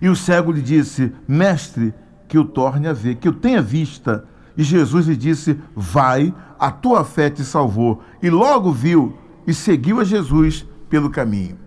E 0.00 0.08
o 0.08 0.16
cego 0.16 0.52
lhe 0.52 0.62
disse: 0.62 1.12
Mestre, 1.28 1.94
que 2.28 2.38
o 2.38 2.44
torne 2.44 2.88
a 2.88 2.92
ver, 2.92 3.16
que 3.16 3.28
eu 3.28 3.32
tenha 3.32 3.62
vista. 3.62 4.26
E 4.56 4.62
Jesus 4.62 5.06
lhe 5.06 5.16
disse: 5.16 5.58
Vai, 5.74 6.34
a 6.58 6.70
tua 6.70 7.04
fé 7.04 7.30
te 7.30 7.44
salvou. 7.44 8.02
E 8.22 8.30
logo 8.30 8.72
viu 8.72 9.16
e 9.46 9.54
seguiu 9.54 10.00
a 10.00 10.04
Jesus 10.04 10.66
pelo 10.88 11.10
caminho. 11.10 11.58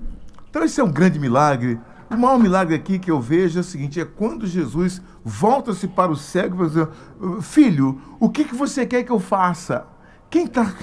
Então, 0.49 0.63
esse 0.63 0.81
é 0.81 0.83
um 0.83 0.91
grande 0.91 1.19
milagre. 1.19 1.79
O 2.09 2.17
maior 2.17 2.39
milagre 2.39 2.73
aqui 2.73 2.97
que 2.97 3.11
eu 3.11 3.21
vejo 3.21 3.59
é 3.59 3.61
o 3.61 3.63
seguinte: 3.63 3.99
é 3.99 4.05
quando 4.05 4.47
Jesus 4.47 5.01
volta-se 5.23 5.87
para 5.87 6.11
o 6.11 6.15
cego 6.15 6.65
e 6.65 6.69
fala 6.69 6.83
assim, 6.83 7.41
Filho, 7.41 8.01
o 8.19 8.29
que, 8.29 8.43
que 8.43 8.55
você 8.55 8.85
quer 8.85 9.03
que 9.03 9.11
eu 9.11 9.19
faça? 9.19 9.85
Quem 10.29 10.45
está 10.45 10.73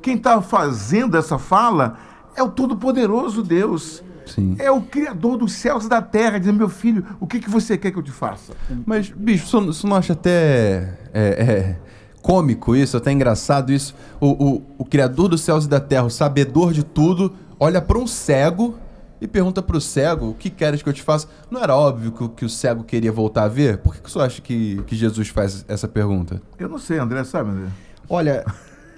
quem 0.00 0.18
tá 0.18 0.40
fazendo 0.42 1.16
essa 1.16 1.38
fala 1.38 1.96
é 2.36 2.42
o 2.42 2.50
Todo-Poderoso 2.50 3.42
Deus. 3.42 4.02
Sim. 4.26 4.56
É 4.58 4.70
o 4.70 4.80
Criador 4.82 5.36
dos 5.38 5.52
céus 5.52 5.84
e 5.84 5.88
da 5.88 6.00
terra, 6.02 6.38
dizendo, 6.38 6.58
meu 6.58 6.68
filho, 6.68 7.04
o 7.20 7.26
que, 7.26 7.40
que 7.40 7.50
você 7.50 7.76
quer 7.76 7.90
que 7.90 7.98
eu 7.98 8.02
te 8.02 8.10
faça? 8.10 8.52
Mas, 8.86 9.10
bicho, 9.10 9.46
você 9.46 9.56
não- 9.56 9.66
você 9.72 9.86
não 9.86 9.96
acha 9.96 10.12
até 10.14 10.94
é, 11.12 11.20
é, 11.22 11.76
cômico 12.22 12.74
isso, 12.74 12.96
até 12.96 13.12
engraçado 13.12 13.72
isso? 13.72 13.94
O, 14.20 14.28
o, 14.56 14.62
o 14.78 14.84
Criador 14.84 15.28
dos 15.28 15.40
céus 15.42 15.66
e 15.66 15.68
da 15.68 15.80
terra, 15.80 16.04
o 16.04 16.10
sabedor 16.10 16.72
de 16.72 16.82
tudo, 16.84 17.34
olha 17.60 17.80
para 17.82 17.98
um 17.98 18.06
cego 18.06 18.76
e 19.20 19.28
pergunta 19.28 19.62
pro 19.62 19.80
cego, 19.80 20.30
o 20.30 20.34
que 20.34 20.50
queres 20.50 20.82
que 20.82 20.88
eu 20.88 20.92
te 20.92 21.02
faça? 21.02 21.28
Não 21.50 21.62
era 21.62 21.74
óbvio 21.76 22.12
que, 22.12 22.24
o- 22.24 22.28
que 22.28 22.44
o 22.44 22.48
cego 22.48 22.82
queria 22.84 23.12
voltar 23.12 23.44
a 23.44 23.48
ver? 23.48 23.78
Por 23.78 23.94
que, 23.94 24.00
que 24.02 24.10
você 24.10 24.18
acha 24.18 24.42
que, 24.42 24.82
que 24.86 24.96
Jesus 24.96 25.28
faz 25.28 25.64
essa 25.68 25.86
pergunta? 25.88 26.40
Eu 26.58 26.68
não 26.68 26.78
sei, 26.78 26.98
André, 26.98 27.24
sabe, 27.24 27.50
André? 27.50 27.66
Olha, 28.08 28.44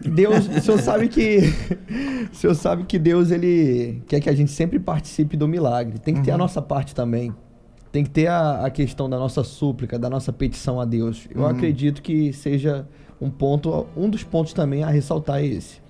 Deus, 0.05 0.49
o 0.49 0.61
senhor 0.61 0.79
sabe 0.79 1.09
que 1.09 1.39
o 2.33 2.35
senhor 2.35 2.55
sabe 2.55 2.85
que 2.85 2.99
Deus 2.99 3.31
ele 3.31 4.03
quer 4.07 4.21
que 4.21 4.29
a 4.29 4.35
gente 4.35 4.51
sempre 4.51 4.79
participe 4.79 5.37
do 5.37 5.49
milagre. 5.49 5.99
Tem 5.99 6.15
que 6.15 6.23
ter 6.23 6.33
a 6.33 6.39
nossa 6.39 6.61
parte 6.61 6.95
também. 6.95 7.35
Tem 7.91 8.05
que 8.05 8.11
ter 8.11 8.27
a, 8.27 8.67
a 8.67 8.71
questão 8.71 9.09
da 9.09 9.19
nossa 9.19 9.43
súplica, 9.43 9.99
da 9.99 10.11
nossa 10.11 10.33
petição 10.33 10.81
a 10.81 10.85
Deus. 10.85 11.27
Eu 11.35 11.47
acredito 11.47 12.03
que 12.03 12.33
seja 12.33 12.87
um 13.21 13.31
ponto, 13.31 13.87
um 13.97 14.11
dos 14.11 14.23
pontos 14.23 14.53
também 14.53 14.83
a 14.83 14.91
ressaltar 14.91 15.41
é 15.41 15.47
esse. 15.47 15.81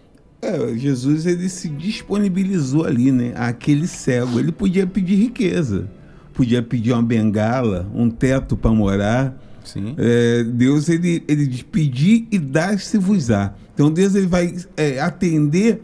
É, 0.40 0.76
Jesus 0.76 1.26
ele 1.26 1.48
se 1.48 1.68
disponibilizou 1.68 2.84
ali, 2.84 3.10
né? 3.10 3.32
Aquele 3.34 3.86
cego, 3.86 4.38
ele 4.38 4.52
podia 4.52 4.86
pedir 4.86 5.16
riqueza, 5.16 5.88
podia 6.32 6.62
pedir 6.62 6.92
uma 6.92 7.02
bengala, 7.02 7.90
um 7.94 8.08
teto 8.08 8.56
para 8.56 8.70
morar. 8.70 9.42
Sim. 9.64 9.96
É, 9.98 10.44
Deus 10.44 10.88
ele, 10.88 11.24
ele 11.26 11.46
diz 11.46 11.62
pedir 11.62 12.28
e 12.30 12.38
dar-se-vos-á. 12.38 13.54
Então 13.76 13.90
Deus 13.90 14.14
ele 14.14 14.26
vai 14.26 14.56
é, 14.74 14.98
atender 14.98 15.82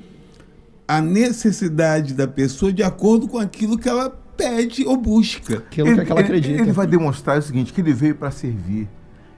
a 0.89 0.99
necessidade 0.99 2.15
da 2.15 2.27
pessoa 2.27 2.73
de 2.73 2.83
acordo 2.83 3.29
com 3.29 3.39
aquilo 3.39 3.77
que 3.79 3.87
ela 3.87 4.09
pede 4.35 4.87
ou 4.87 4.97
busca. 4.97 5.59
Aquilo 5.59 6.03
que 6.03 6.11
ela 6.11 6.21
acredita. 6.21 6.63
ele 6.63 6.73
vai 6.73 6.87
demonstrar 6.87 7.39
o 7.39 7.43
seguinte, 7.43 7.71
que 7.71 7.83
ele 7.83 7.93
veio 7.93 8.15
para 8.15 8.31
servir. 8.31 8.89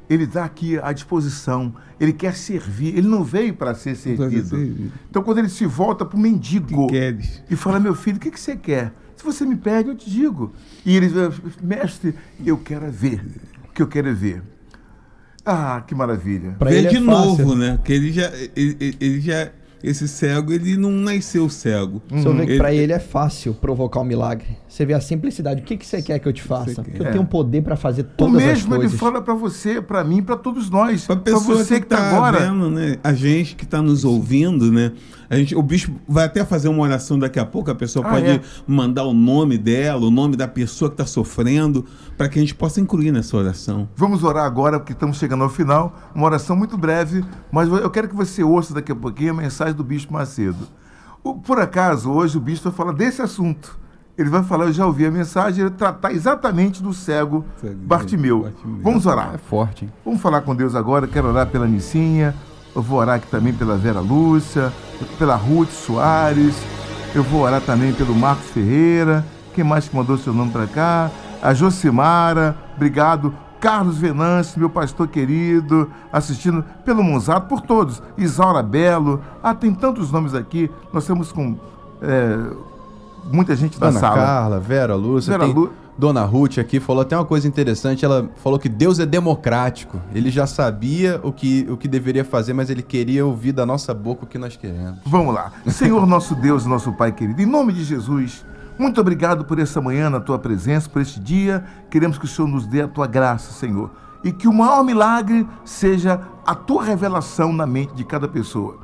Ele 0.09 0.23
está 0.23 0.45
aqui 0.45 0.79
à 0.79 0.93
disposição. 0.93 1.75
Ele 1.99 2.13
quer 2.13 2.37
servir. 2.37 2.97
Ele 2.97 3.09
não 3.09 3.25
veio 3.25 3.55
para 3.55 3.75
ser 3.75 3.97
servido. 3.97 4.57
Então, 5.11 5.21
quando 5.23 5.39
ele 5.39 5.49
se 5.49 5.67
volta 5.67 6.05
para 6.05 6.17
o 6.17 6.21
mendigo 6.21 6.87
Que 6.87 7.17
e 7.51 7.57
fala, 7.57 7.81
meu 7.81 7.95
filho, 7.95 8.19
o 8.19 8.21
que, 8.21 8.31
que 8.31 8.39
você 8.39 8.55
quer? 8.55 8.93
Se 9.17 9.25
você 9.25 9.45
me 9.45 9.57
pede, 9.57 9.89
eu 9.89 9.97
te 9.97 10.09
digo. 10.09 10.53
E 10.87 10.97
ele 10.97 11.09
diz, 11.09 11.41
mestre, 11.61 12.15
eu 12.45 12.59
quero 12.59 12.85
é 12.85 12.91
ver. 12.91 13.25
O 13.69 13.73
que 13.73 13.83
eu 13.83 13.89
quero 13.89 14.09
é 14.09 14.13
ver. 14.13 14.43
Ah, 15.45 15.83
que 15.87 15.95
maravilha. 15.95 16.57
Pra 16.59 16.71
Ver 16.71 16.79
ele 16.79 16.87
é 16.87 16.91
de 16.91 17.01
fácil. 17.05 17.29
novo, 17.45 17.55
né? 17.55 17.79
Que 17.85 17.93
ele 17.93 18.13
já, 18.13 18.31
ele, 18.57 18.97
ele- 19.01 19.21
já 19.21 19.49
esse 19.83 20.09
cego, 20.09 20.51
ele 20.51 20.79
não 20.79 20.91
nasceu 20.91 21.47
cego. 21.51 22.01
O 22.11 22.19
senhor 22.19 22.35
vê 22.35 22.47
que 22.47 22.53
Ele- 22.53 22.59
pra 22.59 22.73
ele 22.73 22.91
é 22.91 22.99
fácil 22.99 23.53
provocar 23.53 24.01
um 24.01 24.05
milagre. 24.05 24.57
Você 24.67 24.87
vê 24.87 24.95
a 24.95 25.01
simplicidade. 25.03 25.61
O 25.61 25.65
que, 25.65 25.77
que 25.77 25.87
você 25.87 26.01
quer 26.01 26.19
que 26.19 26.27
eu 26.27 26.33
te 26.33 26.43
faça? 26.43 26.83
Porque 26.83 27.03
eu 27.03 27.07
É. 27.07 27.11
tenho 27.11 27.27
poder 27.27 27.63
pra 27.63 27.77
fazer 27.77 28.01
O 28.01 28.05
todas 28.05 28.37
as 28.37 28.43
mesmo 28.45 28.75
ele 28.75 28.81
coisas. 28.85 28.99
fala 28.99 29.21
para 29.21 29.35
você, 29.35 29.83
para 29.83 30.03
mim, 30.03 30.23
para 30.23 30.37
todos 30.37 30.71
nós. 30.71 31.05
Pra 31.07 31.17
Para 31.17 31.25
pessoa 31.35 31.57
você 31.59 31.75
que, 31.75 31.81
que 31.81 31.87
está 31.95 31.97
tá 31.99 32.17
agora. 32.17 32.41
vendo, 32.41 32.71
né? 32.71 32.97
A 33.05 33.13
gente 33.13 33.55
que 33.55 33.65
está 33.65 33.83
nos 33.83 34.05
ouvindo, 34.07 34.73
né? 34.73 34.93
A 35.29 35.37
gente, 35.37 35.55
o 35.55 35.63
bispo 35.63 35.93
vai 36.09 36.25
até 36.27 36.45
fazer 36.45 36.69
uma 36.69 36.83
oração 36.83 37.19
daqui 37.19 37.39
a 37.41 37.45
pouco, 37.47 37.71
a 37.71 37.75
pessoa 37.75 38.07
Ah, 38.07 38.11
pode 38.11 38.27
é? 38.27 38.41
mandar 38.67 39.05
o 39.05 39.13
nome 39.13 39.57
dela, 39.59 40.07
o 40.07 40.11
nome 40.11 40.37
da 40.37 40.47
pessoa 40.47 40.91
que 40.91 40.95
está 40.95 41.07
sofrendo, 41.07 41.85
para 42.17 42.29
que 42.29 42.39
a 42.39 42.43
gente 42.43 42.55
possa 42.55 42.81
incluir 42.81 43.11
nessa 43.13 43.37
oração. 43.37 43.89
Vamos 43.97 44.23
orar 44.23 44.45
agora, 44.45 44.79
porque 44.79 44.93
estamos 44.93 45.17
chegando 45.19 45.45
ao 45.45 45.51
final. 45.51 45.95
Uma 46.15 46.27
oração 46.27 46.55
muito 46.57 46.77
breve, 46.77 47.25
mas 47.51 47.69
eu 47.69 47.91
quero 47.91 48.09
que 48.09 48.15
você 48.15 48.43
ouça 48.43 48.75
daqui 48.75 48.93
a 48.93 48.97
pouquinho 48.97 49.31
a 49.33 49.35
mensagem 49.35 49.75
do 49.75 49.83
Bispo 49.85 50.13
Macedo. 50.13 50.69
O- 51.23 51.35
Por 51.35 51.59
acaso, 51.59 52.11
hoje 52.11 52.37
o 52.37 52.41
Bispo 52.41 52.69
vai 52.71 52.77
falar 52.77 52.93
desse 52.93 53.23
assunto. 53.23 53.79
Ele 54.17 54.31
vai 54.31 54.45
falar, 54.45 54.67
eu 54.67 54.73
já 54.73 54.87
ouvi 54.87 55.05
a 55.07 55.11
mensagem, 55.11 55.63
ele 55.63 55.71
tratar 55.75 56.13
exatamente 56.13 56.81
do 56.81 56.93
cego 56.95 57.45
Cego, 57.61 57.75
Bartimeu. 57.85 58.43
Bartimeu. 58.43 58.79
Vamos 58.81 59.07
orar. 59.07 59.33
É 59.35 59.39
forte, 59.39 59.87
hein? 59.87 59.93
Vamos 60.05 60.21
falar 60.21 60.43
com 60.43 60.55
Deus 60.55 60.75
agora. 60.77 61.09
Quero 61.09 61.29
orar 61.29 61.49
pela 61.49 61.67
Nicinha. 61.67 62.33
Eu 62.75 62.83
vou 62.83 62.99
orar 62.99 63.17
aqui 63.17 63.27
também 63.29 63.53
pela 63.53 63.77
Vera 63.77 64.01
Lúcia, 64.01 64.73
pela 65.19 65.37
Ruth 65.37 65.71
Soares. 65.71 66.55
Eu 67.15 67.23
vou 67.23 67.43
orar 67.43 67.61
também 67.61 67.93
pelo 67.93 68.15
Marcos 68.15 68.47
Ferreira. 68.47 69.25
Quem 69.55 69.63
mais 69.63 69.89
que 69.89 69.95
mandou 69.95 70.19
seu 70.19 70.33
nome 70.33 70.51
para 70.51 70.67
cá? 70.67 71.11
A 71.41 71.55
Josimara. 71.55 72.57
Obrigado. 72.75 73.33
Carlos 73.61 73.97
Venâncio, 73.97 74.59
meu 74.59 74.69
pastor 74.69 75.09
querido, 75.09 75.91
assistindo 76.13 76.63
pelo 76.85 77.03
Monzato, 77.03 77.47
por 77.49 77.61
todos. 77.63 78.03
Isaura 78.19 78.63
Belo. 78.63 79.21
Ah, 79.43 79.55
tem 79.55 79.73
tantos 79.73 80.11
nomes 80.11 80.35
aqui. 80.35 80.71
Nós 80.93 81.05
estamos 81.05 81.33
com 81.33 81.57
é, 82.03 82.37
muita 83.33 83.57
gente 83.57 83.79
da 83.81 83.87
Ana 83.89 84.01
sala. 84.01 84.17
Carla, 84.17 84.61
Vera 84.61 84.95
Lúcia, 84.97 85.31
Vera 85.31 85.45
tem 85.45 85.55
Lu- 85.55 85.71
Dona 85.97 86.25
Ruth 86.25 86.59
aqui 86.59 86.81
falou 86.81 87.03
até 87.03 87.17
uma 87.17 87.25
coisa 87.25 87.47
interessante. 87.47 88.05
Ela 88.05 88.29
falou 88.37 88.59
que 88.59 88.69
Deus 88.69 88.99
é 88.99 89.07
democrático. 89.07 90.01
Ele 90.13 90.31
já 90.31 90.47
sabia 90.47 91.21
o 91.23 91.33
que, 91.33 91.67
o 91.71 91.77
que 91.77 91.87
deveria 91.87 92.25
fazer, 92.25 92.53
mas 92.53 92.71
ele 92.71 92.83
queria 92.83 93.25
ouvir 93.25 93.53
da 93.53 93.65
nossa 93.65 93.95
boca 93.95 94.25
o 94.25 94.27
que 94.27 94.39
nós 94.39 94.57
queremos. 94.57 94.99
Vamos 95.07 95.35
lá. 95.35 95.53
Senhor 95.69 96.07
nosso 96.07 96.35
Deus, 96.35 96.67
nosso 96.67 96.93
Pai 96.93 97.13
querido, 97.13 97.41
em 97.41 97.47
nome 97.47 97.73
de 97.73 97.85
Jesus, 97.85 98.45
muito 98.77 99.01
obrigado 99.01 99.45
por 99.45 99.59
essa 99.61 99.81
manhã 99.81 100.11
na 100.11 100.21
tua 100.21 100.39
presença, 100.39 100.89
por 100.89 101.01
este 101.01 101.21
dia. 101.21 101.65
Queremos 101.89 102.19
que 102.19 102.25
o 102.25 102.29
Senhor 102.29 102.49
nos 102.49 102.67
dê 102.67 102.83
a 102.83 102.89
tua 102.89 103.07
graça, 103.07 103.53
Senhor. 103.53 103.91
E 104.25 104.33
que 104.33 104.49
o 104.49 104.53
maior 104.53 104.83
milagre 104.83 105.47
seja 105.65 106.21
a 106.45 106.55
tua 106.55 106.83
revelação 106.83 107.53
na 107.53 107.67
mente 107.67 107.95
de 107.95 108.05
cada 108.05 108.27
pessoa. 108.27 108.79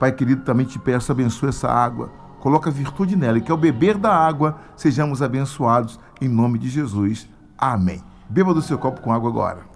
Pai 0.00 0.12
querido, 0.12 0.42
também 0.42 0.64
te 0.64 0.78
peço, 0.78 1.12
abençoa 1.12 1.50
essa 1.50 1.68
água. 1.68 2.10
Coloca 2.40 2.70
virtude 2.70 3.16
nela 3.16 3.38
e 3.38 3.40
que 3.40 3.50
ao 3.50 3.56
beber 3.56 3.96
da 3.96 4.14
água 4.14 4.58
sejamos 4.76 5.22
abençoados 5.22 5.98
em 6.24 6.28
nome 6.28 6.58
de 6.58 6.68
Jesus. 6.68 7.28
Amém. 7.56 8.02
Beba 8.28 8.54
do 8.54 8.62
seu 8.62 8.78
copo 8.78 9.00
com 9.00 9.12
água 9.12 9.30
agora. 9.30 9.74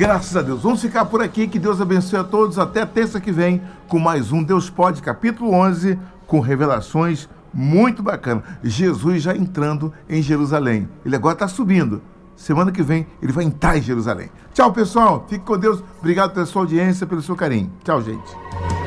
Graças 0.00 0.34
a 0.34 0.40
Deus. 0.40 0.62
Vamos 0.62 0.80
ficar 0.80 1.04
por 1.04 1.22
aqui. 1.22 1.46
Que 1.46 1.58
Deus 1.58 1.78
abençoe 1.80 2.18
a 2.18 2.24
todos. 2.24 2.58
Até 2.58 2.86
terça 2.86 3.20
que 3.20 3.30
vem 3.30 3.60
com 3.86 3.98
mais 3.98 4.32
um 4.32 4.42
Deus 4.42 4.70
Pode, 4.70 5.02
capítulo 5.02 5.52
11, 5.52 5.98
com 6.26 6.40
revelações 6.40 7.28
muito 7.52 8.02
bacanas. 8.02 8.44
Jesus 8.62 9.22
já 9.22 9.36
entrando 9.36 9.92
em 10.08 10.22
Jerusalém. 10.22 10.88
Ele 11.04 11.16
agora 11.16 11.34
está 11.34 11.48
subindo. 11.48 12.00
Semana 12.34 12.72
que 12.72 12.82
vem 12.82 13.06
ele 13.20 13.32
vai 13.32 13.44
entrar 13.44 13.76
em 13.76 13.82
Jerusalém. 13.82 14.30
Tchau, 14.54 14.72
pessoal. 14.72 15.26
Fique 15.28 15.44
com 15.44 15.58
Deus. 15.58 15.84
Obrigado 15.98 16.32
pela 16.32 16.46
sua 16.46 16.62
audiência, 16.62 17.06
pelo 17.06 17.20
seu 17.20 17.36
carinho. 17.36 17.70
Tchau, 17.84 18.00
gente. 18.00 18.79